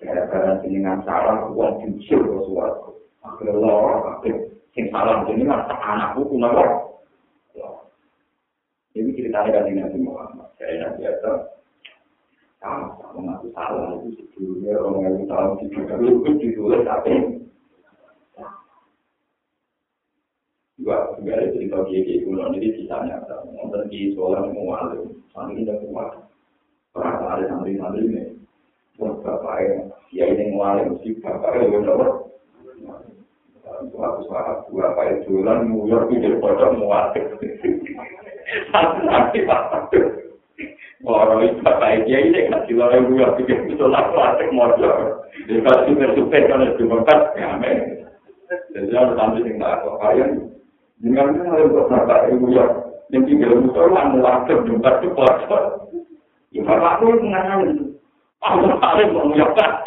Gara-gara 0.00 0.64
jenengan 0.64 1.04
salah, 1.04 1.52
uang 1.52 1.84
jujur 1.84 2.24
ke 2.24 2.38
suatu. 2.48 2.96
Akhirnya 3.20 3.76
akhirnya 4.16 4.48
sing 4.72 4.88
salah 4.88 5.28
jenengan, 5.28 5.68
anakku 5.68 6.24
kenapa? 6.24 6.64
Ini 8.96 9.12
ceritanya 9.14 9.60
dari 9.60 9.76
Nabi 9.76 9.98
Muhammad. 10.02 10.50
Saya 10.58 10.88
Nabi 10.88 11.06
Adam, 11.06 11.46
sama-sama 12.58 13.16
mengaku 13.16 13.48
salah 13.56 13.96
itu 14.04 14.24
sebelumnya 14.36 14.76
orang 14.76 15.04
yang 15.04 15.24
tahu 15.30 15.48
di 15.62 15.66
itu 15.72 16.30
ditulis 16.36 16.82
tapi 16.84 17.14
juga 20.80 21.12
ada 21.16 21.44
cerita 21.52 21.76
kiai 21.88 22.04
kiai 22.04 22.24
kuno 22.24 22.52
jadi 22.56 22.68
sisanya 22.76 23.20
ada 23.20 23.44
nonton 23.52 23.84
di 23.92 24.16
sekolah 24.16 24.48
mau 24.48 24.76
alim. 24.76 25.12
Santri 25.30 25.60
tidak 25.60 25.84
kuat. 25.84 26.24
Pernah 26.96 27.36
ada 27.36 27.44
santri 27.48 27.76
santri 27.76 28.08
ini 28.08 28.29
buat 29.00 29.24
bapak 29.24 29.56
ya 30.12 30.28
ini 30.28 30.52
mau 30.52 30.76
alim 30.76 31.00
mesti 31.00 31.16
bapak 31.24 31.56
ya 31.56 31.72
udah 31.72 31.94
apa 31.96 32.06
suatu 33.88 34.20
saat 34.28 34.68
bapak 34.68 35.24
itu 35.24 35.40
lan 35.40 35.72
muyar 35.72 36.04
pikir 36.12 36.36
pada 36.36 36.76
mau 36.76 36.92
alim 36.92 37.24
nanti 39.08 39.40
bapak 39.48 39.88
Orang 41.00 41.40
itu 41.48 41.64
bapak 41.64 42.04
dia 42.04 42.20
ini 42.20 42.52
kan 42.52 42.68
di 42.68 42.76
luar 42.76 42.92
muyar 43.00 43.32
pikir 43.40 43.64
itu 43.72 43.84
lah 43.88 44.12
plastik 44.12 44.52
modal 44.52 45.24
dikasih 45.48 45.96
super 46.12 46.42
kan 46.44 46.68
itu 46.68 46.84
bapak 46.84 47.32
ya 47.40 47.56
men 47.56 48.04
jadi 48.76 48.92
harus 48.92 49.16
sampai 49.16 49.46
tinggal 49.46 49.70
apa 49.80 49.90
kalian 50.02 50.30
Dengan 51.00 51.32
itu 51.32 51.40
ada 51.48 51.64
beberapa 51.64 52.14
ibu 52.28 52.46
yang 52.52 52.72
yang 53.08 53.24
tinggal 53.24 53.56
musola 53.64 54.12
melakukan 54.12 54.68
jumpa 54.68 54.90
itu 55.00 55.08
kotor. 55.16 55.64
Ya 56.52 56.60
bapak 56.60 57.00
itu 57.00 57.24
mengalami. 57.24 57.89
Allah 58.40 58.72
paling 58.80 59.12
mengucapkan 59.12 59.84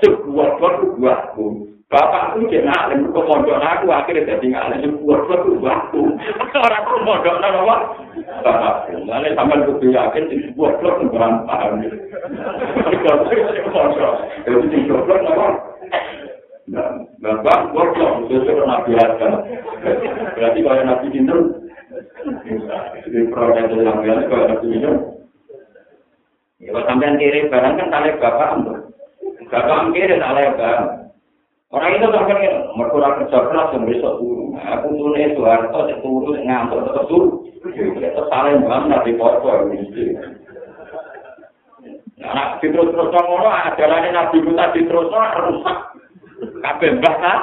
sebuah 0.00 0.48
suatu 0.56 0.96
buatku. 0.96 1.46
Bapak 1.92 2.34
itu 2.34 2.48
jadi 2.48 2.66
ngalim 2.66 3.12
ke 3.12 3.20
pondok 3.22 3.60
aku 3.60 3.86
akhirnya 3.92 4.34
jadi 4.34 4.46
ngalim 4.50 4.98
sebuah 4.98 5.18
suatu 5.28 5.50
buatku. 5.60 6.02
Orang 6.56 6.82
itu 6.88 6.96
pondok 7.04 7.36
apa? 7.44 7.76
Bapak 8.40 8.74
itu 8.88 9.04
ngalim 9.04 9.36
sampai 9.36 9.62
kudu 9.68 9.86
yakin 9.92 10.30
di 10.32 10.36
sebuah 10.48 10.70
suatu 10.80 11.04
berantakan. 11.12 11.84
Kalau 13.04 13.28
itu 13.28 13.62
pondok, 13.68 14.12
itu 14.48 14.58
sebuah? 14.72 15.52
Nah, 16.64 17.36
bang, 17.44 17.62
goblok, 17.76 18.24
itu 18.24 18.40
itu 18.40 18.64
nabi 18.64 18.96
Adam. 18.96 19.44
Berarti 20.32 20.58
kalau 20.64 20.80
nabi 20.80 21.06
Hindu, 21.12 21.60
di 23.04 23.20
proyek 23.28 23.68
itu 23.68 23.84
yang 23.84 24.00
biasa 24.00 24.24
kalau 24.32 24.44
nabi 24.48 24.66
Hindu. 24.72 25.13
Kalau 26.62 26.86
sampean 26.86 27.18
kiri 27.18 27.50
barang 27.50 27.74
kan 27.74 27.88
tali 27.90 28.10
bapak 28.18 28.52
ambil. 28.54 28.76
Bapak 29.50 29.90
kiri 29.90 30.14
tali 30.20 30.42
barang. 30.54 30.86
Orang 31.74 31.90
itu 31.90 32.06
sampai 32.06 32.38
kan, 32.38 32.70
mereka 32.78 33.18
kerja 33.18 33.38
keras 33.50 33.72
yang 33.74 33.82
besok 33.82 34.22
turun. 34.22 34.54
Aku 34.62 34.94
turun 34.94 35.18
itu, 35.18 35.42
harus 35.42 35.74
itu 35.90 36.06
turun, 36.06 36.38
ngantuk, 36.46 36.86
terus 36.86 37.08
turun. 37.10 37.30
Itu 37.98 38.22
saling 38.30 38.62
banget, 38.62 38.86
nabi 38.94 39.12
foto. 39.18 39.50
Nah, 42.14 42.62
terus-terus 42.62 43.10
ngomong, 43.10 43.50
ajarannya 43.74 44.14
Nabi 44.14 44.38
Musa 44.46 44.70
diterus-terus 44.70 45.34
rusak. 45.34 45.78
kabeh 46.64 46.90
mbah 46.98 47.14
ta 47.20 47.34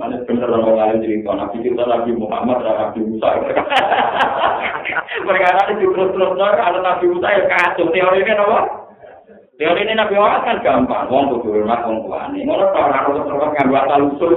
Mana 0.00 0.16
bener 0.24 0.48
orang 0.48 0.76
lain 0.80 1.04
cerita 1.04 1.36
Nabi 1.36 1.60
kita 1.60 1.84
Nabi 1.84 2.10
Muhammad 2.16 2.64
dan 2.64 2.74
Nabi 2.78 3.00
Musa. 3.04 3.28
Perkara 5.28 5.62
itu 5.76 5.92
terus 5.92 6.10
terus 6.16 6.32
ada 6.40 6.80
Nabi 6.80 7.04
Musa 7.10 7.28
yang 7.28 7.46
kacau. 7.52 7.92
Teori 7.92 8.24
ini 8.24 8.32
apa? 8.32 8.58
Teori 9.60 9.80
ini 9.84 9.92
Nabi 9.92 10.14
Muhammad 10.16 10.42
kan 10.48 10.56
gampang. 10.64 11.04
Wong 11.12 11.36
kudu 11.36 11.52
hormat 11.52 11.84
wong 11.84 12.08
tuane. 12.08 12.40
Ngono 12.48 12.64
to 12.72 12.78
ora 12.80 12.96
harus 12.96 13.20
terus 13.28 13.50
nganggo 13.52 13.76
asal 13.76 14.00
usul. 14.08 14.32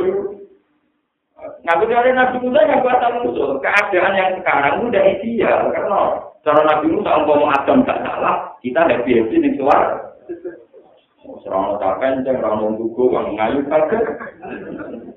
Ngaku 1.64 1.84
teori 1.88 2.12
Nabi 2.12 2.36
Musa 2.44 2.60
nganggo 2.68 2.90
asal 2.92 3.14
usul. 3.32 3.50
Keadaan 3.64 4.20
yang 4.20 4.32
sekarang 4.44 4.84
udah 4.84 5.04
ideal 5.16 5.62
karena 5.72 6.00
cara 6.44 6.62
Nabi 6.68 6.86
Musa 6.92 7.24
umpama 7.24 7.56
Adam 7.56 7.88
gak 7.88 8.04
salah, 8.04 8.52
kita 8.60 8.84
happy 8.84 9.16
happy 9.16 9.36
ning 9.40 9.56
suara. 9.56 10.12
Serana 11.24 11.80
kapen, 11.80 12.28
ceng 12.28 12.44
rano 12.44 12.76
dugo, 12.76 13.08
wang 13.08 13.40
ngayu 13.40 13.64
kaget. 13.72 14.04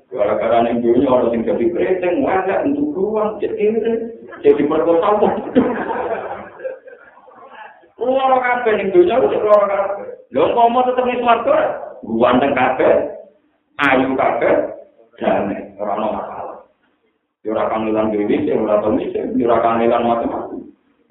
Gara-gara 0.07 0.63
ning 0.63 0.79
dunia 0.79 1.11
orang 1.11 1.35
sing 1.35 1.43
jadi 1.43 1.67
kreteng, 1.67 2.23
wajah 2.23 2.63
untuk 2.63 2.95
ruang, 2.95 3.35
jadi 3.43 3.75
jadi 4.39 4.63
perkosa 4.71 5.19
Loro 7.97 8.37
kabeh 8.39 8.71
ning 8.77 8.87
dunya 8.95 9.19
wis 9.19 9.35
loro 9.35 9.67
kabeh. 9.67 10.07
Lho 10.31 10.55
komo 10.55 10.79
tetep 10.87 11.03
ning 11.03 11.19
swarga. 11.19 11.57
Ganteng 12.07 12.53
kabeh, 12.55 12.93
ayu 13.83 14.09
kabeh, 14.15 14.53
jane 15.19 15.75
ora 15.75 15.91
ono 15.99 16.07
masalah. 16.15 16.57
Yo 17.43 17.51
ora 17.51 17.67
kangelan 17.67 18.15
dhewe, 18.15 18.35
sing 18.47 18.63
ora 18.63 19.59
kangelan 19.59 20.07
macam-macam. 20.07 20.61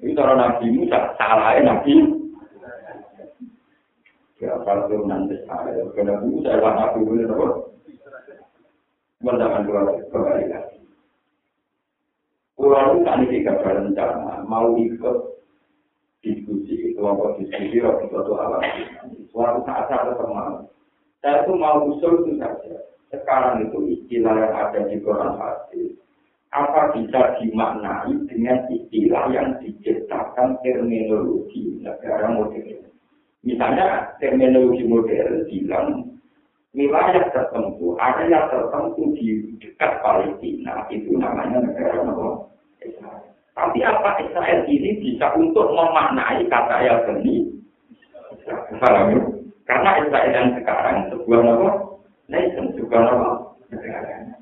Iki 0.01 0.17
cara 0.17 0.33
nabi 0.33 0.65
Musa 0.73 1.13
salah 1.21 1.53
nabi. 1.61 2.25
Ya 4.37 4.53
nanti 5.09 5.33
saya, 5.49 5.81
karena 5.97 6.21
Musa 6.21 6.53
adalah 6.53 6.93
nabi 6.93 7.09
Musa, 7.09 7.67
mendapat 9.17 9.65
dua 9.65 9.81
kebaikan. 10.13 10.63
Pulau 12.53 13.01
tak 13.01 13.17
ini 13.21 13.41
tiga 13.41 13.57
rencana 13.61 14.45
mau 14.45 14.77
ikut 14.77 15.17
diskusi 16.21 16.93
kelompok 16.97 17.37
diskusi 17.41 17.81
waktu 17.81 18.09
suatu 18.09 18.33
alam 18.37 18.61
suatu 19.29 19.59
saat 19.65 19.85
saya 19.89 20.13
saya 21.21 21.45
itu 21.45 21.53
mau 21.53 21.85
usul 21.85 22.25
saja. 22.37 22.77
Sekarang 23.09 23.65
itu 23.65 23.77
istilah 23.93 24.35
yang 24.37 24.53
ada 24.53 24.79
di 24.89 25.01
Quran 25.01 25.33
apa 26.53 26.81
bisa 26.95 27.21
dimaknai 27.37 28.13
dengan 28.29 28.65
istilah 28.73 29.29
yang 29.29 29.57
diciptakan 29.61 30.57
terminologi 30.65 31.77
negara 31.81 32.33
modern 32.33 32.86
misalnya 33.47 34.11
terminologi 34.19 34.83
modern 34.83 35.47
bilang 35.47 35.87
wilayah 36.75 37.23
tertentu, 37.31 37.95
area 37.95 38.51
tertentu 38.51 39.15
di 39.15 39.55
dekat 39.63 40.03
Palestina, 40.03 40.83
itu 40.91 41.15
namanya 41.15 41.63
negara 41.63 42.03
Israel. 42.83 43.23
Tapi 43.57 43.79
apa 43.81 44.21
Israel 44.21 44.61
ini 44.69 45.01
bisa 45.01 45.33
untuk 45.33 45.73
memaknai 45.73 46.45
kata 46.45 46.77
yang 46.85 46.99
seni? 47.09 47.49
Karena 49.65 49.91
Israel 50.05 50.29
yang 50.29 50.49
sekarang 50.59 51.09
sebuah 51.09 51.39
nama 51.41 51.69
nation, 52.29 52.75
juga 52.77 53.01
nama 53.01 53.29
negara. 53.73 54.37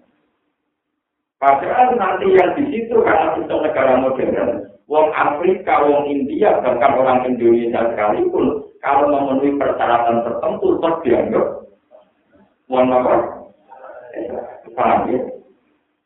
Padahal 1.39 1.95
nanti 1.95 2.27
yang 2.35 2.51
di 2.57 2.63
situ 2.73 2.95
karena 3.05 3.37
itu 3.39 3.55
negara 3.55 4.01
modern, 4.01 4.74
wong 4.85 5.07
Afrika, 5.13 5.85
wong 5.85 6.05
India, 6.09 6.61
bahkan 6.61 6.97
orang 6.97 7.25
Indonesia 7.25 7.93
sekalipun, 7.93 8.65
kalau 8.81 9.09
memenuhi 9.09 9.57
persyaratan 9.57 10.21
tertentu, 10.21 10.77
terus 10.77 10.97
dianggap 11.01 11.45
Mohon 12.65 12.97
apa? 12.97 13.13
Paham 14.73 14.99
ya? 15.13 15.19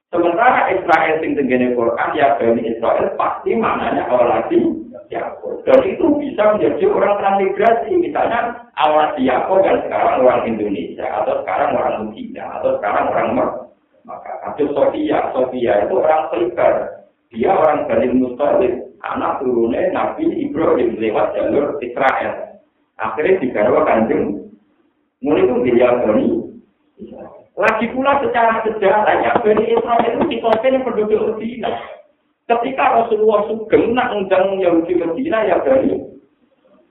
Sementara 0.10 0.74
Israel 0.74 1.22
sing 1.22 1.38
tenggene 1.38 1.78
Quran 1.78 2.10
ya 2.18 2.36
Bani 2.36 2.66
Israel 2.66 3.14
pasti 3.16 3.54
maknanya 3.54 4.10
awal 4.10 4.28
lagi 4.28 4.58
Yakob. 5.14 5.62
Dan 5.66 5.86
itu 5.86 6.06
bisa 6.18 6.58
menjadi 6.58 6.86
orang 6.90 7.16
transmigrasi. 7.22 7.94
Misalnya 7.94 8.70
awal 8.76 9.14
Yakob 9.22 9.62
dan 9.62 9.86
sekarang 9.86 10.26
orang 10.26 10.50
Indonesia 10.50 11.06
atau 11.06 11.46
sekarang 11.46 11.78
orang 11.78 12.12
Cina 12.18 12.46
atau 12.60 12.70
sekarang 12.82 13.06
orang 13.14 13.30
Maka 14.04 14.32
atau 14.50 14.66
Sofia, 14.74 15.30
Sofia 15.32 15.86
itu 15.86 15.94
orang 15.94 16.24
Khaybar. 16.34 16.99
Dia 17.30 17.54
orang 17.54 17.86
Bani 17.86 18.10
Mustalib, 18.18 18.74
anak 19.06 19.46
turunnya 19.46 19.94
Nabi 19.94 20.50
Ibrahim 20.50 20.98
lewat 20.98 21.38
jalur 21.38 21.78
Israel. 21.78 22.58
Akhirnya 22.98 23.38
digarwa 23.38 23.86
kanjeng. 23.86 24.50
Mulai 25.22 25.46
itu 25.46 25.56
dia 25.68 25.90
Bani 26.00 26.28
Lagi 27.60 27.92
pula 27.92 28.24
secara 28.24 28.64
sejarah 28.64 29.20
ya 29.20 29.36
Bani 29.44 29.68
Israel 29.68 30.16
itu 30.16 30.26
dikompil 30.32 30.80
penduduk 30.80 31.22
Medina. 31.36 31.76
Ketika 32.48 33.04
Rasulullah 33.04 33.46
Sugeng 33.52 33.94
nak 33.94 34.16
undang 34.16 34.58
Yahudi 34.64 34.96
Medina 34.96 35.44
ya 35.44 35.60
Bani 35.60 36.00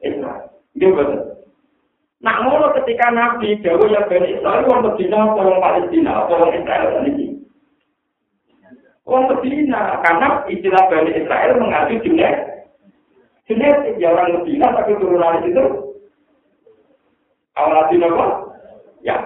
Israel. 0.05 0.53
Dia 0.77 0.93
betul. 0.93 1.21
Nak 2.19 2.37
ngono 2.45 2.67
ketika 2.79 3.09
Nabi 3.11 3.57
Dawa 3.65 3.89
ya 3.89 4.05
Bani 4.07 4.29
Israel 4.37 4.69
orang 4.69 4.85
Medina 4.93 5.19
orang 5.25 5.59
Palestina 5.59 6.13
orang 6.29 6.53
Israel 6.53 7.03
ini. 7.09 7.38
Orang 9.09 9.41
Medina 9.41 10.05
karena 10.05 10.45
istilah 10.53 10.85
Bani 10.93 11.17
Israel 11.17 11.57
mengacu 11.57 11.97
jenis 12.05 12.37
jenis 13.49 13.97
ya 13.97 14.13
orang 14.13 14.45
Medina 14.45 14.77
tapi 14.77 15.01
turunan 15.01 15.41
itu 15.49 15.65
awal 17.57 17.89
apa? 17.89 18.27
Ya, 19.01 19.17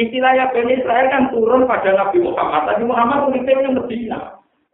Istilahnya 0.00 0.48
Bani 0.56 0.80
Israel 0.80 1.06
kan 1.12 1.28
turun 1.28 1.68
pada 1.68 1.92
Nabi 1.92 2.24
Muhammad. 2.24 2.62
Nabi 2.72 2.84
Muhammad 2.88 3.18
uniknya 3.28 3.68
Medina. 3.76 4.18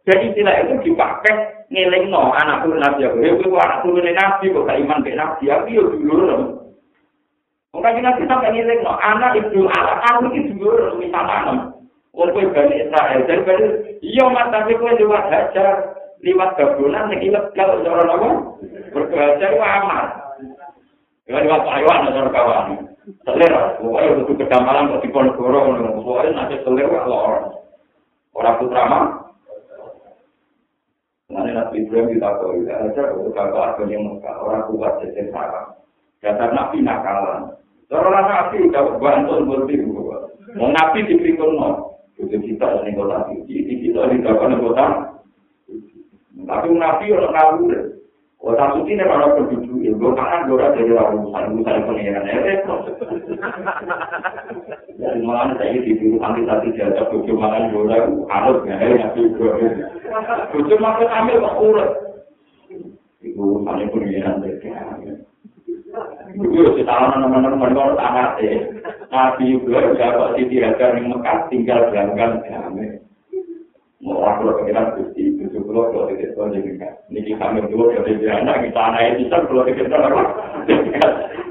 Jadi 0.07 0.31
istilah 0.31 0.55
itu 0.63 0.73
dipakai 0.87 1.67
ngeling 1.67 2.07
no 2.07 2.31
anak 2.31 2.63
turun 2.63 2.79
Nabi 2.79 3.03
Aku. 3.03 3.19
Ya, 3.19 3.35
itu 3.35 3.51
anak 3.51 3.83
turun 3.83 4.07
Nabi, 4.07 4.55
kok 4.55 4.71
iman 4.71 5.03
ke 5.03 5.11
Nabi 5.11 5.43
Aku, 5.51 5.67
ya 5.67 5.83
dulu. 5.83 6.37
Mungkin 7.75 8.03
Nabi 8.07 8.21
sampai 8.23 8.55
ngeling 8.55 8.79
no 8.87 8.95
anak 8.95 9.35
ibu 9.35 9.67
anak 9.67 9.99
aku 10.07 10.31
itu 10.31 10.55
dulu, 10.55 10.95
misalnya. 10.95 11.75
Walaupun 12.17 12.49
Bani 12.49 12.81
Israel, 12.81 13.19
jadi 13.29 13.41
Bani 13.45 13.67
iya 14.01 14.25
mas, 14.25 14.49
tapi 14.49 14.73
kue 14.73 14.89
lewat 14.89 15.29
hajar, 15.29 15.93
lewat 16.25 16.49
gabulan, 16.57 17.13
yang 17.13 17.21
ilegal, 17.21 17.77
orang 17.85 18.09
apa? 18.09 18.29
Berhajar, 18.89 19.51
amat. 19.53 20.07
Lewat 21.29 21.61
Taiwan, 21.61 22.09
orang 22.09 22.33
kawan. 22.33 22.67
selera, 23.23 23.79
pokoknya 23.79 24.19
untuk 24.19 24.35
kedamalan 24.35 24.91
kok 24.91 25.03
di 25.05 25.09
Ponegoro, 25.13 25.59
pokoknya 26.03 26.29
nanti 26.35 26.59
selera 26.65 27.07
kalau 27.07 27.19
orang 27.23 27.47
orang 28.35 28.57
putra 28.59 28.83
mah. 28.83 29.05
Nanti 31.31 31.51
Nabi 31.55 31.75
Ibrahim 31.83 32.11
kita 32.15 32.29
tahu, 32.39 32.63
ya 32.67 32.75
aja 32.87 33.03
untuk 33.15 33.35
kakak 33.35 33.75
agen 33.75 33.91
yang 33.91 34.03
Mekah, 34.07 34.35
orang 34.43 34.63
kuat 34.71 34.93
jadi 35.03 35.27
sarang. 35.31 35.75
Dasar 36.23 36.49
Nabi 36.55 36.83
nakalan. 36.83 37.55
Orang 37.91 38.27
Nabi 38.27 38.67
dapat 38.71 38.95
bantuan 38.99 39.47
berarti 39.47 39.75
Mau 40.55 40.71
Nabi 40.71 41.03
dipikul 41.03 41.59
no, 41.59 41.86
itu 42.17 42.37
kita 42.41 42.67
ini 42.81 42.97
kota 42.97 43.29
suci, 43.29 43.55
kita 43.81 44.09
di 44.09 44.25
dapat 44.25 44.57
kota. 44.57 44.85
Tapi 46.37 46.67
Nabi 46.73 47.05
orang 47.13 47.33
ngawur, 47.33 47.97
Kota 48.37 48.69
suci 48.69 48.93
ini 48.93 49.01
kalau 49.01 49.33
penduduk 49.33 49.81
itu, 49.81 50.07
karena 50.13 50.45
dora 50.45 50.69
dari 50.69 50.93
orang 50.93 51.25
urusan 51.25 51.57
urusan 51.57 51.83
pengiran 51.89 52.29
ya, 52.29 52.37
Jadi 54.93 55.19
malah 55.25 55.57
saya 55.57 55.73
di 55.81 55.97
dulu 55.97 56.21
ambil 56.21 56.45
satu 56.45 56.69
jasa 56.77 57.01
bujuk 57.09 57.33
makan 57.33 57.73
dora 57.73 57.97
harus 58.29 58.61
ya, 58.69 58.77
ya 58.77 59.09
juga. 59.17 59.57
Bujuk 60.53 60.77
makan 60.77 61.09
ambil 61.09 61.35
kok 61.41 61.57
urut. 61.65 61.91
Itu 63.25 63.41
urusan 63.41 63.89
pengiran 63.89 64.45
ya. 64.45 65.16
Itu 66.37 66.77
setahun 66.77 67.17
teman-teman 67.17 67.73
kalau 67.73 67.97
sangat 67.97 68.37
ya. 68.45 68.53
Nabi 69.09 69.57
juga 69.57 69.97
dapat 69.97 70.37
di 70.37 70.43
tiraga 70.53 70.93
yang 70.93 71.09
Mekah 71.09 71.49
tinggal 71.49 71.89
berangkat 71.89 72.45
ya. 72.45 72.61
Mau 73.97 74.21
aku 74.21 74.53
pengiran 74.61 74.93
gusti 74.93 75.33
itu 75.33 75.57
kalau 75.65 75.89
kalau 75.89 76.05
tidak 76.13 76.37
tahu 76.37 76.53
jadi 76.53 76.71
kan. 76.77 76.93
Ini 77.09 77.33
kami 77.41 77.65
dua 77.73 77.97
dari 77.97 78.13
anak 78.29 78.69
kita 78.69 78.77
anak 78.77 79.17
itu 79.17 79.25
kan 79.33 79.41
kalau 79.49 79.65
tidak 79.65 79.89
tahu 79.89 80.03
apa. 80.05 80.23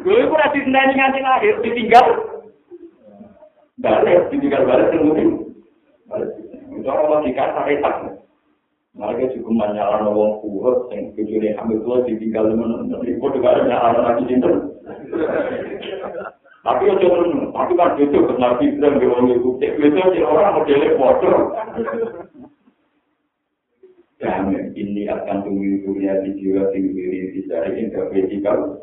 Gue 0.07 0.23
itu 0.23 0.35
nanti 0.39 0.59
nanti 0.71 0.93
nganti 0.95 1.21
lahir 1.27 1.55
ditinggal. 1.67 2.07
Balik 3.83 4.31
ditinggal 4.31 4.63
balik 4.63 4.89
tungguin. 4.95 5.31
Itu 6.71 6.87
orang 6.87 7.07
logika 7.11 7.45
saya 7.59 7.83
tak. 7.83 8.16
Mereka 8.97 9.37
juga 9.37 9.51
menyalahkan 9.53 10.09
orang 10.09 10.41
kuat 10.41 10.89
yang 10.89 11.13
kecuali 11.13 11.53
ambil 11.53 11.79
tua 11.85 11.97
ditinggal 12.09 12.49
teman 12.49 12.89
itu 13.05 13.21
juga 13.21 13.49
ada 13.53 13.61
menyalahkan 13.69 14.03
lagi 14.09 14.23
cinta. 14.25 14.49
Tapi 16.67 16.83
ya 16.91 16.95
jangan, 16.99 17.55
tapi 17.55 17.73
kan 17.79 17.95
itu 18.01 18.19
nabi 18.43 18.67
dan 18.83 18.99
orang 18.99 19.31
itu, 19.31 19.51
itu 19.63 20.21
orang 20.27 20.57
modelnya 20.57 20.99
bodoh. 20.99 21.41
Kami 24.17 24.73
ini 24.75 25.07
akan 25.13 25.45
dunia 25.45 26.25
di 26.25 26.31
jiwa 26.41 26.73
tinggi 26.73 27.37
di 27.37 27.41
dari 27.47 27.87
vertikal. 27.93 28.83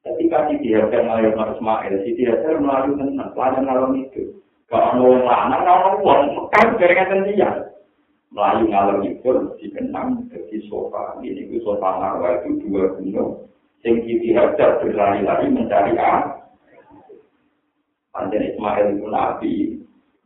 Ketika 0.00 0.48
Siti 0.48 0.70
Hajar 0.70 1.02
melalui 1.02 1.34
Mas 1.34 1.58
Ismail, 1.58 1.94
Siti 2.06 2.22
Hajar 2.24 2.62
melalui 2.62 2.94
tenang, 2.94 3.30
pelajaran 3.34 3.66
malam 3.66 3.92
itu. 4.00 4.38
Kalau 4.70 4.98
mau 5.02 5.14
lana, 5.18 5.62
kalau 5.62 5.98
uang, 6.02 6.50
kan 6.54 6.78
jaringan 6.78 7.26
dia. 7.26 7.50
Melayu 8.34 8.64
ngalor 8.68 8.98
itu 9.06 9.30
dikenang 9.62 10.26
ke 10.28 10.58
sofa. 10.66 11.18
Ini 11.22 11.46
itu 11.46 11.62
sofa 11.62 11.98
marwah 12.02 12.42
itu 12.42 12.58
dua 12.66 12.94
gunung. 12.98 13.46
Sing 13.84 14.02
Siti 14.02 14.34
Hajar 14.34 14.82
berlari-lari 14.82 15.46
mencari 15.46 15.94
A. 15.94 16.42
Panjang 18.10 18.48
Ismail 18.48 18.96
itu 18.96 19.06
nabi, 19.12 19.54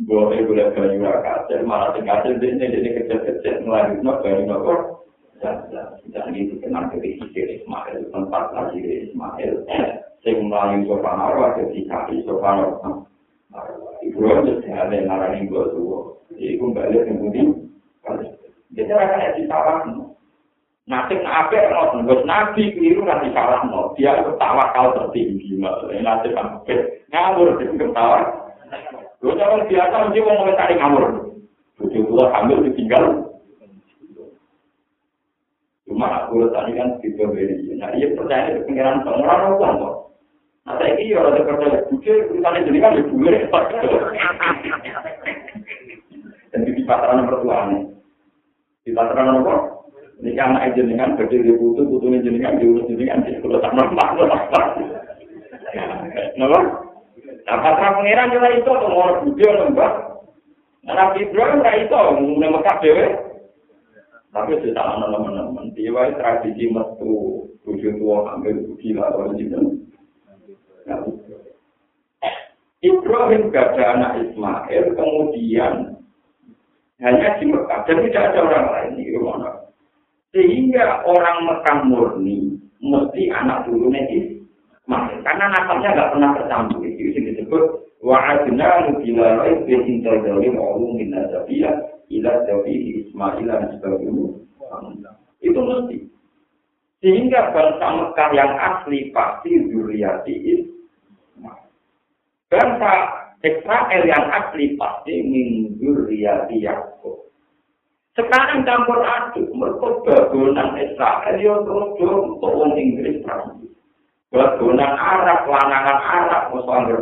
boleh 0.06 0.46
boleh 0.46 0.70
banyu 0.72 1.02
kasil 1.02 1.60
malah 1.66 1.90
sing 1.92 2.06
kasil 2.06 2.38
ini 2.38 2.70
jadi 2.70 2.88
kecil-kecil 3.02 3.66
melalui 3.66 3.98
no 4.00 4.12
banyu 4.22 4.46
no 4.46 4.56
kok 4.62 4.80
dan 5.42 6.30
itu 6.32 6.54
kenal 6.62 6.86
dari 6.94 7.18
Hijir 7.18 7.60
Ismail 7.60 8.08
tempat 8.14 8.54
lagi 8.54 8.78
Ismail 9.10 9.66
sing 10.22 10.36
melalui 10.46 10.86
sopan 10.86 11.18
arwah 11.18 11.58
jadi 11.58 11.82
kaki 11.84 12.22
sopan 12.24 12.62
arwah 12.62 13.90
Ibrahim 14.00 14.58
itu 14.58 14.72
ada 14.72 14.94
yang 14.94 15.06
ngarani 15.06 15.48
gue 15.50 15.64
tuh. 15.76 16.16
Iku 16.40 16.72
balik 16.72 17.04
yang 17.04 17.20
Jadi 18.70 18.90
rasanya 18.90 19.36
disalahkan. 19.36 20.10
Nanti 20.90 21.14
nabi 21.22 21.54
ngotot, 21.54 22.02
bos 22.02 22.22
nabi 22.26 22.74
keliru 22.74 23.06
nanti 23.06 23.30
salah 23.30 23.62
no. 23.62 23.94
Dia 23.94 24.18
itu 24.18 24.34
tawakal 24.42 24.90
tertinggi 24.98 25.54
maksudnya 25.54 26.02
nanti 26.02 26.34
sampai 26.34 27.06
ngawur 27.14 27.62
di 27.62 27.70
ketawa. 27.78 28.26
Gue 29.22 29.38
jangan 29.38 29.70
biasa 29.70 29.94
mesti 30.10 30.18
mau 30.24 30.34
ngomentari 30.34 30.74
ngawur. 30.74 31.04
Tujuh 31.78 32.02
puluh 32.10 32.26
hamil 32.34 32.66
ditinggal. 32.66 33.04
Cuma 35.86 36.26
aku 36.26 36.42
tadi 36.50 36.74
kan 36.74 36.98
gitu 37.06 37.22
beri. 37.30 37.70
Nah 37.78 37.94
iya 37.94 38.10
percaya 38.18 38.50
itu 38.50 38.66
pengiran 38.66 39.06
pengiran 39.06 39.54
uang 39.62 39.74
kok. 39.78 39.94
Nah 40.66 40.74
saya 40.74 40.98
ini 40.98 41.14
orang 41.14 41.38
yang 41.38 41.86
bukti 41.86 42.10
urusan 42.10 42.66
jadi 42.66 42.78
kan 42.82 42.92
lebih 42.98 43.46
Dan 46.50 46.66
di 46.66 46.82
pasaran 46.82 47.30
pertuaan. 47.30 47.89
Di 48.84 48.90
pasaran 48.96 49.44
apa? 49.44 49.54
Ini 50.20 50.36
kan 50.36 50.52
anak 50.52 50.76
jenengan 50.76 51.16
bagi 51.16 51.40
di 51.40 51.52
butuh, 51.56 51.88
butuhnya 51.88 52.20
jenengan 52.20 52.60
diurus 52.60 52.84
jenengan 52.92 53.24
di 53.24 53.40
sekolah 53.40 53.60
tak 53.64 53.72
mampu 53.72 54.28
apa. 54.28 54.60
Napa? 56.36 56.60
Nah, 57.48 57.56
patra 57.64 57.96
pangeran 57.96 58.32
juga 58.36 58.48
itu 58.52 58.72
mau 58.72 59.16
budi 59.24 59.44
mbak. 59.48 59.92
Nah, 60.84 60.94
Nabi 60.96 61.24
Ibrahim 61.24 61.60
ora 61.60 61.72
itu 61.76 61.96
mulai 62.20 62.52
Mekah 62.52 62.76
dhewe. 62.80 63.06
Tapi 64.30 64.62
sudah 64.62 64.74
tak 64.78 64.86
teman-teman, 64.94 65.74
dia 65.74 66.06
tradisi 66.14 66.70
metu 66.70 67.50
tujuh 67.66 67.98
tua 67.98 68.38
ambil 68.38 68.62
gila 68.78 69.10
orang 69.10 69.34
itu. 69.42 69.58
Ibrahim 72.80 73.50
gak 73.50 73.74
ada 73.74 73.84
anak 73.98 74.12
Ismail, 74.24 74.84
kemudian 74.94 75.99
hanya 77.00 77.40
di 77.40 77.48
Mekah 77.48 77.80
dan 77.88 77.96
tidak 78.04 78.24
ada 78.32 78.38
orang 78.44 78.66
lain 78.76 78.92
di 79.00 79.04
rumah 79.16 79.56
Sehingga 80.36 81.00
orang 81.08 81.48
Mekah 81.48 81.78
murni 81.88 82.60
mesti 82.78 83.32
anak 83.32 83.66
turunnya 83.66 84.04
Ismail. 84.12 85.16
Karena 85.24 85.44
nasabnya 85.50 85.96
nggak 85.96 86.10
pernah 86.12 86.30
tercampur. 86.36 86.80
Itu 86.86 87.10
yang 87.16 87.24
disebut 87.34 87.64
wa'adna 88.04 88.68
nubila 88.88 89.26
raih 89.42 89.58
behintar 89.66 90.22
dari 90.22 90.48
ma'ulu 90.52 90.96
min 90.96 91.10
nasabiyah 91.12 91.74
ila 92.12 92.32
dawi 92.46 92.74
Ismail 93.00 93.48
dan 93.48 93.68
sebagainya. 93.74 95.12
Itu 95.40 95.60
mesti. 95.60 95.98
Sehingga 97.00 97.50
bangsa 97.56 97.86
Mekah 97.96 98.30
yang 98.36 98.52
asli 98.60 99.08
pasti 99.10 99.50
zuriati 99.72 100.34
Ismail. 100.36 101.64
Bangsa 102.52 102.92
Israel 103.40 104.02
yang 104.04 104.24
asli 104.28 104.76
pasti 104.76 105.24
min 105.24 105.80
zuriati 105.80 106.60
Yaakob. 106.60 107.32
Sekarang 108.12 108.68
campur 108.68 109.00
aduk, 109.00 109.48
mereka 109.56 109.88
bagonan 110.04 110.76
Israel, 110.76 111.34
ya 111.40 111.54
terus 111.64 111.88
untuk 111.96 112.52
orang 112.52 112.76
Inggris 112.76 113.22
Prancis. 113.24 113.72
Bagonan 114.28 114.92
Arab, 114.92 115.48
lanangan 115.48 116.00
Arab, 116.04 116.42
misalnya 116.52 116.96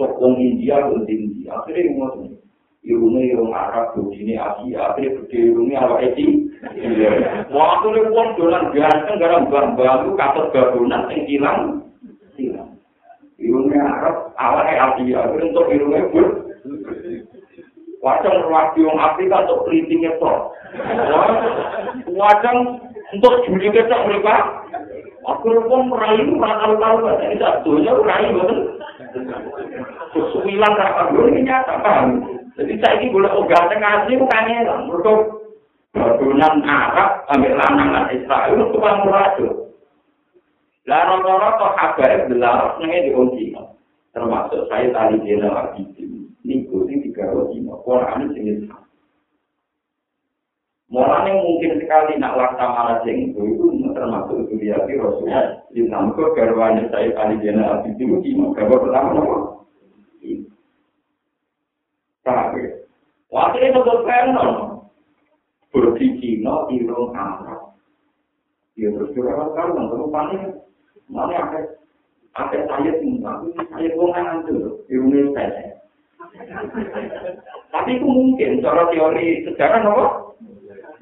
untuk 0.00 0.32
India, 0.40 0.80
orang 0.80 1.04
India. 1.10 1.60
Akhirnya 1.60 1.92
ngomong, 1.92 2.40
irungnya 2.88 3.20
irung 3.28 3.52
Arab, 3.52 3.92
begini 3.92 4.40
Asia, 4.40 4.80
akhirnya 4.96 5.18
gede 5.20 5.38
irungnya 5.52 5.78
apa 5.84 5.96
Eti. 6.08 6.26
Waktu 7.52 7.86
ini 7.92 8.02
pun 8.08 8.28
dolan 8.40 8.64
ganteng, 8.72 9.20
gara 9.20 9.38
bang-bang, 9.44 10.14
katut 10.16 10.46
bagonan, 10.56 11.10
yang 11.12 11.22
hilang, 11.28 11.60
hilang. 12.40 12.71
Irungnya 13.42 13.82
Arab, 13.82 14.16
awalnya 14.38 14.94
Asia, 14.94 15.20
untuk 15.34 15.66
irungnya 15.66 16.06
Wajang 18.02 18.34
ruwati 18.50 18.82
wong 18.82 18.98
Afrika 18.98 19.46
untuk 19.46 19.70
keriting 19.70 20.02
itu. 20.02 20.32
Wajang 22.18 22.58
untuk 23.14 23.34
juli 23.46 23.70
ketok 23.70 24.10
mereka. 24.10 24.66
Aku 25.22 25.54
pun 25.70 25.86
merayu, 25.86 26.34
mereka 26.34 26.66
tahu 26.66 26.98
bahasa 26.98 27.22
ini 27.30 27.38
satunya 27.38 27.94
merayu, 27.94 28.42
betul? 28.42 28.58
Kesumilan 30.10 30.74
kakak 30.74 31.14
gue 31.14 31.30
ini 31.30 31.40
nyata, 31.46 31.78
paham? 31.78 32.26
Jadi 32.58 32.74
saya 32.82 32.98
ini 32.98 33.14
boleh 33.14 33.30
ogah 33.30 33.70
tengah 33.70 34.02
asli, 34.02 34.18
bukan 34.18 34.50
ya, 34.50 34.82
Untuk 34.82 35.46
badunan 35.94 36.58
Arab, 36.66 37.22
ambil 37.30 37.54
lanangan 37.54 38.10
Israel, 38.10 38.66
itu 38.66 38.78
kan 38.82 38.96
muradu. 39.06 39.61
Lah 40.82 41.02
rata-rata 41.06 41.68
kabar 41.78 42.26
belar 42.26 42.82
nengnya 42.82 43.06
diunci, 43.06 43.54
termasuk 44.10 44.66
saya 44.66 44.90
tadi 44.90 45.22
jenderal 45.22 45.70
Abidin. 45.70 46.22
niku 46.42 46.86
sing 46.90 47.02
digawe 47.06 47.48
dina 47.54 47.74
Quran 47.86 48.34
sing 48.34 48.66
Mulane 50.92 51.32
mungkin 51.40 51.80
sekali 51.80 52.20
nak 52.20 52.36
laksamana 52.36 53.00
sing 53.00 53.32
itu 53.32 53.64
termasuk 53.96 54.44
kuliah 54.52 54.76
di 54.84 55.00
Rasulullah 55.00 55.64
di 55.72 55.88
namko 55.88 56.36
garwane 56.36 56.84
saya 56.92 57.16
kali 57.16 57.40
jena 57.40 57.80
abdi 57.80 57.96
itu 57.96 58.20
di 58.20 58.36
kabar 58.36 58.76
pertama 58.76 59.16
nopo. 59.16 59.36
Tapi 62.22 62.60
waktu 63.32 63.58
itu 63.72 63.80
penon 64.04 64.84
berbicara 65.72 66.68
irung 66.68 67.16
Arab. 67.16 67.72
Dia 68.76 68.92
terus 68.92 69.16
juga 69.16 69.48
kalau 69.56 69.72
nggak 69.72 70.12
panik, 70.12 70.42
mana 71.12 71.36
apa 71.36 71.58
apa 72.32 72.56
saya 72.64 72.92
tinggal, 72.96 73.44
saya 73.52 73.88
bukan 73.92 74.48
itu 74.48 74.56
irungnya 74.88 75.24
saya. 75.36 75.76
Tapi 77.68 78.00
itu 78.00 78.06
mungkin, 78.08 78.64
cara 78.64 78.88
teori 78.88 79.44
sejarah 79.44 79.80
nopo. 79.84 80.06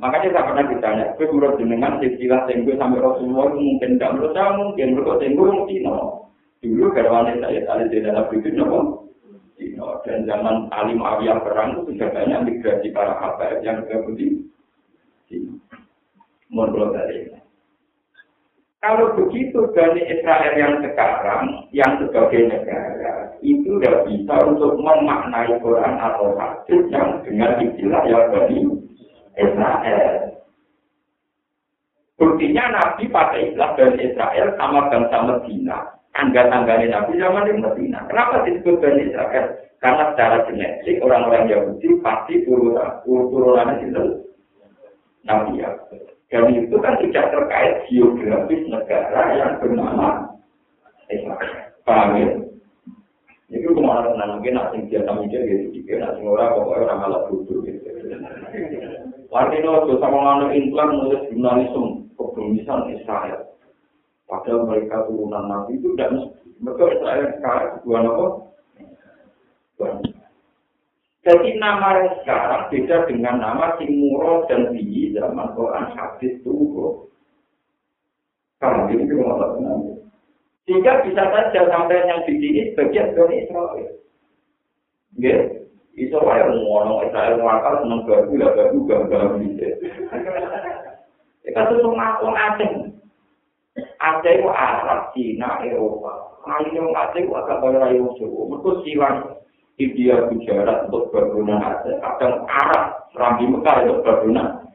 Makanya 0.02 0.32
saya 0.32 0.48
pernah 0.48 0.64
ditanya, 0.66 1.04
gue 1.14 1.28
menurut 1.28 1.60
jenengan 1.60 2.00
istilah 2.00 2.48
tenggo 2.48 2.72
sampai 2.74 3.04
Rasulullah 3.04 3.52
mungkin 3.52 4.00
tidak 4.00 4.12
menurut 4.16 4.32
saya 4.32 4.50
mungkin 4.56 4.88
menurut 4.96 5.18
tenggo 5.20 5.44
mungkin 5.46 5.80
no. 5.86 5.98
Dulu 6.60 6.92
garwane 6.92 7.36
saya 7.38 7.60
tadi 7.68 7.84
di 7.92 7.98
dalam 8.02 8.26
itu 8.34 8.48
nopo. 8.56 9.06
Dan 10.08 10.24
zaman 10.24 10.72
Ali 10.72 10.96
Muawiyah 10.96 11.44
perang 11.44 11.84
itu 11.84 11.92
sudah 11.92 12.08
banyak 12.16 12.40
migrasi 12.48 12.88
para 12.90 13.20
habaib 13.20 13.60
yang 13.60 13.84
ke 13.84 14.00
Budi. 14.02 14.28
Menurut 16.48 16.96
dari 16.96 17.28
Kalau 18.80 19.12
begitu 19.12 19.60
dari 19.76 20.00
Israel 20.08 20.56
yang 20.56 20.80
sekarang, 20.80 21.68
yang 21.68 22.00
sebagai 22.00 22.48
negara, 22.48 23.28
itu 23.44 23.76
tidak 23.76 24.08
bisa 24.08 24.34
untuk 24.48 24.80
memaknai 24.80 25.52
Quran 25.60 26.00
atau 26.00 26.32
hadis 26.40 26.88
yang 26.88 27.20
dengan 27.20 27.60
istilah 27.60 28.02
yang 28.08 28.24
dari 28.32 28.58
Israel. 29.36 30.32
Buktinya 32.16 32.64
Nabi 32.72 33.04
pakai 33.12 33.52
istilah 33.52 33.70
dari 33.76 34.00
Israel 34.00 34.48
sama 34.56 34.88
bangsa 34.88 35.18
Medina. 35.28 35.78
Tangga-tangganya 36.16 36.88
Nabi 36.88 37.20
zaman 37.20 37.48
di 37.52 37.60
Medina. 37.60 38.08
Kenapa 38.08 38.48
disebut 38.48 38.80
dari 38.80 39.12
Israel? 39.12 39.60
Karena 39.84 40.12
secara 40.12 40.48
genetik 40.48 41.04
orang-orang 41.04 41.52
Yahudi 41.52 42.00
pasti 42.00 42.44
turunannya 42.48 43.84
itu 43.84 44.04
Nabi 45.28 45.60
ya. 45.60 45.68
Dan 46.30 46.46
itu 46.54 46.78
kan 46.78 46.94
tidak 47.02 47.34
terkait 47.34 47.90
geografis 47.90 48.62
negara 48.70 49.22
yang 49.34 49.58
bernama 49.58 50.30
Israel. 51.10 51.74
Paham 51.82 52.14
ya? 52.14 52.30
Itu 53.50 53.74
kemana 53.74 54.14
tenang 54.14 54.38
mungkin 54.38 54.54
nak 54.54 54.70
sing 54.70 54.86
biasa 54.86 55.10
mikir 55.10 55.42
gitu, 55.42 55.64
jika 55.74 55.98
nak 55.98 56.14
sing 56.14 56.30
ora 56.30 56.54
pokoknya 56.54 56.86
orang 56.86 56.98
malah 57.02 57.20
bodoh 57.26 57.58
gitu. 57.66 57.82
Artinya 59.34 59.68
waktu 59.74 59.98
sama 59.98 60.18
nganu 60.22 60.46
implan 60.54 60.90
nulis 60.94 61.22
jurnalisme 61.34 62.06
kebumisan 62.14 62.94
Israel. 62.94 63.50
Padahal 64.30 64.70
mereka 64.70 65.02
turunan 65.10 65.50
Nabi 65.50 65.82
itu 65.82 65.90
tidak 65.98 66.14
mesti. 66.14 66.46
Mereka 66.62 66.82
Israel 66.94 67.26
sekarang 67.34 67.74
dua 67.82 67.98
nopo. 68.06 68.26
Jadi 71.20 71.60
nama 71.60 72.00
sekarang 72.24 72.72
beda 72.72 73.04
dengan 73.04 73.44
nama 73.44 73.76
Timuro 73.76 74.48
dan 74.48 74.72
Biyi 74.72 75.12
zaman 75.12 75.52
Quran 75.52 75.92
hadis 75.92 76.40
itu. 76.40 76.56
Kalau 78.56 78.88
ini 78.88 79.04
juga 79.04 79.52
tenang. 79.56 80.00
Sehingga 80.64 81.04
bisa 81.04 81.24
saja 81.28 81.60
sampai 81.68 82.08
yang 82.08 82.24
di 82.24 82.40
sini 82.40 82.72
bagian 82.72 83.12
dari 83.12 83.44
Israel. 83.44 83.92
Ya, 85.20 85.38
Israel 85.96 86.56
ngomong 86.56 87.04
Israel 87.08 87.36
ngakal 87.36 87.74
seneng 87.84 88.00
baru 88.08 88.32
lah 88.40 88.50
baru 88.56 88.78
gambar 88.88 89.24
bisa. 89.44 89.68
Kita 91.44 91.60
tuh 91.68 91.84
ngomong 91.84 92.32
Aceh. 92.36 92.70
Aceh 94.00 94.32
itu 94.40 94.48
Arab, 94.48 95.12
Cina, 95.12 95.60
Eropa. 95.68 96.40
Orang 96.48 96.96
Aceh 96.96 97.20
itu 97.20 97.32
agak 97.36 97.60
banyak 97.60 97.96
yang 97.96 98.08
suruh. 98.16 98.48
Mereka 98.48 98.70
silang 98.84 99.39
India 99.80 100.28
Gujarat 100.28 100.86
untuk 100.86 101.08
bangunan 101.08 101.64
Aceh, 101.64 101.96
kadang 102.04 102.44
Arab, 102.44 103.08
Rambi 103.16 103.48
Mekah 103.48 103.88
untuk 103.88 104.04
bangunan. 104.04 104.68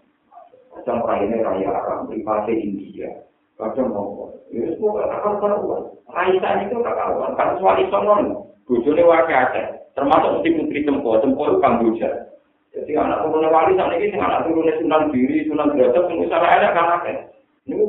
Kadang 0.73 1.05
raya 1.05 1.37
raya 1.45 1.67
Arab, 1.69 2.09
privasi 2.09 2.53
India. 2.57 3.21
Kadang 3.61 3.93
mau, 3.93 4.33
ya 4.49 4.65
semua 4.75 5.05
tak 5.05 5.21
karuan. 5.21 5.93
Raisa 6.09 6.49
itu 6.65 6.75
tak 6.81 6.97
karuan, 6.97 7.37
kan 7.37 7.55
suami 7.61 7.85
sonon, 7.93 8.49
bujune 8.65 9.05
wakil 9.05 9.37
Aceh. 9.37 9.65
Termasuk 9.95 10.41
mesti 10.41 10.49
putri 10.59 10.83
Cempo, 10.83 11.21
Cempo 11.23 11.41
itu 11.47 11.61
Kamboja. 11.63 12.09
Jadi 12.75 12.91
anak 12.99 13.23
turunnya 13.23 13.47
wali 13.47 13.79
saat 13.79 13.95
ini, 13.95 14.19
anak 14.19 14.43
turunnya 14.43 14.75
Sunan 14.75 15.07
Diri, 15.07 15.47
Sunan 15.47 15.71
Derajat, 15.71 16.03
semua 16.11 16.27
salah 16.27 16.49
ada 16.59 16.75
kan 16.75 16.91
ada. 16.99 17.13
Ini 17.63 17.87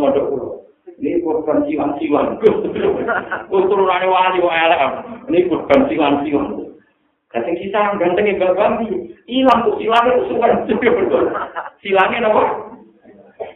modok 0.00 0.26
dulu. 0.32 0.53
Ini 1.00 1.22
korban 1.26 1.66
siwan-siwan. 1.66 2.38
Turunannya 3.50 4.06
wali, 4.08 4.38
elek. 4.40 4.80
Ini 5.30 5.38
korban 5.50 5.80
siwan-siwan. 5.90 6.46
Jadi 7.34 7.50
kita 7.66 7.78
yang 7.82 7.98
ganteng 7.98 8.30
yang 8.30 8.54
gak 8.54 8.78
hilang 9.26 9.58
tuh 9.66 9.74
silangnya 9.82 10.22
tuh 10.22 10.26
suka 10.30 10.46
Silangnya 11.82 12.30
apa? 12.30 12.42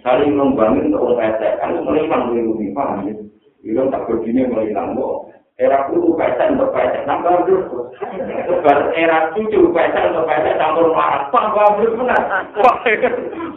Saling 0.02 0.34
membangun 0.34 0.90
untuk 0.90 1.14
orang 1.14 1.38
kan 1.38 1.78
melihat 1.86 2.26
dulu, 2.26 2.58
paham 2.74 3.06
ya? 3.06 3.14
Hilang 3.62 3.94
tak 3.94 4.10
begini 4.10 4.50
melihat, 4.50 4.90
era 5.58 5.90
kudu 5.90 6.14
paisa 6.14 6.54
untuk 6.54 6.70
paisa 6.70 7.02
nambah 7.02 7.42
terus 7.50 7.66
bar 8.62 8.94
era 8.94 9.34
cucu 9.34 9.74
paisa 9.74 10.06
untuk 10.06 10.30
paisa 10.30 10.54
tambah 10.54 10.86
marah 10.94 11.26
tambah 11.34 11.82
benar 11.82 12.22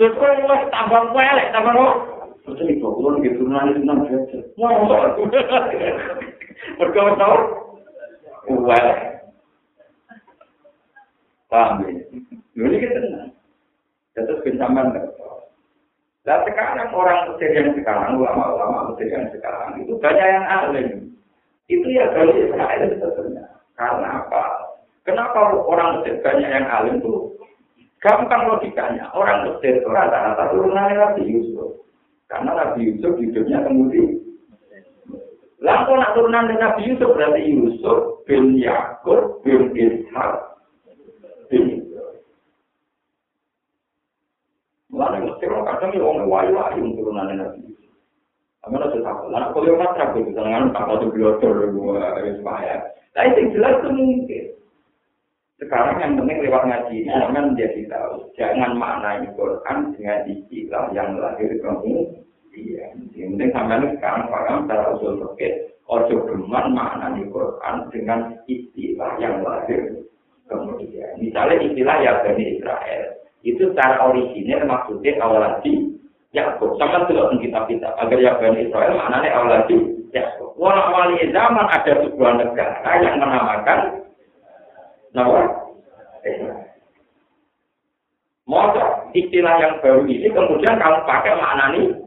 terus 0.02 0.18
mulai 0.18 0.66
tambah 0.74 1.14
pelek 1.14 1.48
tambah 1.54 1.74
lo 1.78 1.88
terus 2.42 2.62
ini 2.66 2.82
kau 2.82 2.98
belum 2.98 3.22
gitu 3.22 3.46
nanti 3.46 3.80
senang 3.82 4.00
saja 4.10 4.40
mau 4.58 4.86
berkau 6.80 7.10
tahu 7.18 7.38
pelek 8.46 8.98
paham 11.50 11.86
ya 11.86 11.94
ini 12.58 12.78
kita 12.82 12.98
tenang 13.02 13.30
terus 14.16 14.42
pencaman 14.46 15.12
Nah 16.22 16.38
sekarang 16.46 16.94
orang 16.94 17.34
Mesir 17.34 17.50
yang 17.50 17.74
sekarang, 17.74 18.22
ulama-ulama 18.22 18.94
Mesir 18.94 19.10
yang 19.10 19.26
sekarang 19.34 19.82
itu 19.82 19.98
banyak 19.98 20.22
yang 20.22 20.46
alim. 20.46 20.90
Itu 21.66 21.88
ya 21.90 22.14
kalau 22.14 22.30
Israel 22.38 22.94
sebetulnya. 22.94 23.46
Karena 23.74 24.22
apa? 24.22 24.44
Kenapa 25.02 25.50
orang 25.66 25.98
Mesir 25.98 26.22
banyak 26.22 26.46
yang 26.46 26.68
alim 26.70 27.02
itu? 27.02 27.34
Gampang 28.06 28.54
logikanya. 28.54 29.10
Orang 29.18 29.50
Mesir 29.50 29.82
itu 29.82 29.90
rata-rata 29.90 30.54
turunan 30.54 30.94
Nabi 30.94 31.26
Yusuf. 31.26 31.81
Karena 32.32 32.52
Nabi 32.56 32.80
Yusuf 32.88 33.20
hidupnya 33.20 33.60
kemudian. 33.68 34.24
Lalu 35.60 35.92
nak 36.00 36.12
turunan 36.16 36.48
Nabi 36.48 36.82
Yusuf 36.88 37.12
berarti 37.12 37.44
Yusuf 37.44 38.24
bin 38.24 38.56
Yakub 38.56 39.44
bin 39.44 39.76
Ishak 39.76 40.32
bin 41.52 41.84
Mulanya 44.92 45.24
Mesir 45.24 45.52
kadang 45.52 45.92
ya 45.96 46.04
orang 46.04 46.28
wayu-wayu 46.32 46.96
turunan 46.96 47.36
Nabi 47.36 47.60
Yusuf. 47.68 47.92
Amal 48.64 48.88
itu 48.88 49.04
tak 49.04 49.18
lah. 49.28 49.52
Kalau 49.52 49.68
yang 49.68 49.78
matra 49.82 50.14
itu 50.16 50.32
jangan 50.38 50.70
tak 50.72 50.86
ada 50.86 51.06
biotor 51.10 51.56
harus 51.98 52.38
bahaya. 52.46 52.78
Tapi 53.12 53.34
yang 53.34 53.48
jelas 53.58 53.74
itu 53.82 53.90
mungkin. 53.90 54.46
Sekarang 55.62 56.02
yang 56.02 56.18
penting 56.18 56.42
lewat 56.42 56.66
ngaji 56.66 57.06
ini 57.06 57.14
jangan 57.14 57.54
jadi 57.54 57.82
tahu. 57.86 58.34
Jangan 58.34 58.82
maknai 58.82 59.30
Quran 59.38 59.94
dengan 59.94 60.26
istilah 60.26 60.90
yang 60.90 61.22
lahir 61.22 61.54
kamu. 61.62 62.18
Iya. 62.50 62.98
Yang 63.14 63.30
penting 63.38 63.50
sampai 63.54 63.94
sekarang 63.94 64.26
paham 64.26 64.66
secara 64.66 64.84
usul 64.98 65.22
fikih. 65.22 65.70
Ojo 65.86 66.18
geman 66.26 66.74
maknai 66.74 67.22
Quran 67.30 67.76
dengan 67.94 68.34
istilah 68.50 69.22
yang 69.22 69.46
lahir 69.46 70.02
kemudian. 70.50 71.14
Misalnya 71.22 71.62
istilah 71.62 71.96
ya 72.02 72.12
Bani 72.26 72.44
Israel. 72.58 73.04
Itu 73.46 73.70
secara 73.70 74.02
original 74.10 74.66
maksudnya 74.66 75.22
awal 75.22 75.46
lagi 75.46 75.94
Yakub. 76.34 76.74
Sama 76.82 77.06
dulu 77.06 77.38
kitab 77.38 77.70
kita 77.70 77.94
agar 78.02 78.18
ya 78.18 78.34
Bani 78.42 78.66
Israel 78.66 78.98
maknanya 78.98 79.30
awal 79.38 79.62
lagi 79.62 79.78
Yakub. 80.10 80.58
Walau 80.58 80.90
wali 80.90 81.22
zaman 81.30 81.70
ada 81.70 82.02
sebuah 82.02 82.34
negara 82.42 82.92
yang 83.06 83.22
menamakan 83.22 84.01
nama 85.12 85.62
Masa 88.50 89.08
istilah 89.16 89.56
yang 89.64 89.80
baru 89.80 90.04
ini 90.10 90.28
kemudian 90.28 90.76
kamu 90.76 91.00
pakai 91.08 91.40
makna 91.40 91.72
ini 91.72 92.02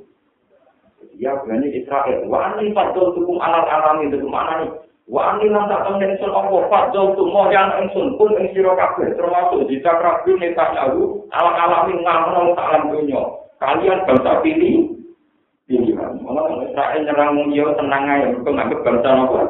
ya 1.17 1.41
Bani 1.47 1.73
Israel. 1.73 2.27
Wani 2.27 2.75
fadol 2.75 3.15
tukum 3.15 3.39
alat 3.41 3.65
alam 3.71 4.03
itu 4.05 4.21
mana 4.27 4.61
nih? 4.61 4.71
Wani 5.09 5.49
lantak 5.49 5.85
temen 5.89 6.05
ingsun 6.05 6.33
Allah 6.33 6.69
fadol 6.69 7.17
tukum 7.17 7.49
yang 7.49 7.71
ingsun 7.87 8.19
pun 8.21 8.35
sira 8.53 8.73
kabeh 8.77 9.15
termasuk 9.15 9.69
jika 9.73 9.95
rabi 10.01 10.37
netanyahu 10.37 11.25
alam 11.33 11.55
alami 11.55 11.95
ngamron 12.03 12.53
salam 12.59 12.93
dunia. 12.93 13.23
kalian 13.63 14.05
bangsa 14.05 14.45
pilih 14.45 14.93
pilihan. 15.65 16.21
Malah 16.21 16.61
Israel 16.69 17.01
nyerang 17.01 17.49
dia 17.49 17.65
tenang 17.79 18.05
aja, 18.05 18.27
mereka 18.29 18.51
nganggep 18.53 18.81
bangsa 18.85 19.09
apa? 19.17 19.41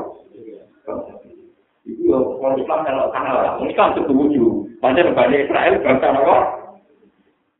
Itu 2.44 2.60
ya, 2.60 2.64
kalau 2.68 2.84
Islam 2.84 2.84
melok 2.84 3.08
sana 3.16 3.32
lah. 3.32 3.52
Islam 3.64 3.88
setuju. 3.96 4.44
Panjang 4.84 5.16
Bani 5.16 5.36
Israel 5.40 5.80
bangsa 5.80 6.12
apa? 6.12 6.36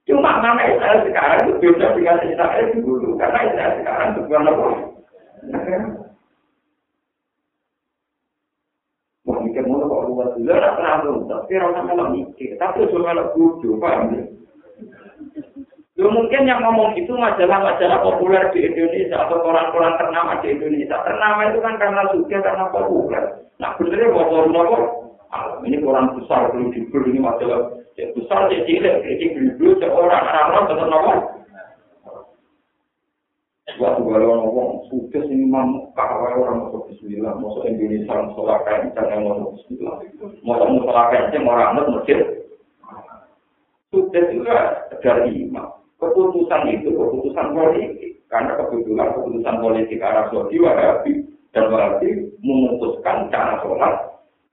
Cuma 0.04 0.44
nama 0.44 0.60
Israel 0.68 1.08
sekarang 1.08 1.40
itu 1.48 1.52
beda 1.64 1.96
dengan 1.96 2.20
Israel 2.20 2.66
dulu. 2.76 3.16
Karena 3.16 3.38
Israel 3.48 3.72
sekarang 3.80 4.08
sebuah 4.20 4.40
apa? 4.44 4.66
Wah, 9.24 9.38
mikir 9.40 9.64
mulu 9.64 9.88
kok 9.88 10.04
luar 10.04 10.28
dulu. 10.36 10.44
Tidak 10.44 10.72
pernah 10.76 11.00
tapi 11.32 11.52
orang 11.56 11.84
melok 11.88 12.08
mikir. 12.12 12.50
Tapi 12.60 12.84
suruh 12.92 13.08
melok 13.08 13.32
buju, 13.32 13.80
paham 13.80 14.12
ya? 15.94 16.06
Mungkin 16.10 16.50
yang 16.50 16.60
ngomong 16.62 16.98
itu 16.98 17.12
majalah-majalah 17.14 17.98
populer 18.02 18.42
di 18.50 18.66
Indonesia 18.66 19.26
atau 19.26 19.38
koran-koran 19.42 19.94
ternama 19.98 20.42
di 20.42 20.54
Indonesia. 20.54 20.98
Ternama 21.02 21.40
itu 21.50 21.58
kan 21.62 21.74
karena 21.78 22.02
suka 22.10 22.38
karena 22.42 22.64
populer. 22.74 23.24
Nah 23.62 23.70
benernya 23.78 24.10
bapak 24.10 24.50
apa? 24.50 24.78
Ah, 25.34 25.58
ini 25.66 25.82
koran 25.82 26.14
besar 26.14 26.54
belum 26.54 26.70
dibeli 26.70 27.18
ini 27.18 27.18
majalah 27.18 27.74
ya, 27.98 28.06
besar 28.14 28.46
ya 28.54 28.62
cilik, 28.66 29.02
kecil 29.02 29.58
dulu 29.58 29.72
seorang 29.82 30.22
orang 30.30 30.66
tetap 30.70 30.86
nama. 30.86 31.14
Waktu 33.74 34.06
kalau 34.06 34.38
ngomong 34.38 34.86
suka 34.86 35.18
sini 35.26 35.50
mam 35.50 35.90
kawai 35.98 36.38
orang 36.38 36.70
masuk 36.70 36.86
Bismillah, 36.86 37.34
masuk 37.42 37.66
Indonesia 37.66 38.14
masuk 38.14 38.46
kain 38.62 38.94
jangan 38.94 39.26
masuk 39.26 39.50
Bismillah, 39.58 39.96
masuk 40.46 40.68
musola 40.70 41.02
kain 41.10 41.42
orang 41.42 41.68
anak 41.74 41.90
masjid. 41.90 42.18
Sudah 43.90 44.24
juga 44.30 44.58
dari 45.02 45.50
imam. 45.50 45.83
Keputusan 46.10 46.62
itu 46.70 46.90
keputusan 46.92 47.48
politik. 47.56 48.12
Karena 48.28 48.58
kebetulan 48.58 49.08
keputusan 49.14 49.56
politik 49.62 49.98
Arab 50.02 50.26
Saudi 50.34 50.56
Wahabi 50.58 51.12
dan 51.54 51.70
Wahabi 51.70 52.08
memutuskan 52.42 53.30
cara 53.30 53.62
sholat. 53.62 53.94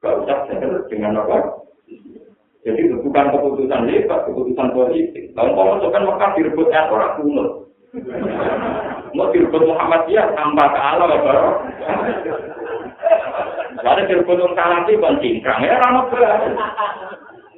Gak 0.02 0.18
usah 0.22 0.38
jalan 0.50 0.82
dengan 0.90 1.22
apa? 1.22 1.62
Jadi 2.62 2.94
bukan 2.94 3.26
keputusan 3.34 3.90
lebat 3.90 4.20
keputusan 4.30 4.70
politik. 4.74 5.34
Kalau 5.34 5.58
masukkan 5.58 6.06
Mekah 6.06 6.32
direbut 6.38 6.70
orang 6.70 7.14
kuno? 7.18 7.46
Mau 9.12 9.28
direbut 9.36 9.68
Muhammadiyah 9.68 10.32
tambah 10.32 10.68
ke 10.72 10.80
Allah 10.80 11.12
baru 11.12 11.52
Lalu 13.84 14.02
direbut 14.08 14.40
orang 14.40 14.56
kalanti 14.56 14.96
bukan 14.96 15.20
cingkrang 15.20 15.60
ya 15.68 15.76
ramah 15.76 16.08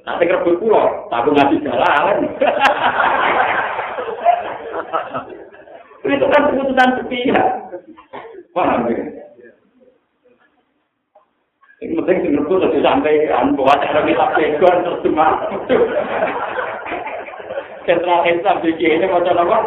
Nanti 0.03 0.27
kerebut 0.27 0.59
pulau, 0.59 1.07
tapi 1.07 1.31
ngasih 1.31 1.63
jalan. 1.63 2.27
itu 6.13 6.25
kan 6.29 6.41
keputusan 6.51 6.89
sepihak. 7.01 7.49
Paham 8.53 8.85
ya? 8.91 9.23
Ini 11.83 11.99
penting 11.99 12.17
direbut 12.23 12.63
sampai 12.79 13.27
sampai 13.27 13.51
buat 13.59 13.79
cara 13.83 14.07
kita 14.07 14.25
pegon 14.39 14.77
terus 14.87 15.03
cuma. 15.03 15.27
Sentral 17.83 18.23
Islam 18.23 18.63
di 18.63 18.71
ini 18.79 19.03
macam 19.11 19.43
apa? 19.43 19.57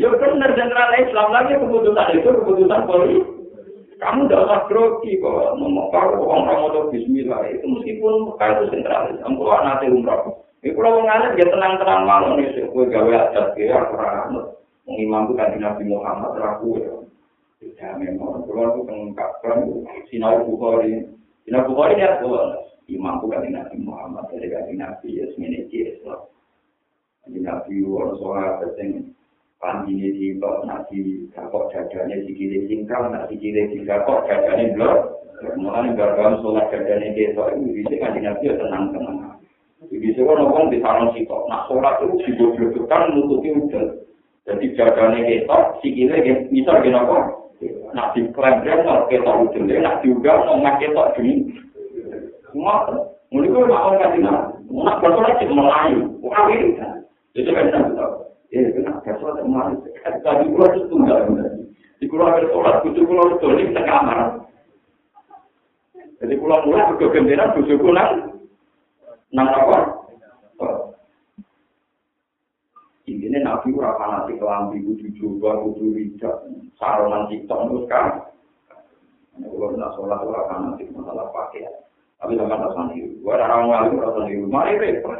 Ya 0.00 0.08
benar 0.16 0.56
sentral 0.56 0.96
Islam 0.96 1.28
lagi 1.28 1.60
keputusan 1.60 2.16
itu 2.16 2.28
keputusan 2.40 2.88
politik. 2.88 3.28
Kamu 4.00 4.32
tidak 4.32 4.48
usah 4.48 4.60
grogi 4.64 5.20
kok, 5.20 5.60
ngomong 5.60 5.92
kau 5.92 6.24
orang 6.24 6.56
mau 6.56 6.88
Bismillah 6.88 7.44
itu 7.52 7.68
meskipun 7.68 8.32
Mekah 8.32 8.48
itu 8.56 8.64
sentralis, 8.72 9.20
kamu 9.20 9.44
nanti 9.44 9.92
umrah. 9.92 10.24
Ini 10.60 10.76
kalau 10.76 11.00
mengalir 11.00 11.40
dia 11.40 11.48
tenang-tenang 11.48 12.04
malu 12.04 12.36
nih, 12.36 12.52
sih 12.52 12.68
gue 12.68 12.84
gawe 12.92 13.12
adat 13.16 13.56
dia 13.56 13.80
kurang 13.88 14.52
mengimam 14.84 15.32
itu 15.32 15.32
kan 15.40 15.56
Nabi 15.56 15.84
Muhammad 15.88 16.36
ragu 16.36 16.70
ya. 16.76 16.94
Ya 17.80 17.96
memang, 17.96 18.44
kalau 18.44 18.72
aku 18.72 18.80
mengungkapkan 18.88 19.56
sinar 20.12 20.44
bukhari, 20.44 21.08
sinar 21.48 21.64
bukhari 21.64 21.96
ya 21.96 22.20
tuh 22.20 22.36
imam 22.92 23.24
bukan 23.24 23.48
Nabi 23.48 23.76
Muhammad 23.80 24.28
dari 24.28 24.76
Nabi 24.76 25.08
ya 25.16 25.24
semini 25.32 25.64
Islam. 25.72 26.28
Nabi 27.30 27.74
orang 27.86 28.16
sholat, 28.20 28.60
pandine 29.60 30.08
di 30.16 30.36
kok 30.40 30.64
nasi 30.64 31.28
kakok 31.36 31.68
jadane 31.68 32.24
sikile 32.24 32.64
singkang 32.68 33.12
nasi 33.12 33.36
sikile 33.36 33.68
di 33.72 33.78
kakok 33.84 34.24
jadane 34.28 34.72
blok. 34.76 35.24
Mulane 35.56 35.96
garban 35.96 36.40
sholat 36.40 36.68
jadane 36.72 37.12
ketok 37.16 37.48
itu 37.56 37.80
bisa 37.80 37.96
kan 38.00 38.16
nabi 38.16 38.44
tenang 38.56 38.84
tenang 38.92 39.39
jadi 39.88 40.12
sekarang 40.12 40.52
orang 40.52 40.68
di 40.68 40.78
sarang 40.84 41.08
sikok 41.16 41.48
nak 41.48 41.64
sholat 41.64 42.04
itu 42.04 42.36
digoblokkan 42.36 43.16
nututi 43.16 43.48
udah 43.48 43.96
jadi 44.44 44.66
jadane 44.76 45.20
ketok 45.24 45.80
sikile 45.80 46.16
bisa 46.52 46.84
kok 46.84 47.24
Nak 47.92 48.16
diklaim 48.16 48.64
dia 48.64 48.80
mau 48.84 49.04
ketok 49.08 49.52
diunggah 49.52 50.36
mau 50.48 50.60
nggak 50.60 50.80
ketok 50.80 51.12
gini. 51.16 51.52
Semua, 52.48 52.88
mulai 53.28 53.52
gue 53.52 53.68
mau 53.68 53.92
nggak 53.92 54.10
sih 54.16 54.20
nak, 54.24 54.58
nak 54.72 54.98
bersolat 55.04 55.38
sih 55.38 55.46
melayu, 55.46 56.08
wah 56.24 56.48
ini 56.50 56.74
kan. 56.80 57.04
Jadi 57.36 57.50
kan 57.52 57.70
saya 57.70 57.88
tahu, 57.94 58.14
eh 58.56 58.64
kenapa 58.74 59.04
bersolat 59.04 59.44
melayu? 59.44 59.76
Tadi 60.02 60.44
gue 60.48 60.66
itu 60.72 60.80
tunggal, 60.88 61.20
di 62.00 62.04
pulau 62.08 62.32
bersolat, 62.32 62.80
butuh 62.82 63.04
pulau 63.06 63.24
itu 63.36 63.70
kamar. 63.76 64.20
Jadi 66.24 66.34
pulau 66.40 66.64
mulai 66.64 66.88
berkegenderan, 66.90 67.54
butuh 67.54 67.76
pulau 67.76 68.39
nang 69.30 69.48
apa? 69.50 70.00
Ini 73.10 73.42
nabi 73.42 73.74
ora 73.74 73.98
fanatik 73.98 74.38
kelambi 74.38 74.86
kudu 74.86 75.06
juga 75.18 75.58
kudu 75.66 75.98
wijak 75.98 76.46
saronan 76.78 77.26
tiktok 77.26 77.66
terus 77.66 77.84
kan. 77.90 78.06
Kalau 79.34 79.74
nak 79.74 79.94
sholat 79.98 80.22
ora 80.22 80.46
fanatik 80.46 80.90
masalah 80.94 81.26
pakaian. 81.34 81.74
Tapi 82.20 82.36
sama 82.36 82.60
tak 82.60 82.70
sendiri. 82.76 83.16
Gua 83.24 83.34
ada 83.34 83.50
orang 83.50 83.90
lalu 83.90 83.98
ora 83.98 84.10
sendiri. 84.14 84.46
Mari 84.46 84.72
repot. 84.78 85.18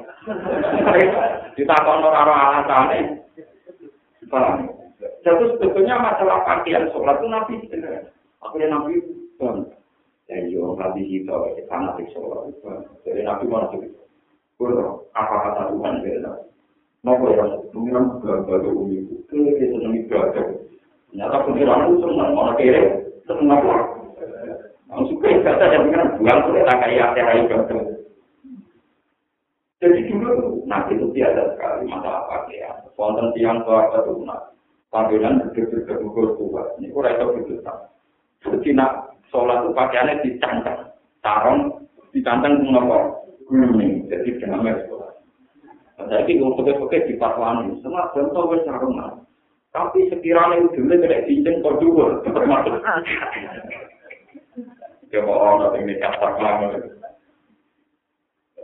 Ditakon 1.58 2.06
ora 2.06 2.20
alasannya. 2.22 2.98
Paham? 4.30 4.70
Jadi 5.26 5.44
sebetulnya 5.56 5.98
masalah 5.98 6.46
pakaian 6.46 6.86
sholat 6.94 7.18
itu 7.18 7.26
nabi 7.26 7.54
Aku 8.46 8.54
yang 8.58 8.70
nabi 8.70 9.02
bang. 9.40 9.79
Dan 10.30 10.46
yo 10.46 10.78
nabi 10.78 11.02
itu 11.10 11.34
fanatik 11.66 12.06
sholat. 12.14 12.54
Jadi 13.02 13.26
nabi 13.26 13.50
mana 13.50 13.66
sih? 13.74 13.90
Guru 14.54 15.02
apa 15.10 15.34
kata 15.50 15.74
Tuhan 15.74 16.06
beda. 16.06 16.32
Nopo 17.02 17.34
ya, 17.34 17.48
pengiran 17.74 18.22
gagal 18.22 18.70
umi 18.70 19.02
itu. 19.02 19.18
Kira 19.26 19.56
seneng 19.58 20.06
ibadah. 20.06 20.46
Ternyata 21.10 21.36
pengiran 21.48 21.90
itu 21.90 21.96
seneng, 22.04 22.30
mana 22.36 22.52
kira 22.54 22.82
seneng 23.26 23.50
apa? 23.50 23.74
Yang 24.86 25.02
suka 25.10 25.26
ibadah 25.34 25.66
dan 25.66 25.82
pengiran 25.88 26.14
buang 26.20 26.38
sudah 26.46 26.62
tak 26.62 26.78
kayak 26.86 27.06
akhirnya 27.10 27.40
ibadah. 27.42 27.80
Jadi 29.80 29.98
dulu 30.12 30.62
nabi 30.68 30.92
itu 30.94 31.06
tiada 31.10 31.56
sekali 31.56 31.88
masalah 31.90 32.28
pakaian. 32.30 32.84
Wonten 32.94 33.32
tiang 33.34 33.64
tua 33.66 33.88
itu 33.90 34.12
panggilan 34.92 35.40
bergerak 35.56 35.98
gugur 36.04 36.36
tua. 36.36 36.68
Ini 36.76 36.92
kurang 36.94 37.16
itu 37.16 37.26
bergerak. 37.48 37.78
Jadi 38.44 38.68
nak 38.76 39.09
sholat 39.30 39.62
itu 39.62 39.70
pakaiannya 39.72 40.22
dicantang, 40.26 40.78
tarong, 41.22 41.60
dicantang 42.10 42.60
mengapa? 42.66 43.22
Gulung, 43.50 44.06
jadi 44.06 44.30
jangan 44.38 44.62
Saya 46.00 46.24
ini 46.24 46.40
kalau 46.40 46.56
pakai-pakai 46.56 47.06
di 47.06 47.14
Pasuani, 47.20 47.76
semua 47.84 48.08
contoh 48.14 48.48
wes 48.48 48.64
sarungan. 48.64 49.20
Tapi 49.70 50.08
sekiranya 50.10 50.64
ujungnya 50.66 50.96
tidak 50.96 51.24
cincin 51.28 51.60
kau 51.62 51.76
juga, 51.78 52.24
termasuk. 52.24 52.82
Ya 55.10 55.20
mau 55.26 55.60
orang 55.60 55.82
ini 55.82 56.00
kasar 56.00 56.40
lama. 56.40 56.78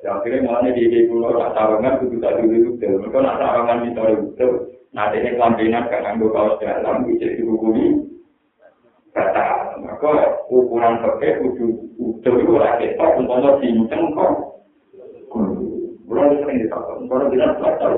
Akhirnya 0.07 0.47
malah 0.47 0.71
di 0.71 0.87
ide 0.87 1.11
pulau 1.11 1.35
tak 1.35 1.55
sarungan, 1.59 1.99
itu 1.99 2.19
dulu 2.23 2.79
itu. 2.79 2.87
Mereka 2.87 3.19
nak 3.19 3.39
sarungan 3.43 3.83
di 3.83 3.91
sore 3.93 4.15
itu. 4.15 4.49
Nah, 4.95 5.11
ini 5.13 5.35
kelambinan 5.35 5.91
kan 5.91 6.01
nganggo 6.07 6.31
kaos 6.31 6.57
dalam, 6.63 7.05
bisa 7.05 7.27
dihubungi. 7.37 8.07
Kata, 9.13 9.46
maka 9.97 10.45
ukuran 10.53 11.01
pakai 11.01 11.41
udah 11.41 11.69
udah 11.97 12.35
itu 12.37 12.53
lah 12.53 12.73
kita, 12.77 13.05
untuk 13.17 13.57
cincin 13.65 14.13
kok. 14.13 14.33
Kalau 16.07 16.33
sering 16.39 16.63
ditakut, 16.65 17.01
kalau 17.09 17.29
bilang 17.33 17.57
batal, 17.57 17.93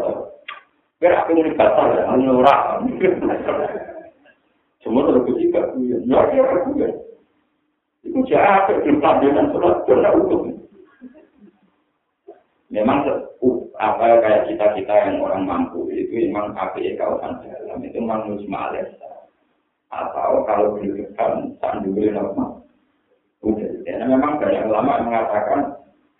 biar 1.02 1.12
aku 1.22 1.30
mau 1.38 1.58
batal 1.58 1.86
ya, 1.92 2.02
hanya 2.06 2.30
orang. 2.34 2.86
Semua 4.78 5.10
terlalu 5.10 5.26
kecil, 5.34 5.58
ya 6.06 6.18
ya 6.30 6.42
aku 6.46 6.70
ya. 6.78 6.88
Itu 8.06 8.18
jahat, 8.30 8.70
cerita 8.70 9.18
dengan 9.18 9.50
sholat, 9.50 9.82
sudah 9.84 10.12
utuh. 10.22 10.54
Memang 12.70 13.06
apa 13.78 14.22
kayak 14.22 14.46
kita 14.50 14.66
kita 14.78 14.94
yang 14.94 15.18
orang 15.22 15.46
mampu 15.46 15.90
itu 15.90 16.30
memang 16.30 16.54
api 16.54 16.94
kawasan 16.94 17.42
dalam 17.42 17.82
itu 17.82 17.98
manusia 18.02 18.50
males 18.50 18.90
atau 19.88 20.44
kalau 20.44 20.76
berdekatan 20.76 21.56
sandunya 21.60 22.12
normal. 22.12 22.62
Karena 23.88 24.04
memang 24.04 24.36
banyak 24.36 24.68
ulama 24.68 25.00
mengatakan 25.00 25.60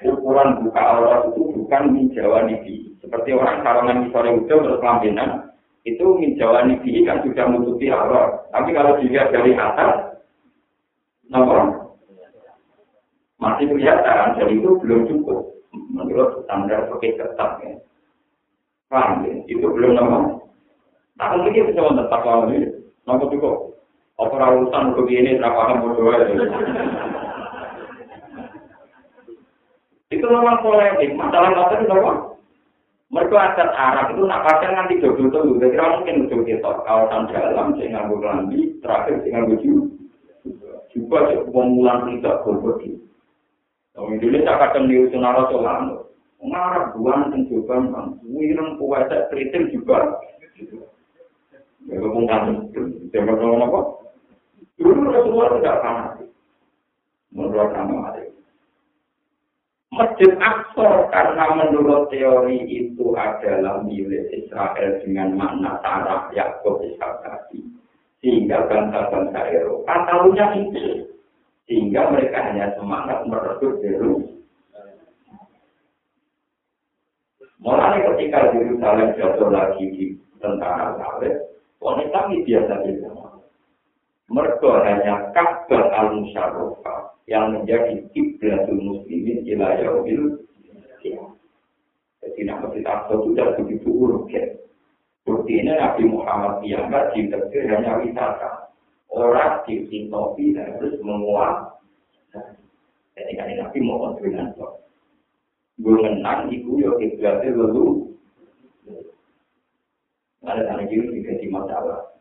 ukuran 0.01 0.65
buka 0.65 0.81
aurat 0.81 1.21
itu 1.29 1.43
bukan 1.53 1.83
minjawa 1.93 2.47
nibi. 2.47 2.95
Seperti 3.03 3.35
orang 3.35 3.61
sarungan 3.61 4.09
sore 4.15 4.31
udah 4.35 4.57
berkelambinan, 4.65 5.53
itu 5.85 6.05
minjawa 6.17 6.65
nibi 6.65 7.05
kan 7.05 7.21
sudah 7.27 7.45
menutupi 7.51 7.91
aurat. 7.91 8.47
Tapi 8.55 8.71
kalau 8.73 8.97
dilihat 9.03 9.35
dari 9.35 9.53
atas, 9.53 10.23
nomor 11.29 11.93
masih 13.39 13.71
kelihatan, 13.71 14.39
jadi 14.39 14.55
itu 14.59 14.71
belum 14.81 15.01
cukup. 15.07 15.39
Menurut 15.93 16.43
standar 16.47 16.89
pakai 16.89 17.15
ketat 17.15 17.53
ya. 17.63 17.75
Paham 18.89 19.29
ya? 19.29 19.35
Itu 19.47 19.69
belum 19.69 19.95
nomor. 19.95 20.41
Nah, 21.19 21.35
mungkin 21.35 21.69
bisa 21.69 21.83
menetap 21.83 22.23
kalau 22.23 22.49
ini. 22.49 22.78
Nomor 23.09 23.33
cukup. 23.33 23.57
Apa 24.21 24.53
urusan 24.53 24.93
begini, 24.93 25.41
berapa 25.41 25.57
paham 25.57 25.81
bodoh 25.81 26.13
Itu 30.13 30.27
memang 30.29 30.61
polemik. 30.61 31.17
Masalah 31.17 31.57
apa 31.57 31.81
itu 31.81 31.89
apa? 31.89 32.13
Mereka 33.09 33.37
adat 33.41 33.71
Arab 33.73 34.13
itu 34.13 34.23
nak 34.29 34.45
pakai 34.45 34.77
nanti 34.77 35.01
jodoh 35.01 35.33
tuh. 35.33 35.57
Jadi 35.57 35.81
mungkin 35.81 36.29
jodoh 36.29 36.45
kita 36.45 36.73
kawasan 36.85 37.33
dalam, 37.33 37.73
saya 37.81 37.89
nganggu 37.97 38.21
lambi, 38.21 38.77
terakhir 38.85 39.25
saya 39.25 39.31
nganggu 39.41 39.57
juga. 39.65 39.89
Juga 40.93 41.19
pemulan 41.49 42.05
tidak 42.13 42.45
berbagi. 42.45 43.01
Kalau 43.97 44.13
Indonesia 44.13 44.61
kadang 44.61 44.85
diusun 44.93 45.25
arah 45.25 45.49
solan, 45.49 45.83
ngarap 46.45 46.93
buan 46.97 47.33
dan 47.33 47.49
juga 47.49 47.81
kan, 47.89 48.21
wireng 48.29 48.77
puasa 48.77 49.29
kritik 49.33 49.73
juga. 49.73 50.21
Ya, 51.89 51.97
kemungkinan 51.97 52.69
itu, 52.69 52.81
jangan 53.17 53.65
apa? 53.65 53.81
Dulu 54.77 55.09
Rasulullah 55.09 55.49
tidak 55.57 55.81
fanatik. 55.81 56.29
Menurut 57.33 57.73
kami 57.73 57.97
Masjid 59.89 60.31
Aqsa 60.37 61.09
karena 61.09 61.45
menurut 61.59 62.13
teori 62.13 62.61
itu 62.69 63.17
adalah 63.17 63.81
milik 63.83 64.29
Israel 64.31 65.01
dengan 65.01 65.33
makna 65.35 65.81
tanah 65.81 66.29
Yakub 66.37 66.85
Ishak 66.85 67.25
tadi. 67.25 67.65
Sehingga 68.21 68.69
bangsa-bangsa 68.69 69.49
Eropa 69.49 69.95
tahunya 70.07 70.47
itu. 70.61 71.09
Sehingga 71.65 72.13
mereka 72.13 72.53
hanya 72.53 72.77
semangat 72.77 73.25
merebut 73.27 73.81
Yerusalem. 73.81 74.39
Mulai 77.59 77.99
ketika 78.15 78.55
Yerusalem 78.55 79.19
jatuh 79.19 79.51
lagi 79.51 79.85
di 79.99 80.05
tentara 80.39 80.95
Saleh, 80.95 81.35
wanita 81.79 82.19
ini 82.31 82.47
biasa 82.47 82.73
biasa. 82.85 83.09
Mereka 84.29 84.71
hanya 84.85 85.33
Ka'bah 85.33 85.89
al-Musharrafah 85.89 87.17
yang 87.25 87.57
menjadi 87.57 88.05
kiblatul 88.13 88.77
muslimin 88.77 89.41
ila 89.45 89.69
yaumil 89.81 90.45
Jadi 92.19 92.41
nama 92.45 92.67
kita 92.75 93.09
itu 93.09 93.15
sudah 93.25 93.47
begitu 93.57 93.89
urgen. 93.89 94.59
Buktinya 95.25 95.77
Nabi 95.77 96.03
Muhammad 96.09 96.61
Muhammad 96.61 97.15
di 97.17 97.25
ditegur 97.25 97.65
hanya 97.73 98.01
wisata. 98.05 98.69
Orang 99.09 99.65
di 99.65 99.89
sintopi 99.89 100.53
harus 100.57 101.01
menguat. 101.01 101.81
Jadi 103.17 103.33
kan 103.33 103.49
Nabi 103.49 103.79
mau 103.81 104.13
dengan. 104.21 104.53
Gue 105.79 105.95
menang, 105.95 106.51
ibu 106.51 106.83
ya 106.83 106.91
kiblatnya 106.99 107.55
lalu. 107.55 108.08
Ada 110.47 110.63
tanda 110.71 110.85
juga 110.87 111.35
di 111.39 111.49
masalah. 111.51 112.15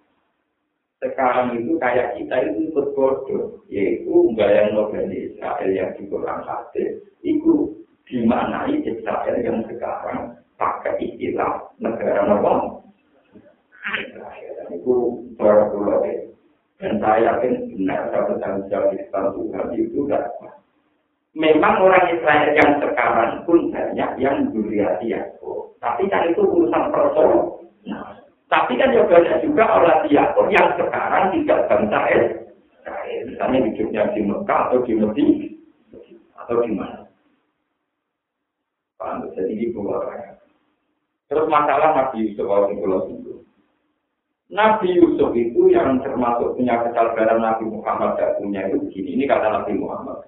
sekarang 0.98 1.54
itu 1.54 1.78
kayak 1.78 2.18
kita 2.18 2.36
itu 2.50 2.74
ikut 2.74 2.98
bodoh, 2.98 3.62
yaitu 3.70 4.34
yang 4.34 4.74
Bani 4.74 5.30
Israel 5.30 5.70
yang 5.70 5.94
di 5.94 6.10
Quran 6.10 6.42
hadis, 6.42 7.06
itu 7.22 7.70
dimanai 8.10 8.82
Israel 8.82 9.36
yang 9.46 9.62
sekarang 9.70 10.42
pakai 10.58 10.98
istilah 10.98 11.70
negara 11.78 12.26
apa? 12.26 12.82
Itu 14.74 15.22
berpulau 15.38 16.02
dan 16.78 17.02
saya 17.02 17.34
yakin 17.34 17.74
benar 17.74 18.14
saya 18.14 18.30
bertanggung 18.30 18.70
jawab 18.70 18.94
depan 18.94 19.34
Tuhan 19.34 19.66
itu 19.74 20.00
dapat. 20.06 20.54
Memang 21.34 21.74
orang 21.82 22.06
Israel 22.14 22.54
yang 22.54 22.72
sekarang 22.82 23.42
pun 23.50 23.74
banyak 23.74 24.10
yang 24.22 24.50
Yakub, 25.02 25.74
tapi 25.82 26.06
kan 26.10 26.30
itu 26.30 26.42
urusan 26.42 26.84
personal. 26.94 27.62
Tapi 28.48 28.80
kan 28.80 28.96
juga 28.96 29.20
banyak 29.20 29.44
juga 29.44 29.64
orang 29.68 30.08
Yakob 30.08 30.48
yang 30.48 30.68
sekarang 30.80 31.24
tidak 31.36 31.60
bangsa 31.68 32.00
Israel. 32.16 32.48
Misalnya 33.28 33.60
hidupnya 33.68 34.02
di 34.16 34.22
Mekah 34.24 34.60
atau 34.72 34.80
di 34.88 34.94
Medina 34.96 35.48
atau 36.40 36.64
di 36.64 36.72
mana. 36.72 37.04
Paham? 38.96 39.28
Jadi 39.36 39.54
di 39.54 39.68
bawah 39.76 40.08
Terus 41.28 41.46
masalah 41.52 41.92
Nabi 41.92 42.32
Yusuf 42.32 42.48
al 42.48 42.72
itu. 42.72 43.44
Nabi 44.48 44.96
Yusuf 44.96 45.36
itu 45.36 45.68
yang 45.76 46.00
termasuk 46.00 46.56
punya 46.56 46.80
kesadaran 46.88 47.44
Nabi 47.44 47.68
Muhammad 47.68 48.16
tidak 48.16 48.40
punya 48.40 48.64
itu 48.72 48.80
begini. 48.88 49.20
Ini 49.20 49.24
kata 49.28 49.48
Nabi 49.52 49.76
Muhammad. 49.76 50.24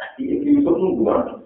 Nabi 0.00 0.40
Yusuf 0.40 0.72
nungguan. 0.72 1.44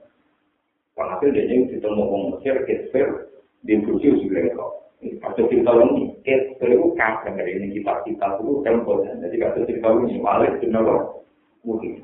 Walhasil 0.95 1.35
dia 1.35 1.47
ini 1.47 1.71
ditemu 1.71 2.03
orang 2.11 2.23
Mesir, 2.35 2.63
Kesfer, 2.67 3.31
di 3.63 3.79
juga 3.87 4.39
itu. 4.43 4.67
Kasus 4.99 5.47
cerita 5.47 5.71
ini, 5.79 6.11
Kesfer 6.27 6.75
itu 6.75 6.91
kakak 6.99 7.39
dari 7.39 7.55
ini 7.55 7.79
kita-kita 7.79 8.43
itu 8.43 8.67
tempel. 8.67 9.07
Jadi 9.07 9.37
kasus 9.39 9.63
cerita 9.71 9.89
ini, 9.95 10.19
Walid 10.19 10.59
benar 10.59 11.15
mungkin. 11.63 12.03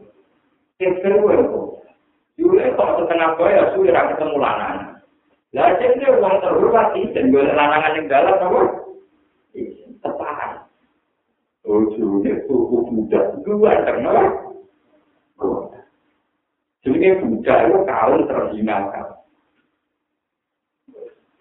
Itu 0.78 1.02
itu. 1.02 1.60
Juga 2.34 2.74
kalau 2.74 3.02
setengah 3.02 3.30
bayar, 3.38 3.74
sudah 3.74 4.14
ketemu 4.14 4.36
lanang. 4.38 4.78
Lah 5.54 5.70
jadi 5.78 6.18
uang 6.18 6.36
terhormat 6.42 6.86
sih, 6.98 7.06
dan 7.14 7.30
gue 7.30 7.42
lanangan 7.46 7.94
yang 7.94 8.06
dalam, 8.10 8.34
apa? 8.42 8.62
tepahan. 10.04 10.52
Ujungnya 11.64 12.44
suku 12.44 12.76
Buddha 12.92 13.20
dua 13.40 13.72
terkenal. 13.88 14.52
Jadi 16.84 17.08
Buddha 17.24 17.54
itu 17.64 17.78
kaum 17.88 18.20
terhinakan. 18.28 19.13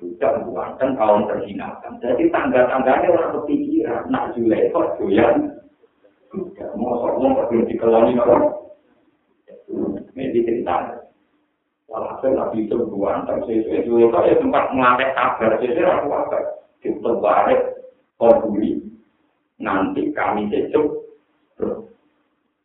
Buddha 0.03 0.43
buatan 0.43 0.99
kaum 0.99 1.23
terhinakan. 1.31 1.95
Jadi 2.03 2.27
tanda-tandanya 2.27 3.07
orang 3.07 3.31
berpikiran. 3.39 4.11
Nak 4.11 4.35
julai 4.35 4.67
kok 4.75 4.99
doyan. 4.99 5.55
Buddha 6.27 6.67
mau 6.75 6.99
sokong 6.99 7.39
belum 7.47 7.63
dikeloni 7.71 8.19
orang. 8.19 8.51
Ini 10.11 10.43
cerita. 10.43 10.99
Walhasil 11.87 12.35
Nabi 12.35 12.67
itu 12.67 12.75
buatan. 12.83 13.47
Sesuai 13.47 13.87
itu 13.87 14.03
ya 14.11 14.35
tempat 14.35 14.75
melatih 14.75 15.07
kabar. 15.15 15.55
Sesuai 15.63 15.87
aku 15.87 16.07
apa? 16.11 16.39
Kita 16.83 17.11
balik 17.23 17.73
Konduli 18.19 18.79
nanti 19.59 20.15
kami 20.15 20.47
cecok 20.47 20.87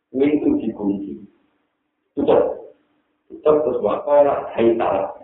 pintu 0.09 0.49
dikunci 0.55 1.19
tutup 2.15 2.71
tutup 3.27 3.55
terus 3.67 3.79
wakola 3.83 4.47
hai 4.55 4.71
talak 4.79 5.19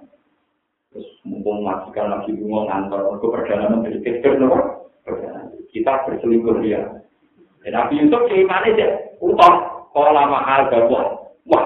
terus 0.95 1.09
mumpung 1.27 1.59
majikan 1.67 2.07
lagi 2.07 2.31
bunga 2.39 2.71
ngantor 2.71 3.19
ke 3.19 3.27
perdana 3.27 3.67
menteri 3.67 3.99
keker 3.99 4.39
nopo 4.39 4.87
kita 5.75 5.91
berselingkuh 6.07 6.63
dia 6.63 7.03
dan 7.65 7.73
Nabi 7.73 8.05
Yusuf 8.05 8.29
jadi 8.29 8.45
mana 8.45 8.69
sih 8.77 8.89
utang 9.25 9.89
kola 9.89 10.29
mahal 10.29 10.69
gabung. 10.69 11.33
Wah 11.49 11.65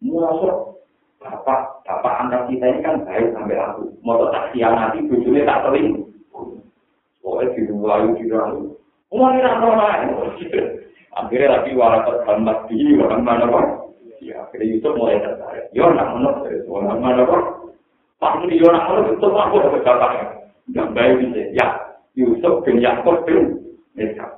masuk 0.00 0.80
bapak 1.20 1.84
bapak 1.84 2.14
anak 2.24 2.48
kita 2.48 2.64
ini 2.64 2.80
kan 2.80 3.04
baik 3.04 3.36
sampai 3.36 3.60
aku. 3.60 3.92
Mau 4.00 4.24
tak 4.32 4.56
siang 4.56 4.80
nanti 4.80 5.04
bujurnya 5.04 5.44
tak 5.44 5.68
teling. 5.68 6.08
Pokoknya 7.20 7.52
di 7.52 7.60
Melayu 7.68 8.08
di 8.16 8.24
Rayu. 8.32 8.80
Umar 9.12 9.36
ini 9.36 9.44
apa 9.44 9.68
Akhirnya 11.20 11.52
lagi 11.52 11.74
warakat 11.76 12.22
hambat 12.24 12.70
di 12.72 12.96
orang 12.96 13.20
mana 13.20 13.44
pak? 13.50 13.66
Ya 14.24 14.40
akhirnya 14.40 14.72
Yusuf 14.72 14.96
mulai 14.96 15.20
tertarik. 15.20 15.68
Yo 15.76 15.84
nak 15.92 16.16
menok 16.16 16.48
dari 16.48 16.64
orang 16.64 16.96
mana 16.96 17.28
pak? 17.28 17.59
Pak 18.20 18.44
ini 18.44 18.60
yo 18.60 18.68
nak 18.68 18.86
menok 18.92 19.16
itu 19.16 19.26
aku 19.32 19.56
dapat 19.64 19.80
bapaknya. 19.80 20.24
Yang 20.76 20.88
baik 20.92 21.14
bisa. 21.24 21.42
Ya 21.56 21.66
Yusuf 22.12 22.60
bin 22.68 22.84
Yaakub 22.84 23.24
bin 23.24 23.56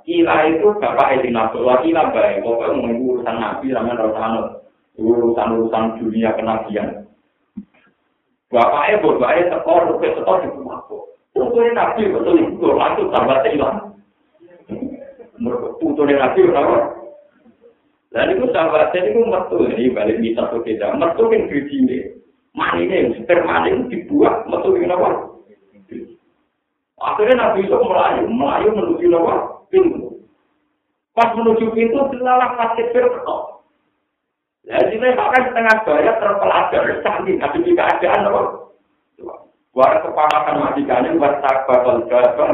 Kila 0.07 0.37
itu 0.49 0.66
bapak 0.78 1.18
Edi 1.18 1.35
Nabi. 1.35 1.59
Wah 1.61 1.83
kila 1.83 2.14
baik. 2.14 2.47
Pokoknya 2.47 2.78
mau 2.78 2.95
urusan 2.95 3.37
Nabi, 3.37 3.74
ramai 3.74 3.99
urusan 3.99 4.33
urusan-urusan 5.03 5.85
dunia 5.99 6.30
kenabian. 6.39 7.09
Bapaknya, 8.53 9.01
bapaknya 9.01 9.43
tekor, 9.49 9.83
tekor, 9.97 10.12
tekor 10.12 10.37
di 10.45 10.49
rumahku. 10.53 10.99
Putune 11.33 11.72
nabi 11.72 12.12
betul 12.12 12.37
itu 12.45 12.68
langsung 12.76 13.09
tambah 13.09 13.41
hilang. 13.49 13.97
Putune 15.80 16.14
nabi 16.20 16.45
kenapa? 16.45 16.76
Dan 18.12 18.37
itu 18.37 18.45
sahabatnya 18.53 19.09
itu 19.09 19.20
metu 19.24 19.57
ini 19.64 19.89
balik 19.97 20.20
di 20.20 20.37
satu 20.37 20.61
kita. 20.61 20.93
Metu 21.01 21.33
kan 21.33 21.49
biji 21.49 21.89
ini. 22.53 22.59
Mani 22.59 22.82
ini, 22.84 23.16
sperma 23.24 23.64
ini 23.64 23.88
dibuat. 23.88 24.44
Metu 24.48 24.76
ini 24.76 24.84
kenapa? 24.84 25.32
Akhirnya 27.03 27.34
Nabi 27.34 27.66
itu 27.66 27.74
melayu, 27.74 28.24
melayu 28.30 28.68
menuju 28.78 29.07
apa? 29.18 29.34
Pintu. 29.72 30.22
Pas 31.16 31.34
menuju 31.34 31.74
pintu, 31.74 31.98
dilalah 32.14 32.55
kasih 32.55 32.94
firqa. 32.94 33.38
Jadi 34.62 34.94
ini 34.94 35.18
bahkan 35.18 35.50
setengah 35.50 35.76
bayar 35.82 36.14
terpelajar, 36.22 36.82
cantik, 37.03 37.36
tapi 37.42 37.66
jika 37.66 37.98
keadaan 37.98 38.30
apa? 38.30 38.40
War 39.74 40.05
kepanakan 40.05 40.62
majikane 40.62 41.18
war 41.18 41.42
takba 41.42 41.82
wal 41.82 42.00
gaba. 42.07 42.48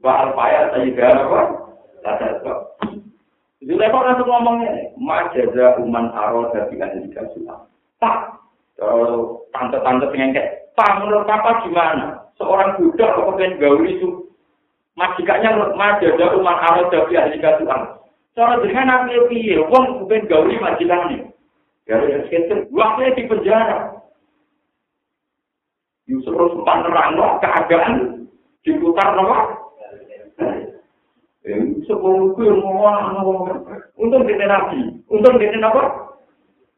Wa 0.00 0.12
al 0.24 0.30
paya 0.32 0.72
sayyidana 0.72 1.28
apa? 1.28 1.40
Tadabba. 2.00 2.54
Jadi 3.58 3.74
lepas 3.74 4.00
langsung 4.06 4.30
ngomongnya, 4.30 4.94
majaza 4.96 5.76
uman 5.82 6.08
aro 6.14 6.48
dari 6.54 6.78
ahli 6.78 7.10
kasulah. 7.10 7.66
Pak, 7.98 8.38
tante-tante 9.50 10.06
pengen 10.14 10.34
kayak, 10.34 10.70
Pak, 10.78 11.02
menurut 11.02 11.26
Papa 11.26 11.66
gimana? 11.66 12.30
Seorang 12.38 12.78
budak 12.78 13.18
kok 13.18 13.34
pengen 13.34 13.58
gauli 13.58 13.98
itu 13.98 14.30
majikannya 14.94 15.74
majaza 15.74 16.26
uman 16.38 16.58
aro 16.62 16.86
dari 16.90 17.18
ahli 17.18 17.38
kasulah. 17.42 17.98
Cara 18.38 18.62
dengan 18.62 18.86
nabi 18.86 19.18
piye, 19.26 19.58
wong 19.58 20.06
pengen 20.06 20.30
gauli 20.30 20.54
majikannya. 20.62 21.26
Ya, 21.90 21.96
ya, 22.04 22.22
sekitar, 22.28 22.68
waktunya 22.70 23.16
di 23.16 23.22
penjara. 23.26 23.78
Yusuf 26.08 26.32
terus 26.32 26.56
nerang 26.64 27.16
no, 27.16 27.36
keadaan 27.42 27.92
diputar 28.62 29.16
no. 29.18 29.24
Yusuf 31.42 31.98
ngomong 31.98 32.38
yang 32.38 32.60
ngomong 33.18 33.66
Untung 33.98 34.30
dia 34.30 34.46
nabi, 34.46 35.02
untung 35.10 35.42
dia 35.42 35.50
apa? 35.58 36.07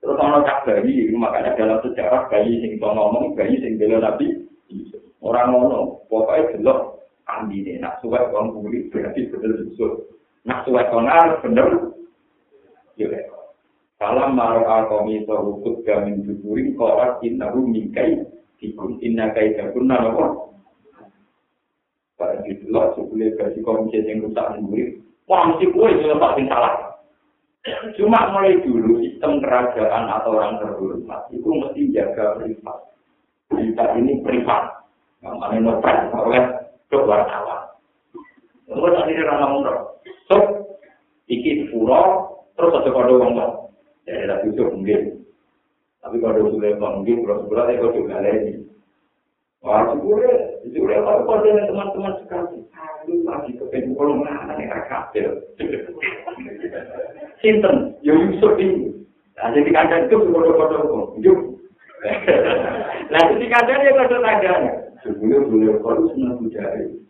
Terus 0.01 0.17
orang 0.17 0.49
cak 0.49 0.65
bayi, 0.65 1.13
makanya 1.13 1.61
dalam 1.61 1.79
sejarah 1.85 2.25
bayi 2.33 2.57
sing 2.65 2.81
ngomong, 2.81 3.37
bayi 3.37 3.61
sing 3.61 3.77
bela 3.77 4.01
nabi. 4.01 4.49
Orang 5.21 5.53
ngono, 5.53 6.09
pokoknya 6.09 6.57
jelok 6.57 6.81
ini 7.53 7.79
nak 7.79 8.01
suwek 8.03 8.33
orang 8.33 8.57
buri 8.57 8.89
berarti 8.89 9.29
bener 9.29 9.61
Yusuf. 9.63 10.09
Nak 10.49 10.65
suwek 10.65 10.89
kongar 10.89 11.39
bener. 11.45 11.93
Ya. 12.97 13.09
Salam 14.01 14.33
maru 14.33 14.65
al-qawmi 14.65 15.29
sahukut 15.29 15.85
gamin 15.85 16.25
juburin 16.25 16.73
korat 16.77 17.21
innahu 17.21 17.69
mingkai 17.69 18.25
Ikum 18.61 19.01
inna 19.01 19.33
kaita 19.33 19.73
kunna 19.73 20.05
nopo. 20.05 20.53
Barang 22.21 22.45
itu 22.45 22.69
lah, 22.69 22.93
sebelum 22.93 23.33
versi 23.41 23.65
komisi 23.65 24.05
yang 24.05 24.29
rusak 24.29 24.53
sendiri. 24.53 25.01
Wah, 25.25 25.49
mesti 25.49 25.73
kue 25.73 25.89
yang 25.89 26.21
paling 26.21 26.45
salah. 26.53 26.93
Cuma 27.97 28.29
mulai 28.37 28.61
dulu 28.61 29.01
sistem 29.21 29.45
kerajaan 29.45 30.09
atau 30.09 30.33
orang 30.33 30.57
terhormat 30.64 31.29
itu 31.29 31.45
mesti 31.45 31.93
jaga 31.93 32.41
privat. 32.41 32.89
Berita 33.53 33.85
ini 34.01 34.16
privat. 34.25 34.81
Yang 35.21 35.37
mana 35.37 35.57
nopet 35.61 35.97
oleh 36.16 36.45
kewartawan. 36.89 37.68
Terus 38.64 38.97
tadi 38.97 39.12
dia 39.12 39.29
orang 39.29 39.61
ngomong, 39.61 39.77
so, 40.25 40.37
iki 41.29 41.68
pura, 41.68 42.01
terus 42.57 42.73
ada 42.81 42.89
kode 42.89 43.12
ngomong. 43.21 43.68
Jadi 44.09 44.25
tadi 44.25 44.49
itu 44.57 44.64
mungkin 44.72 45.01
Tapi 46.01 46.17
kalau 46.17 46.57
sudah 46.57 46.72
kalau 46.80 47.05
sudah 47.45 47.63
saya 47.68 47.76
kau 47.76 47.92
juga 47.92 48.25
lagi. 48.25 48.57
Wah, 49.61 49.84
sudah, 50.01 50.64
sudah 50.64 50.99
kalau 51.05 51.45
dengan 51.45 51.68
teman-teman 51.68 52.14
sekali, 52.25 52.64
aduh 52.72 53.21
lagi 53.29 53.53
kepengen 53.61 53.92
kalau 53.92 54.17
mana 54.17 54.57
nih 54.57 54.72
kafir. 54.88 55.29
Sinten, 57.45 58.01
yo 58.01 58.17
Yusuf 58.17 58.57
ini. 58.57 59.01
Nah, 59.39 59.49
jadi 59.55 59.71
kadang 59.71 60.03
itu 60.09 60.17
bodoh-bodoh, 60.31 61.15
yuk. 61.21 61.39
Nah, 63.11 63.23
jadi 63.27 63.47
kadang 63.51 63.79
dia 63.83 63.97
kau 63.99 64.23
tanya. 64.23 64.55
Sebelum 65.03 65.51
beliau 65.51 65.83
kalau 65.83 66.07
senang 66.15 66.39
bujari. 66.39 67.03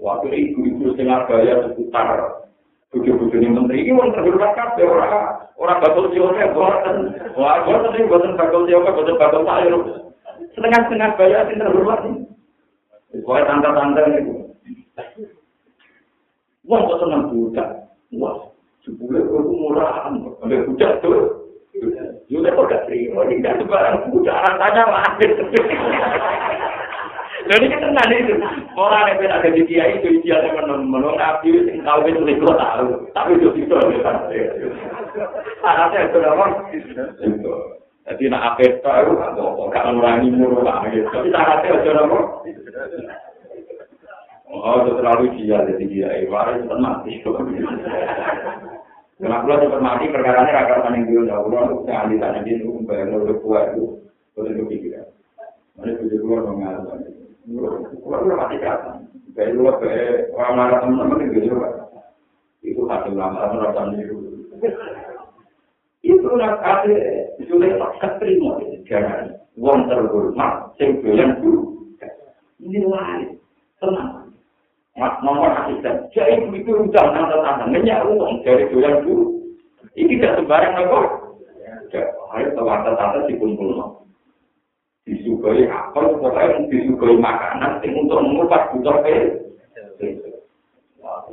Waktu 0.00 0.32
ibu-ibu 0.32 0.96
setengah 0.96 1.28
bayar 1.28 1.70
seputar 1.70 2.40
Bujuk-bujuk 2.90 3.38
ini 3.38 3.54
menteri 3.54 3.86
ini 3.86 3.94
orang 3.94 4.18
terhormat 4.18 4.50
kabeh 4.58 4.82
orang 4.82 5.46
orang 5.54 5.78
bakal 5.78 6.10
siapa 6.10 6.50
buatan. 6.50 6.96
Wah, 7.38 7.62
buatan 7.62 7.94
ini 7.94 8.10
buatan 8.10 8.34
bakal 8.34 8.66
siapa, 8.66 8.90
buatan 8.90 9.14
bakal 9.14 9.40
sayur. 9.46 9.82
Setengah-setengah 10.58 11.10
bayar 11.14 11.46
ini 11.46 11.62
terhormat 11.62 12.00
ini. 12.10 12.26
Pokoknya 13.22 13.46
tanda-tanda 13.46 14.02
itu. 14.10 14.34
Wah, 16.66 16.82
kok 16.82 16.98
senang 16.98 17.30
budak. 17.30 17.68
Wah, 18.18 18.50
sebulan 18.82 19.22
itu 19.22 19.38
murahan. 19.38 20.14
Ada 20.42 20.66
budak 20.66 20.92
tuh. 20.98 21.39
Juga 22.30 22.54
kok 22.54 22.68
gak 22.70 22.84
terima. 22.86 23.26
Ini 23.26 23.42
gak 23.42 23.58
sebarang 23.62 24.10
budak. 24.12 24.36
Rasanya 24.38 24.82
lahir. 24.86 25.30
Jadi 27.50 27.64
kan 27.66 27.80
tenan 27.82 28.10
itu. 28.14 28.34
Orang 28.78 29.10
yang 29.18 29.32
ada 29.32 29.48
di 29.50 29.62
dia 29.66 29.84
itu 29.98 30.22
dia 30.22 30.38
yang 30.44 30.86
menurut 30.86 31.18
nabi 31.18 31.50
yang 31.66 31.82
tahu 31.82 32.06
itu 32.06 32.22
itu 32.28 32.46
tahu. 32.46 32.86
Tapi 33.10 33.30
itu 33.40 33.48
itu 33.58 33.74
kan. 34.04 34.16
Anaknya 35.66 36.06
itu 36.06 36.18
apa? 36.22 36.46
Jadi 38.10 38.22
nak 38.30 38.54
akhir 38.54 38.84
tahu 38.84 39.18
gak 39.72 39.86
ngurangi 39.90 40.28
murah. 40.30 40.86
Tapi 40.86 41.28
syaratnya 41.32 41.74
itu 41.80 41.90
apa? 41.90 42.18
Oh, 44.50 44.82
itu 44.82 44.98
terlalu 44.98 45.26
dia, 45.38 45.62
jadi 45.62 45.84
dia, 45.86 46.08
eh, 46.10 46.26
waris 46.26 46.58
cepat 46.66 46.78
mati. 46.82 47.22
Kenapa 49.20 49.44
lo 49.44 49.60
cepat 49.60 49.80
mati, 49.84 50.08
perkara 50.08 50.48
ini 50.48 50.56
rakyat 50.56 50.80
paling 50.80 51.04
dulu, 51.04 51.28
ya 51.28 51.36
Allah, 51.36 51.60
untuk 51.68 51.92
ahli 51.92 52.16
tanah 52.16 52.40
dia, 52.40 52.56
untuk 52.64 52.88
bayar 52.88 53.12
itu, 53.12 54.00
boleh 54.32 54.52
lo 54.56 54.64
pikir. 54.64 54.96
Mana 55.76 55.92
itu 55.92 56.04
juga 56.08 56.40
lo 56.40 56.56
nggak 56.56 56.80
Kuat 58.00 58.20
lo 58.24 58.32
mati 58.32 58.56
kata. 58.56 58.96
Kayak 59.36 59.60
lo 59.60 59.76
kayak 59.76 60.32
orang 60.32 60.56
marah 60.56 60.78
teman-teman 60.80 61.28
itu 61.28 61.52
juga. 61.52 61.68
Itu 62.64 62.88
hasil 62.88 63.12
lama, 63.12 63.52
merasa 63.52 63.92
itu. 63.92 64.16
Itu 66.00 66.28
nak 66.40 66.64
ada, 66.64 66.96
sudah 67.44 67.76
tak 68.00 68.24
terima, 68.24 68.56
jangan. 68.88 69.36
Wong 69.60 69.84
terhormat, 69.84 70.72
dulu. 70.80 71.92
Ini 72.56 72.88
lain, 72.88 73.36
tenang. 73.84 74.29
Nomor 74.98 75.50
asisten. 75.54 76.10
Jadi 76.10 76.50
itu 76.50 76.70
udah 76.74 77.04
nang 77.14 77.30
tetangga 77.30 77.64
nanya 77.70 78.02
uang 78.04 78.42
dari 78.42 78.66
doyan 78.72 79.04
dulu. 79.06 79.38
Ini 79.94 80.18
tidak 80.18 80.42
sembarang 80.42 80.74
apa. 80.86 80.98
Ayo 82.30 82.46
tawar-tawar 82.54 83.26
dikumpul 83.26 83.74
no. 83.74 83.86
Disukai 85.02 85.66
apel, 85.66 86.22
pokoknya 86.22 86.70
disukai 86.70 87.18
makanan, 87.18 87.82
yang 87.82 88.06
untuk 88.06 88.22
mengupas 88.22 88.70
butuh 88.70 89.02
ke. 89.02 89.14
Wah, 91.02 91.26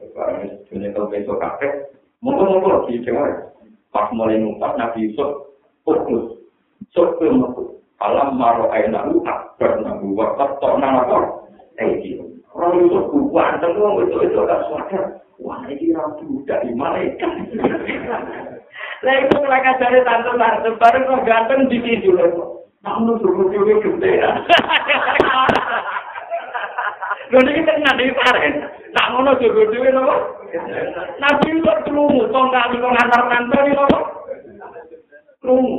ini 0.73 0.87
kalau 0.95 1.11
besok 1.13 1.37
kakek, 1.37 1.93
mungkin-mungkin 2.25 2.89
di 2.89 3.05
Jawa. 3.05 3.53
Pas 3.93 4.09
mulai 4.15 4.41
ngupas, 4.41 4.73
Nabi 4.81 5.11
Yusuf 5.11 5.53
fokus. 5.85 6.41
Sok 6.89 7.21
ke 7.21 7.29
Alam 7.97 8.37
maro 8.37 8.69
aina 8.69 9.09
lu 9.09 9.25
akbar 9.25 9.81
nabu 9.81 10.13
wakaf 10.13 10.61
tok 10.61 10.77
nang 10.77 11.01
apa? 11.01 11.17
Eh, 11.81 11.97
Orang 12.57 12.89
itu 12.89 12.97
bukan, 13.13 13.61
tapi 13.61 13.77
orang 13.77 14.09
itu 14.09 14.17
itu 14.25 14.37
agak 14.41 14.65
sadar. 14.65 15.05
Wah, 15.37 15.61
ini 15.69 15.93
orang 15.93 16.17
budak 16.25 16.65
di 16.65 16.73
malaikat. 16.73 17.29
Lah 19.05 19.15
itu 19.21 19.35
mereka 19.45 19.77
cari 19.77 20.01
tante-tante, 20.01 20.73
baru 20.81 20.99
kok 21.05 21.25
ganteng 21.29 21.69
di 21.69 21.77
tidur. 21.85 22.17
Namun 22.81 23.21
suruh 23.21 23.53
juga 23.53 23.77
gede. 23.85 24.25
Lho 27.27 27.43
iki 27.43 27.61
teng 27.67 27.83
ngene 27.83 28.15
paren. 28.17 28.53
Ngono 29.13 29.37
juga 29.37 29.69
dhewe 29.69 29.89
nopo? 29.91 30.15
Nabi 31.21 31.59
itu 31.59 31.71
krungu 31.85 32.23
tong 32.31 32.49
kali 32.49 32.81
kok 32.81 32.95
ngantar 32.95 33.67
iki 33.67 33.77
nopo? 33.77 33.99
Krungu. 35.43 35.77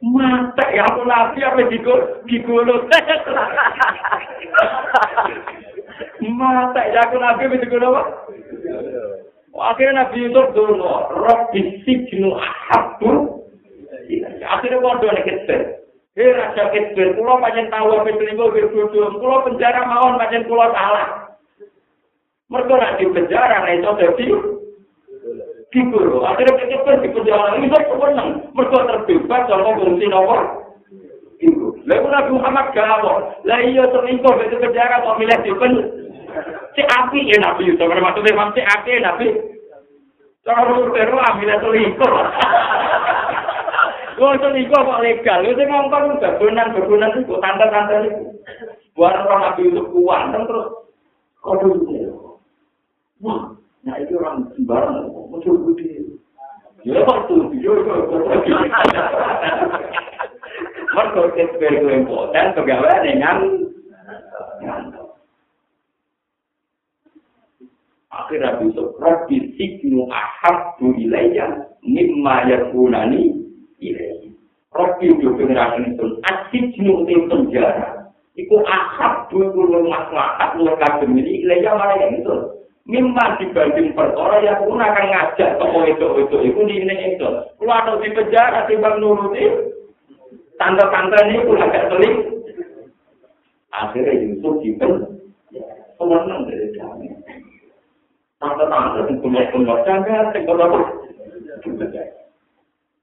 Mata 0.00 0.64
ya 0.72 0.88
aku 0.88 1.04
nabi 1.04 1.44
apa 1.44 1.68
digol 1.68 2.24
digolot. 2.26 2.88
Mata 6.20 6.80
ya 6.88 7.00
aku 7.04 7.16
nabi 7.20 7.48
itu 7.52 7.66
kenapa? 7.68 8.02
Akhirnya 9.50 10.06
Nabi 10.06 10.30
Yusuf 10.30 10.46
dulu, 10.54 10.88
roh 11.10 11.40
bisiknu 11.50 12.38
ahabu. 12.38 13.42
Akhirnya 14.46 14.78
waduh 14.78 15.10
nih 15.10 15.26
kecil. 15.26 15.60
Hei 16.14 16.32
raja 16.32 16.70
kecil, 16.70 17.18
kulo 17.18 17.38
apa 17.38 17.54
itu 17.54 18.22
nih 18.24 18.38
berbodoh. 18.38 19.18
Kulo 19.18 19.36
penjara 19.46 19.84
mawon 19.84 20.18
panjang 20.22 20.46
kulo 20.46 20.64
salah. 20.70 21.34
Mereka 22.50 22.74
nanti 22.74 23.04
penjara, 23.10 23.62
nah 23.62 23.72
itu 23.74 23.90
jadi 23.94 24.26
Kikul, 25.70 26.26
akhirnya 26.26 26.66
kecil 26.66 26.98
di 26.98 27.08
penjara 27.14 27.54
ini 27.54 27.70
saya 27.70 27.86
kemenang. 27.86 28.30
Mereka 28.58 28.78
terbebas, 28.90 29.46
kalau 29.46 29.78
fungsi 29.78 30.06
nomor. 30.10 30.66
Lalu 31.88 32.06
Nabi 32.12 32.30
Muhammad 32.36 32.66
galau. 32.76 33.32
Lah 33.48 33.60
iya 33.64 33.88
selingkuh 33.88 34.36
itu 34.44 34.56
penjara 34.60 35.00
kok 35.00 35.16
milih 35.16 35.38
di 35.44 35.52
Si 36.70 36.82
api 36.86 37.26
ya 37.26 37.36
Nabi 37.42 37.66
Yusuf, 37.66 37.90
maksudnya 37.90 38.30
memang 38.30 38.54
si 38.54 38.62
api 38.62 38.90
ya 38.94 39.00
Nabi. 39.10 39.26
Cara 40.46 40.62
teru 40.68 41.16
ambil 41.18 41.50
selingkuh. 41.60 42.10
Wong 44.20 44.36
selingkuh 44.36 44.80
kok 44.84 45.02
legal, 45.02 45.40
itu 45.48 45.62
ngomong 45.64 46.20
bebunan 46.20 46.76
bebunan 46.76 47.16
itu 47.16 47.34
tanda 47.40 47.66
tanda 47.72 48.04
itu. 48.04 48.22
Buat 48.94 49.24
orang 49.24 49.40
Nabi 49.50 49.72
Yusuf 49.72 49.88
kuat 49.90 50.22
terus 50.36 50.66
kode 51.40 51.68
itu. 51.88 52.30
Wah, 53.20 53.52
nah 53.84 54.00
itu 54.00 54.16
orang 54.16 54.48
sembarang, 54.56 55.12
muncul 55.28 55.60
budi. 55.60 56.16
Ya 56.80 57.04
waktu 57.04 57.52
video 57.52 57.84
itu. 60.90 60.96
Mereka 60.98 61.22
kesper 61.38 61.70
itu 61.78 61.88
impoten, 62.02 62.46
pegawai 62.58 63.06
dengan 63.06 63.36
akhirnya 68.10 68.58
besok 68.58 68.98
Rabbi 68.98 69.54
siknu 69.54 70.10
ahabbu 70.10 70.98
ilayya 70.98 71.70
mimma 71.86 72.50
yakunani 72.50 73.38
ilayya. 73.78 74.34
Rabbi 74.74 75.14
itu 75.14 75.30
generasi 75.38 75.94
itu 75.94 76.06
asiknu 76.26 77.06
di 77.06 77.14
penjara. 77.30 78.10
Itu 78.34 78.62
ahabbu 78.66 79.54
kulo 79.54 79.86
maslahat 79.86 80.58
kagem 80.58 81.14
ini 81.14 81.46
ilayya 81.46 81.74
mana 81.78 81.94
yang 82.02 82.18
itu. 82.18 82.34
Mimma 82.90 83.38
dibanding 83.38 83.94
perkara 83.94 84.42
yang 84.42 84.66
pun 84.66 84.82
akan 84.82 85.06
ngajak 85.14 85.62
toko 85.62 85.86
itu 85.86 86.06
itu 86.26 86.36
itu 86.50 86.60
di 86.66 86.76
ini 86.82 87.14
itu. 87.14 87.28
Kulo 87.62 87.70
ada 87.70 87.94
di 88.02 88.10
penjara 88.10 88.66
timbang 88.66 88.98
nuruti 88.98 89.70
tanda-tanda 90.60 91.18
ini 91.24 91.40
kulo 91.48 91.56
agak 91.64 91.88
seling 91.88 92.16
akhirnya 93.72 94.12
Yusuf 94.20 94.60
dipen 94.60 94.92
pemenang 95.96 96.44
dari 96.44 96.68
kami 96.76 97.08
tante-tante 98.36 99.08
sing 99.08 99.16
kumur-kumur 99.24 99.80
jangan 99.88 100.28
sing 100.36 100.44
kumur 100.44 100.68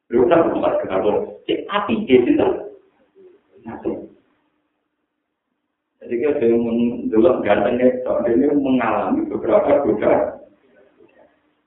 Lu 0.08 0.24
kan 0.32 0.48
tempat 0.48 0.74
kenapa? 0.88 1.36
Cek 1.44 1.68
api 1.68 2.08
dia 2.08 2.24
itu. 2.24 2.48
Jadi 6.00 6.24
kita 6.24 6.48
dulu 7.12 7.44
gantengnya, 7.44 7.92
soalnya 8.08 8.32
ini 8.32 8.48
mengalami 8.56 9.28
beberapa 9.28 9.84
godaan. 9.84 10.40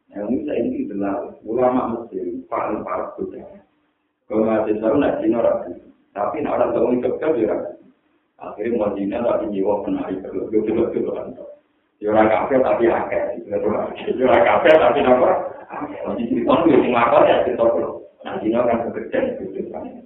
Yang 0.08 0.24
ini 0.24 0.38
saya 0.48 0.60
ini 0.64 0.78
adalah 0.88 1.28
ulama 1.44 1.82
Mesir, 1.92 2.40
paling 2.48 2.80
parah 2.80 3.12
godaan. 3.20 3.60
Kalau 4.30 4.46
masih 4.46 4.78
tahu, 4.78 4.94
nak 5.02 5.18
Cina 5.18 5.42
rapi. 5.42 5.74
Tapi 6.14 6.36
nak 6.46 6.54
orang 6.54 6.70
tahu 6.70 6.94
itu 6.94 7.10
kan 7.18 7.34
dia 7.34 7.58
Akhirnya 8.38 8.78
mau 8.78 8.94
Cina 8.94 9.18
tapi 9.26 9.50
jiwa 9.50 9.82
penari, 9.82 10.16
dulu-dulu 10.22 11.12
antar. 11.18 11.50
Yura 12.00 12.24
kafe 12.24 12.56
tapi 12.64 12.88
akeh. 12.88 13.44
Yura 14.16 14.38
kafe 14.40 14.70
tapi 14.72 15.04
apa? 15.04 15.30
Nanti 16.08 16.32
cerita 16.32 16.52
itu 16.64 16.68
yang 16.72 16.96
ngakal 16.96 17.22
ya 17.28 17.44
cerita 17.44 17.64
dulu. 17.68 17.90
Nanti 18.20 18.52
kan 18.52 18.88
bekerja 18.88 19.18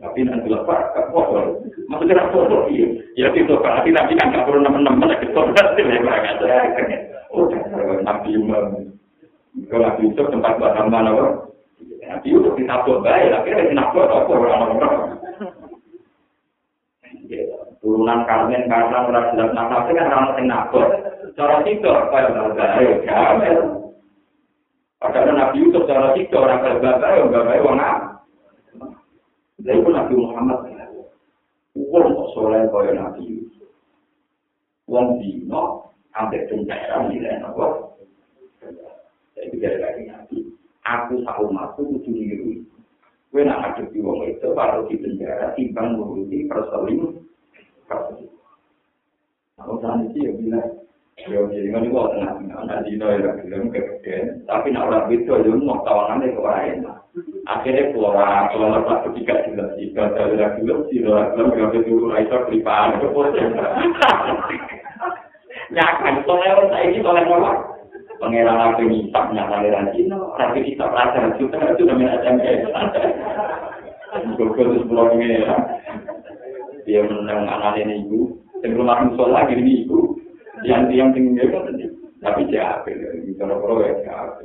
Tapi 0.02 0.18
nanti 0.26 0.46
lepas 0.51 0.90
ke 0.90 1.01
foto. 1.14 1.62
Maksudnya 1.86 2.30
foto 2.34 2.66
iya. 2.66 2.86
Ya 3.14 3.30
itu 3.30 3.55
berarti 3.55 3.94
nanti 3.94 4.18
kan 4.18 4.34
gak 4.34 4.46
perlu 4.51 4.66
nemen-nemen 4.66 5.06
lagi 5.06 5.30
foto 5.30 5.55
berarti 5.55 5.80
mereka 5.86 6.34
ada. 6.34 6.55
Oh, 7.30 7.46
nabi 8.02 8.38
umum. 8.38 8.90
Kalau 9.70 9.82
nabi 9.86 10.10
itu 10.10 10.22
tempat 10.26 10.59
buat 10.59 10.74
mana 10.90 11.14
apa? 11.14 11.26
Nabi 12.05 12.28
itu 12.32 12.51
kita 12.56 12.74
buat 12.85 13.01
baik. 13.01 13.32
Akhirnya 13.32 13.64
kita 13.70 13.85
buat 13.93 14.09
apa 14.12 14.31
orang-orang. 14.32 14.94
Turunan 17.85 18.20
karmen 18.24 18.64
karena 18.68 18.98
orang 19.05 19.26
jelas 19.36 19.51
nafas 19.52 19.89
kan 19.93 20.09
orang 20.09 20.32
yang 20.40 20.47
nabot. 20.48 20.89
cara 21.35 21.60
situ 21.66 21.85
kaya 21.85 22.31
bagai 22.31 23.05
gamel. 23.05 23.59
Padahal 25.02 25.36
Nabi 25.36 25.66
Yusuf 25.66 25.85
cara 25.85 26.14
situ 26.16 26.32
orang 26.32 26.62
kaya 26.64 26.81
bagai, 26.81 27.28
bagai 27.28 27.64
wong 27.64 27.76
Lalu 29.64 29.81
pun 29.81 29.93
Nabi 29.97 30.14
Muhammad 30.16 30.59
Wong 31.74 32.06
kok 32.14 32.28
soleh 32.32 32.62
kaya 32.70 32.93
Nabi. 32.94 33.44
Wong 34.89 35.18
dino 35.20 35.90
sampai 36.14 36.47
pencairan 36.47 37.10
nilai 37.10 37.43
nopo. 37.43 37.98
Jadi 39.35 39.59
gara-gara 39.59 40.01
Nabi, 40.06 40.47
aku 40.85 41.24
tahu 41.24 41.48
masuk 41.51 41.85
kudu 41.98 42.11
niru. 42.12 42.52
Kue 43.35 43.43
nak 43.43 43.61
ngadepi 43.74 43.98
wong 43.98 44.31
itu 44.31 44.47
baru 44.55 44.86
di 44.86 44.94
penjara 45.01 45.51
timbang 45.59 45.98
ngurusi 45.98 46.47
perseling. 46.47 47.19
Kalau 49.59 49.81
saat 49.82 50.06
itu 50.06 50.19
ya 50.23 50.32
bilang, 50.39 50.70
Yo 51.24 51.47
jadi 51.47 51.70
kan 51.70 51.86
itu 51.86 51.94
tenang, 51.94 52.43
anak 52.66 52.82
dino 52.85 53.06
ya 53.06 53.39
film 53.39 53.70
kemudian, 53.70 54.43
tapi 54.51 54.74
nak 54.74 54.90
orang 54.90 55.15
itu 55.15 55.31
aja 55.31 55.51
mau 55.55 55.78
tawangannya 55.86 56.35
ke 56.35 56.43
lain. 56.43 56.78
Akhirnya 57.47 57.94
keluar 57.94 58.51
keluar 58.51 58.82
pas 58.82 59.06
ketiga 59.06 59.47
jelas 59.47 59.78
jika 59.78 60.11
ada 60.11 60.59
film 60.59 60.85
sih 60.90 61.06
orang 61.06 61.31
film 61.39 61.55
yang 61.55 61.70
itu 61.70 61.94
raisa 62.11 62.36
pripaan 62.51 62.98
ke 62.98 63.06
Nyakan 65.70 66.15
soalnya 66.27 66.66
saya 66.66 66.86
ini 66.90 66.98
oleh 67.01 67.24
apa? 67.24 67.73
Pangeran 68.24 68.56
apa 68.56 68.80
ini 68.80 69.12
tak 69.12 69.36
aliran 69.36 69.92
Cina, 69.92 70.16
tapi 70.40 70.64
kita 70.64 70.88
rasa 70.88 71.36
juga 71.36 71.60
itu 71.76 71.84
namanya 71.84 72.24
SMS. 72.24 72.72
Google 74.40 74.80
itu 74.80 74.88
sebelum 74.88 75.20
ini 75.20 75.44
dia 76.88 77.05
menang 77.05 77.44
anak 77.44 77.84
ini 77.84 78.01
ibu, 78.09 78.32
sebelum 78.64 78.88
aku 78.88 79.20
sholat 79.20 79.52
ini 79.52 79.84
ibu. 79.84 80.16
yang 80.64 80.88
yang 80.88 81.12
tinggi 81.12 81.44
itu 81.44 81.60
tapi 82.24 82.48
siapa 82.48 82.88
kalau 83.36 83.84
ya 83.84 83.92
siapa 84.01 84.40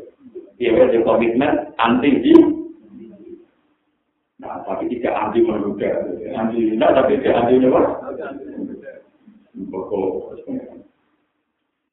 dia 0.59 0.75
ada 0.75 0.99
komitmen 1.07 1.71
anti 1.79 2.11
di 2.19 2.35
nah 4.43 4.59
tapi 4.67 4.91
tidak 4.91 5.15
anti 5.15 5.39
menuda 5.39 5.87
anti 6.35 6.75
tidak 6.75 6.91
tapi 6.91 7.15
tidak 7.23 7.39
anti 7.39 7.63
apa? 7.63 7.81
Pokok 9.71 10.35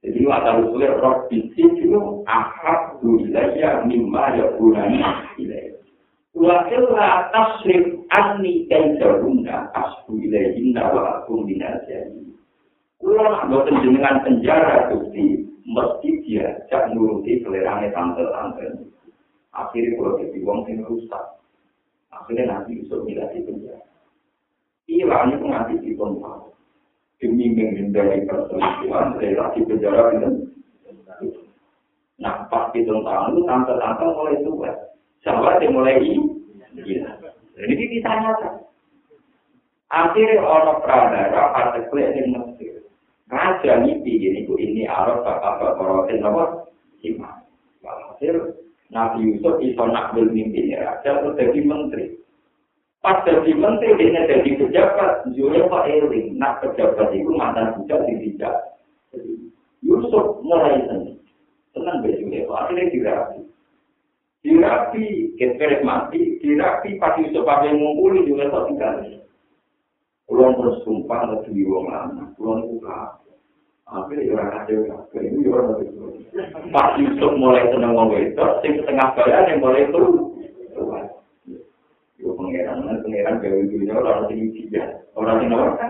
jadi 0.06 0.22
asal 0.30 0.70
usulnya 0.70 1.02
roh 1.02 1.26
bisik 1.26 1.70
itu 1.82 2.22
ahad 2.30 3.02
wilayah 3.02 3.82
mimma 3.82 4.38
ya 4.38 4.46
bulan 4.54 5.02
wilayah 5.34 5.74
wa 6.30 6.62
illa 6.70 7.26
tasrif 7.34 8.06
anni 8.14 8.70
kaidahunna 8.70 9.74
asbu 9.74 10.14
ilaihinna 10.14 10.94
wa 10.94 11.02
akum 11.18 11.42
minajani 11.42 12.26
Kulo 12.96 13.22
nak 13.22 13.52
boten 13.52 13.76
jenengan 13.84 14.24
penjara 14.24 14.88
bukti 14.88 15.44
mesti 15.68 16.10
dia 16.24 16.64
cak 16.72 16.96
nuruti 16.96 17.44
selerane 17.44 17.92
tante-tante. 17.92 18.88
Akhirnya 19.52 20.00
kulo 20.00 20.16
jadi 20.16 20.38
wong 20.40 20.64
sing 20.64 20.80
rusak. 20.80 21.24
Akhirnya 22.08 22.56
nanti 22.56 22.80
bisa 22.80 22.96
milih 23.04 23.28
di 23.36 23.44
penjara. 23.44 23.84
Hilang 24.88 25.36
itu 25.36 25.44
nanti 25.44 25.74
di 25.76 25.92
tahu. 25.92 26.55
Demi 27.16 27.48
menghindari 27.48 28.28
perselingkuhan, 28.28 29.16
saya 29.16 29.48
di 29.56 29.60
penjara 29.64 30.04
itu. 30.12 30.28
Nah, 32.20 32.44
pas 32.48 32.68
di 32.72 32.84
tahun 32.84 33.32
itu 33.32 33.40
tante-tante 33.44 34.04
mulai 34.12 34.40
tua. 34.44 34.72
Sahabat 35.24 35.64
yang 35.64 35.76
mulai 35.76 36.00
ini. 36.00 36.20
Jadi 37.56 37.84
kita 37.88 38.12
nyata. 38.20 38.66
Akhirnya 39.86 40.42
orang 40.44 40.82
pradara 40.82 41.42
partai 41.56 41.88
yang 42.20 42.36
Mesir. 42.36 42.84
Raja 43.26 43.82
mimpi 43.82 44.22
ini 44.22 44.46
ku 44.46 44.54
ini 44.54 44.86
Arab 44.86 45.26
bapak 45.26 45.58
bapak 45.58 45.82
rotin 45.82 46.22
apa? 46.22 46.68
Iman. 47.02 47.42
Nabi 48.86 49.18
Yusuf 49.34 49.58
iso 49.62 49.82
nak 49.90 50.14
mimpi 50.14 50.46
ini 50.46 50.78
raja 50.78 51.22
terus 51.22 51.34
jadi 51.34 51.58
menteri. 51.64 52.06
Pas 53.06 53.22
jadi 53.22 53.54
menteri 53.54 54.10
dia 54.10 54.26
jadi 54.26 54.50
pejabat, 54.58 55.30
Julia 55.38 55.70
Pak 55.70 55.86
Eling, 55.86 56.34
nak 56.42 56.58
pejabat 56.58 57.14
itu 57.14 57.30
mantan 57.30 57.78
budak 57.78 58.02
di 58.02 58.18
tidak. 58.18 58.82
Yusuf 59.78 60.42
mulai 60.42 60.82
senang, 60.90 61.14
senang 61.70 62.02
baju 62.02 62.18
Julia 62.18 62.50
akhirnya 62.50 62.90
dirapi. 62.90 63.46
Dirapi, 64.42 65.06
kita 65.38 65.86
mati, 65.86 66.42
dirapi 66.42 66.98
pas 66.98 67.14
Yusuf 67.22 67.46
pakai 67.46 67.78
ngumpulin 67.78 68.26
Julia 68.26 68.50
Pak 68.50 68.74
tinggal. 68.74 69.22
Kulon 70.26 70.58
terus 70.58 70.82
sumpah 70.82 71.30
lebih 71.30 71.62
wong 71.70 71.86
lama, 71.86 72.34
kulon 72.34 72.66
buka. 72.74 73.22
Akhirnya 73.86 74.34
orang 74.34 74.66
kacau 74.66 74.82
kabeh, 74.82 75.30
itu 75.30 75.46
orang 75.54 75.78
lebih 75.78 75.94
Pak 76.74 76.98
Yusuf 76.98 77.38
mulai 77.38 77.70
seneng 77.70 77.94
wong 77.94 78.10
itu, 78.18 78.46
sing 78.66 78.82
setengah 78.82 79.14
bayan 79.14 79.46
yang 79.46 79.62
mulai 79.62 79.86
itu. 79.86 80.02
Yo 82.16 82.32
pangeran 83.26 83.42
gawe 83.42 83.62
dunia 83.66 83.94
orang 83.98 84.30
sing 84.30 84.54
dia, 84.70 84.86
orang 85.18 85.42
sing 85.42 85.50
apa? 85.50 85.86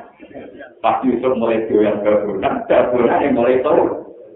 Pak 0.81 1.05
Yusuf 1.05 1.37
mulai 1.37 1.69
doyan 1.69 2.01
gabunan, 2.01 2.65
gabunan 2.65 3.21
yang 3.21 3.37
mulai 3.37 3.61
itu. 3.61 3.73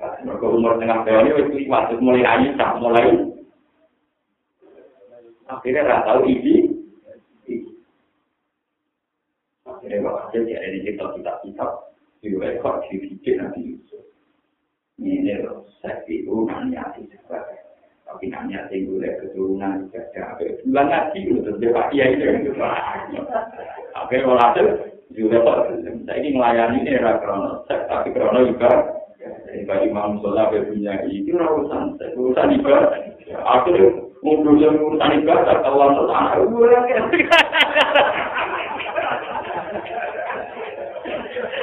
Mereka 0.01 0.45
umur 0.45 0.77
tengah 0.77 1.01
bayan 1.09 1.33
itu 1.33 1.65
lima, 1.65 1.89
mulai 1.97 2.25
ayu, 2.29 2.53
mulai. 2.77 3.09
Akhirnya 5.49 5.89
rata 5.89 6.21
tahu 6.21 6.29
ini, 6.29 6.77
Akhirnya 9.65 10.05
Bapak 10.05 10.23
Hasil 10.29 10.45
dia 10.45 10.61
ada 10.61 10.69
di 10.77 10.81
kitab-kitab 10.85 11.71
di 12.21 12.37
rekor 12.37 12.85
di 12.85 13.33
Nabi 13.33 13.61
Yusuf. 13.65 14.05
Ini 15.01 15.41
loh, 15.41 15.65
saya 15.81 16.05
itu 16.05 16.45
nanya 16.45 16.93
di 16.93 17.09
nanya 18.29 18.69
tinggal 18.69 19.01
dari 19.01 19.17
keturunan 19.25 19.89
tidak 19.89 20.37
ada 20.37 20.45
bulan 20.67 20.87
ngaji 20.93 21.21
untuk 21.33 21.55
dia 21.57 21.73
pak. 21.73 21.87
Kiai 21.89 22.13
itu 22.19 22.53
oke 23.97 24.15
kalau 24.21 24.37
hasil 24.37 24.67
juga 25.17 25.37
pak 25.41 25.57
saya 26.05 26.19
ini 26.21 26.37
melayani 26.37 26.79
era 26.85 27.17
krono 27.23 27.65
tapi 27.65 28.13
krono 28.13 28.45
juga 28.45 29.01
dari 29.49 29.65
bagi 29.65 29.89
imam 29.89 30.21
sholat 30.21 30.53
punya 30.53 30.95
itu 31.09 31.33
urusan 31.33 31.97
urusan 32.19 32.57
ibadah. 32.61 32.93
Akhirnya 33.31 34.11
ngumpulin 34.21 34.77
urusan 34.77 35.25
ibadah 35.25 35.57
kalau 35.65 36.09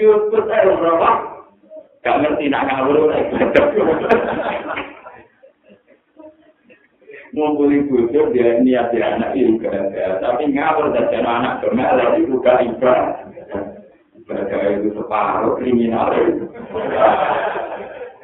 Kepet 0.00 0.48
aja 0.48 0.72
berapa? 0.80 1.10
Gak 2.00 2.18
ngerti 2.24 2.48
nak 2.48 2.64
ngawur 2.72 3.12
lagi. 3.12 3.36
Ngumpuli 7.36 7.84
bujur 7.86 8.32
dia 8.32 8.58
niat 8.58 8.90
dia 8.90 9.14
anak 9.14 9.38
itu 9.38 9.60
tapi 10.18 10.50
ngawur 10.50 10.90
dan 10.96 11.12
anak 11.20 11.60
kemelah 11.60 12.16
itu 12.16 12.32
gak 12.40 12.64
ibadah. 12.64 13.28
Ibadah 14.16 14.62
itu 14.80 14.88
separuh 14.96 15.60
kriminal 15.60 16.16
itu. 16.16 16.48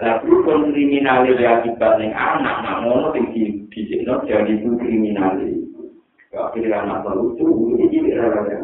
Tapi 0.01 0.29
pun 0.49 0.73
kriminal 0.73 1.29
itu 1.29 1.45
akibat 1.45 2.01
yang 2.01 2.17
anak, 2.17 2.57
namun 2.65 3.13
itu 3.21 3.65
di 3.69 3.81
sini 3.85 4.09
jadi 4.25 4.49
itu 4.49 4.81
kriminal 4.81 5.37
itu. 5.45 5.93
Akhirnya 6.33 6.85
anak 6.85 7.05
terlucu, 7.05 7.77
ini 7.77 7.89
tidak 7.93 8.45
ada. 8.45 8.57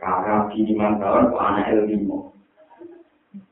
Di 0.00 0.60
lima 0.64 0.96
tahun, 0.96 1.28
kok 1.28 1.44
anak 1.44 1.68
el 1.76 1.80
limo. 1.84 2.32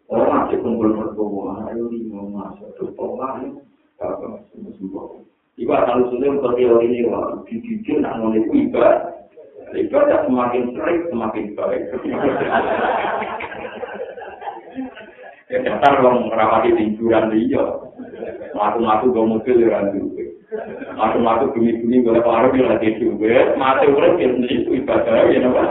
Orang 0.08 0.48
masih 0.48 0.64
kumpul 0.64 0.96
berkumpul, 0.96 1.52
anak 1.52 1.76
el 1.76 1.92
limo 1.92 2.32
masuk. 2.32 2.72
Terus 2.80 2.96
orang 2.96 3.34
ini, 3.44 3.60
kalau 4.00 4.40
sembuh-sembuh. 4.56 5.28
Ibu 5.58 5.72
asal 5.74 6.06
usulnya 6.06 6.38
untuk 6.38 6.54
teori 6.54 6.86
ini, 6.86 7.10
wah, 7.10 7.42
dijujur, 7.44 7.98
nak 7.98 8.16
mulai 8.22 8.40
itu 8.40 8.70
ibadah. 8.70 9.10
Ibadah 9.74 10.18
semakin 10.24 10.62
sering, 10.72 11.00
semakin 11.12 11.44
baik. 11.52 11.82
Ya 15.48 15.64
dasar 15.64 16.04
orang 16.04 16.28
merawati 16.28 16.76
tiduran 16.76 17.32
dia. 17.32 17.64
Matu-matu 18.52 19.16
gue 19.16 19.24
mobil 19.24 19.64
ya 19.64 19.80
Matu-matu 20.96 21.52
bumi-bumi 21.52 22.00
boleh 22.00 22.24
paruh 22.24 22.48
ya 22.56 22.72
lagi 22.72 22.96
juga. 22.96 23.52
Mati 23.60 23.84
urip 23.92 24.16
ya 24.16 24.32
itu 24.48 24.80
ibadah 24.80 25.28
ya 25.28 25.44
napa. 25.44 25.62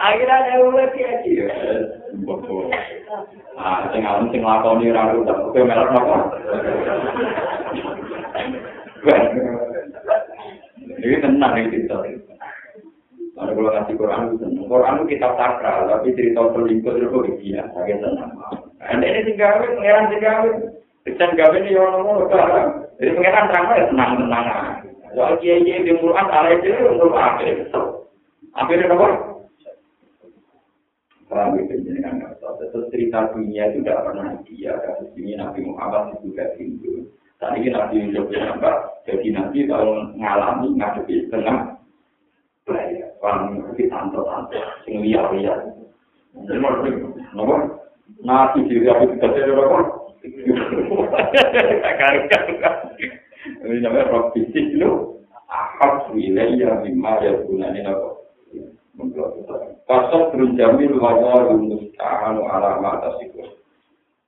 Akhirnya 0.00 0.32
ada 0.32 0.54
urip 0.64 0.96
ya 0.96 1.10
dia. 1.20 1.52
Ah, 3.60 3.84
sing 3.92 4.00
alam 4.00 4.32
sing 4.32 4.40
lakoni 4.40 4.88
ora 4.88 5.12
udah 5.12 5.36
kowe 5.52 5.60
melok 5.60 5.92
napa. 5.92 6.16
Ini 10.96 11.16
tenang 11.20 11.52
ini 11.60 11.68
cerita. 11.68 12.00
Ada 13.36 13.52
kalau 13.52 13.68
ngasih 13.68 13.94
Quran 14.00 14.20
itu 14.32 14.36
senang. 14.40 14.64
Quran 14.64 14.96
itu 14.96 15.04
kitab 15.12 15.36
sakral, 15.36 15.92
tapi 15.92 16.16
cerita 16.16 16.40
selingkuh 16.56 16.96
itu 16.96 17.36
dia, 17.44 17.68
saya 17.76 17.94
senang. 18.00 18.32
Anda 18.80 19.04
ini 19.04 19.28
tinggal, 19.28 19.60
pengiran 19.60 20.08
tinggal, 20.08 20.40
Kecan 21.06 21.38
gawe 21.38 21.54
ini 21.62 21.78
orang 21.78 22.02
ngomong 22.02 22.18
sekarang. 22.26 22.66
Jadi 22.98 23.10
pengiran 23.14 23.46
terang 23.46 23.64
ya 23.70 23.84
senang 23.86 24.10
tenang. 24.18 24.46
Soal 25.14 25.38
kiai 25.38 25.62
kiai 25.62 25.86
di 25.86 25.94
Quran 26.02 26.26
salah 26.26 26.50
itu 26.50 26.70
untuk. 26.98 27.14
Akhirnya 28.58 28.90
apa? 28.90 29.08
Paham 31.30 31.58
itu 31.62 31.74
jadi 31.86 32.00
kan 32.02 32.22
Terus 32.42 32.90
cerita 32.90 33.30
dunia 33.30 33.70
itu 33.70 33.86
tidak 33.86 34.02
pernah 34.02 34.34
dia. 34.42 34.74
Kasus 34.82 35.14
ini 35.14 35.38
Nabi 35.38 35.62
Muhammad 35.62 36.18
juga 36.26 36.50
Hindu. 36.58 37.06
Tadi 37.38 37.62
ini 37.62 37.68
Nabi 37.70 37.94
Yusuf 38.02 38.26
Jadi 39.06 39.28
Nabi 39.30 39.58
kalau 39.70 40.10
ngalami 40.18 40.74
ngadepi 40.74 41.30
tengah 41.30 41.76
paham 43.22 43.62
iki 43.74 43.86
tanto-tanto 43.86 44.58
sing 44.82 45.02
liya-liya. 45.02 45.54
Napa? 46.34 47.56
Nabi 48.22 48.58
diri 48.66 48.90
aku 48.90 49.16
tidak 49.16 49.34
ada 49.38 49.52
apa? 49.54 49.78
Ini 53.66 53.78
namanya 53.78 54.10
roh 54.10 54.34
fisik 54.34 54.74
lu. 54.74 55.22
Ahab 55.46 56.10
wilayah 56.10 56.82
lima 56.82 57.22
ya 57.22 57.38
gunanya 57.46 57.94
apa? 57.94 58.10
Mengklau 58.98 59.38
Pasal 59.86 60.34
berjamil 60.34 60.98
wawa 60.98 61.54
musta'anu 61.54 62.42
ala 62.42 62.82
mata 62.82 63.14
sikur. 63.22 63.46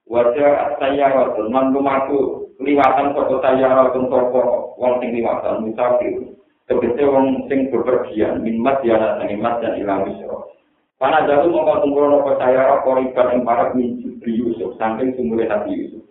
Wajah 0.07 0.79
saya 0.79 1.11
waktu 1.11 1.51
man 1.51 1.75
lumaku 1.75 2.47
liwatan 2.63 3.13
sopo 3.19 3.43
saya 3.43 3.91
sopo 3.91 4.79
wong 4.79 5.03
sing 5.03 5.19
liwatan 5.19 5.67
musafir. 5.67 6.39
Tegese 6.71 7.03
wong 7.11 7.51
sing 7.51 7.75
bepergian 7.75 8.47
min 8.47 8.63
mas 8.63 8.79
ya 8.87 8.97
nang 9.03 9.35
mas 9.43 9.59
dan 9.59 9.75
ilang 9.83 10.07
isro. 10.15 10.58
Pana 10.99 11.23
jatuh 11.31 11.47
mongko 11.47 11.87
tunggu 11.87 12.11
nopo 12.11 12.35
saya 12.43 12.75
apa 12.75 12.99
ibadah 12.99 13.31
yang 13.31 13.47
para 13.47 13.71
min 13.71 14.03
Yusuf 14.19 14.75
saking 14.83 15.15
sumule 15.15 15.47
hati 15.47 15.71
Yusuf. 15.71 16.03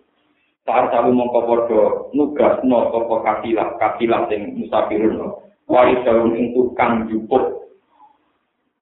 Saat 0.64 0.88
sabu 0.88 1.12
mongko 1.12 1.44
podo 1.44 1.80
nugas 2.16 2.56
no 2.64 2.88
sopo 2.88 3.20
kafilah 3.20 3.76
kafilah 3.76 4.24
sing 4.32 4.56
musafirun 4.56 5.44
Wari 5.68 6.00
daun 6.08 6.32
ing 6.32 6.56
tukang 6.56 7.04
jupuk 7.12 7.68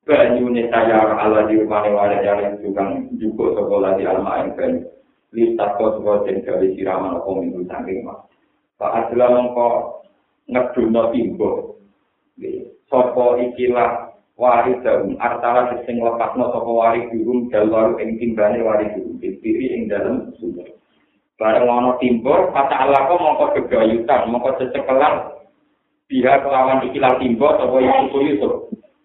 banyune 0.07 0.71
saya 0.71 1.19
ala 1.19 1.51
di 1.51 1.59
rumah 1.59 1.83
wale 1.91 2.23
jalan 2.23 2.55
tukang 2.63 3.11
jupuk 3.19 3.59
sopo 3.59 3.83
lagi 3.83 4.07
alma 4.07 4.47
yang 4.47 4.55
banyu. 4.55 4.87
Listat 5.35 5.75
kau 5.75 5.91
sopo 5.99 6.23
den 6.23 6.47
gawe 6.47 6.67
siraman 6.79 7.19
apa 7.19 7.31
minggu 7.35 7.67
saking 7.67 8.07
mas. 8.07 8.23
Pak 8.79 9.11
adalah 9.11 9.43
mongko 9.43 9.71
ngeduno 10.55 11.03
timbo. 11.11 11.51
Sopo 12.87 13.43
ikilah 13.43 14.16
wari 14.37 14.77
daun 14.85 15.17
artara 15.17 15.73
sing 15.89 15.97
lepasno 16.01 16.53
sopo 16.53 16.85
wari 16.85 17.09
durung 17.09 17.49
dalwaru 17.49 17.97
ing 18.01 18.21
timbane 18.21 18.61
wari 18.61 18.93
durung. 18.93 19.17
Dipiri 19.17 19.73
ing 19.73 19.89
dalam 19.89 20.33
sumber. 20.37 20.77
Bareng 21.37 21.69
ana 21.69 22.01
timbo, 22.01 22.49
kata 22.49 22.73
Allah 22.73 23.13
kok 23.13 23.21
mongko 23.21 23.45
gegayutan, 23.61 24.33
mongko 24.33 24.57
cecekelan 24.57 25.37
Biha 26.07 26.39
kelawan 26.41 26.87
ikilah 26.87 27.19
timbo, 27.21 27.51
sopo 27.61 27.77
Yusuf 27.83 28.23
Yusuf. 28.23 28.53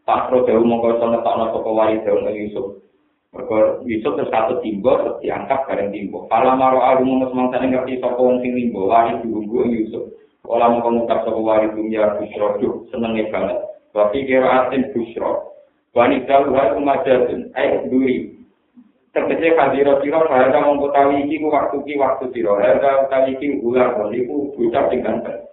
Tak 0.05 0.29
pro 0.29 0.45
jauh 0.45 0.63
mongko 0.63 1.01
sono 1.01 1.19
tak 1.25 1.35
no 1.35 1.51
sopo 1.51 1.75
wali 1.75 1.99
jauh 2.05 2.21
nang 2.23 2.37
Yusuf. 2.37 2.77
Mereka 3.35 3.83
Yusuf 3.83 4.15
terus 4.15 4.31
satu 4.31 4.63
timbo, 4.63 4.95
terus 5.01 5.19
diangkat 5.19 5.59
bareng 5.65 5.89
timbo. 5.91 6.29
Pala 6.29 6.53
maro 6.55 6.79
alu 6.79 7.03
mongko 7.03 7.33
semangsa 7.33 7.65
ngerti 7.65 7.99
sopo 7.99 8.21
wong 8.21 8.37
sing 8.45 8.53
timbo, 8.55 8.87
wali 8.87 9.17
diunggu 9.25 9.59
Yusuf. 9.67 10.13
Ola 10.45 10.71
mongko 10.71 11.03
ngucap 11.03 11.19
sopo 11.25 11.41
wali 11.41 11.67
dunia 11.73 12.15
busro, 12.15 12.61
juk 12.61 12.73
senengnya 12.93 13.27
banget. 13.33 13.70
Tapi 13.91 14.23
kira 14.23 14.68
asin 14.68 14.91
busro. 14.95 15.51
Bani 15.91 16.23
dalu 16.23 16.55
hai 16.55 16.72
umajatun, 16.80 17.51
eh 17.51 17.84
duri. 17.91 18.31
Tegese 19.11 19.59
kadiro 19.59 19.99
siro, 19.99 20.23
harga 20.23 20.63
mongko 20.63 20.95
tawi 20.95 21.27
iki 21.27 21.43
ku 21.43 21.51
waktu 21.51 21.84
ki 21.84 21.99
waktu 21.99 22.31
siro. 22.31 22.55
Harga 22.55 23.11
tawi 23.11 23.35
iki 23.35 23.59
ular, 23.59 23.99
iku 24.15 24.55
bucap 24.55 24.88
dengan 24.88 25.19
baik. 25.19 25.51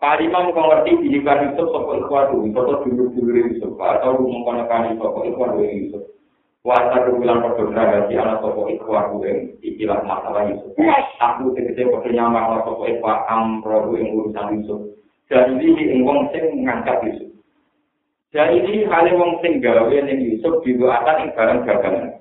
Kalimah 0.00 0.48
muka 0.48 0.62
ngerti 0.64 1.06
dihibar 1.06 1.44
Yusuf 1.44 1.76
sopo 1.76 1.92
ikhwadu, 1.92 2.48
sopo 2.56 2.82
dulur-dulur 2.88 3.36
Yusuf, 3.36 3.76
atau 3.76 4.16
muka 4.16 4.58
nekani 4.58 4.96
sopo 4.96 5.28
ikhwadu 5.28 5.60
Yusuf. 5.60 6.02
Wasa 6.64 7.04
kebulan 7.04 7.44
perdona 7.44 7.84
gasi 7.84 8.16
anak 8.16 8.40
sopo 8.40 8.66
ikhwadu 8.72 9.22
yang 9.22 9.54
ikilah 9.62 10.00
masalah 10.02 10.48
Yusuf. 10.48 10.72
Aku 11.20 11.52
tegese 11.54 11.84
pekerjaan 11.86 12.32
masalah 12.32 12.64
sopo 12.66 12.88
ikhwa 12.88 13.28
amrohu 13.28 13.94
yang 14.00 14.16
urusan 14.18 14.58
Yusuf. 14.58 14.80
Dan 15.30 15.62
ini 15.62 15.94
yang 15.94 16.02
wong 16.02 16.26
sing 16.34 16.48
ngangkat 16.64 16.96
Yusuf. 17.06 17.29
Dan 18.30 18.54
ini 18.54 18.86
kali 18.86 19.10
wong 19.18 19.42
sing 19.42 19.58
gawe 19.58 19.90
yang 19.90 20.06
Yusuf 20.06 20.62
dibuatan 20.62 21.26
yang 21.26 21.34
barang 21.34 21.60
dagangan. 21.66 22.14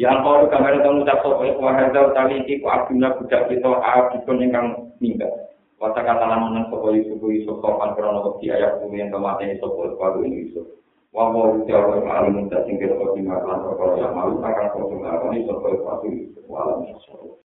Yang 0.00 0.16
kalau 0.24 0.48
kamera 0.48 0.78
tamu 0.80 1.04
tak 1.04 1.20
sopo 1.20 1.44
ikhwa 1.44 1.76
hadal 1.76 2.14
tali 2.16 2.40
iki 2.40 2.62
ku 2.62 2.72
abdullah 2.72 3.18
budak 3.20 3.52
kita 3.52 3.68
abdikon 3.68 4.40
yang 4.40 4.88
minggat. 4.96 5.28
Wasa 5.76 6.00
kata 6.00 6.24
lan 6.24 6.40
menang 6.48 6.72
sopo 6.72 6.94
Yusuf 6.94 7.20
Yusuf 7.20 7.60
sopan 7.60 7.98
krono 7.98 8.32
kesti 8.32 8.48
ayat 8.48 8.80
bumi 8.80 9.02
yang 9.04 9.12
kemateni 9.12 9.60
sopo 9.60 9.92
Yusuf 9.92 10.24
Yusuf. 10.24 10.66
Wawa 11.12 11.58
Yusuf 11.58 11.74
Allah 11.74 11.98
Ta'ala 12.08 12.28
minta 12.32 12.64
singkir 12.64 12.94
sopo 12.94 13.12
di 13.12 13.26
yang 13.26 14.14
malu 14.16 14.40
akan 14.40 14.66
sopo 14.72 14.94
ngakoni 15.02 15.44
sopo 15.44 15.66
Yusuf 15.68 16.00
Yusuf. 16.08 16.44
Walau 16.48 16.80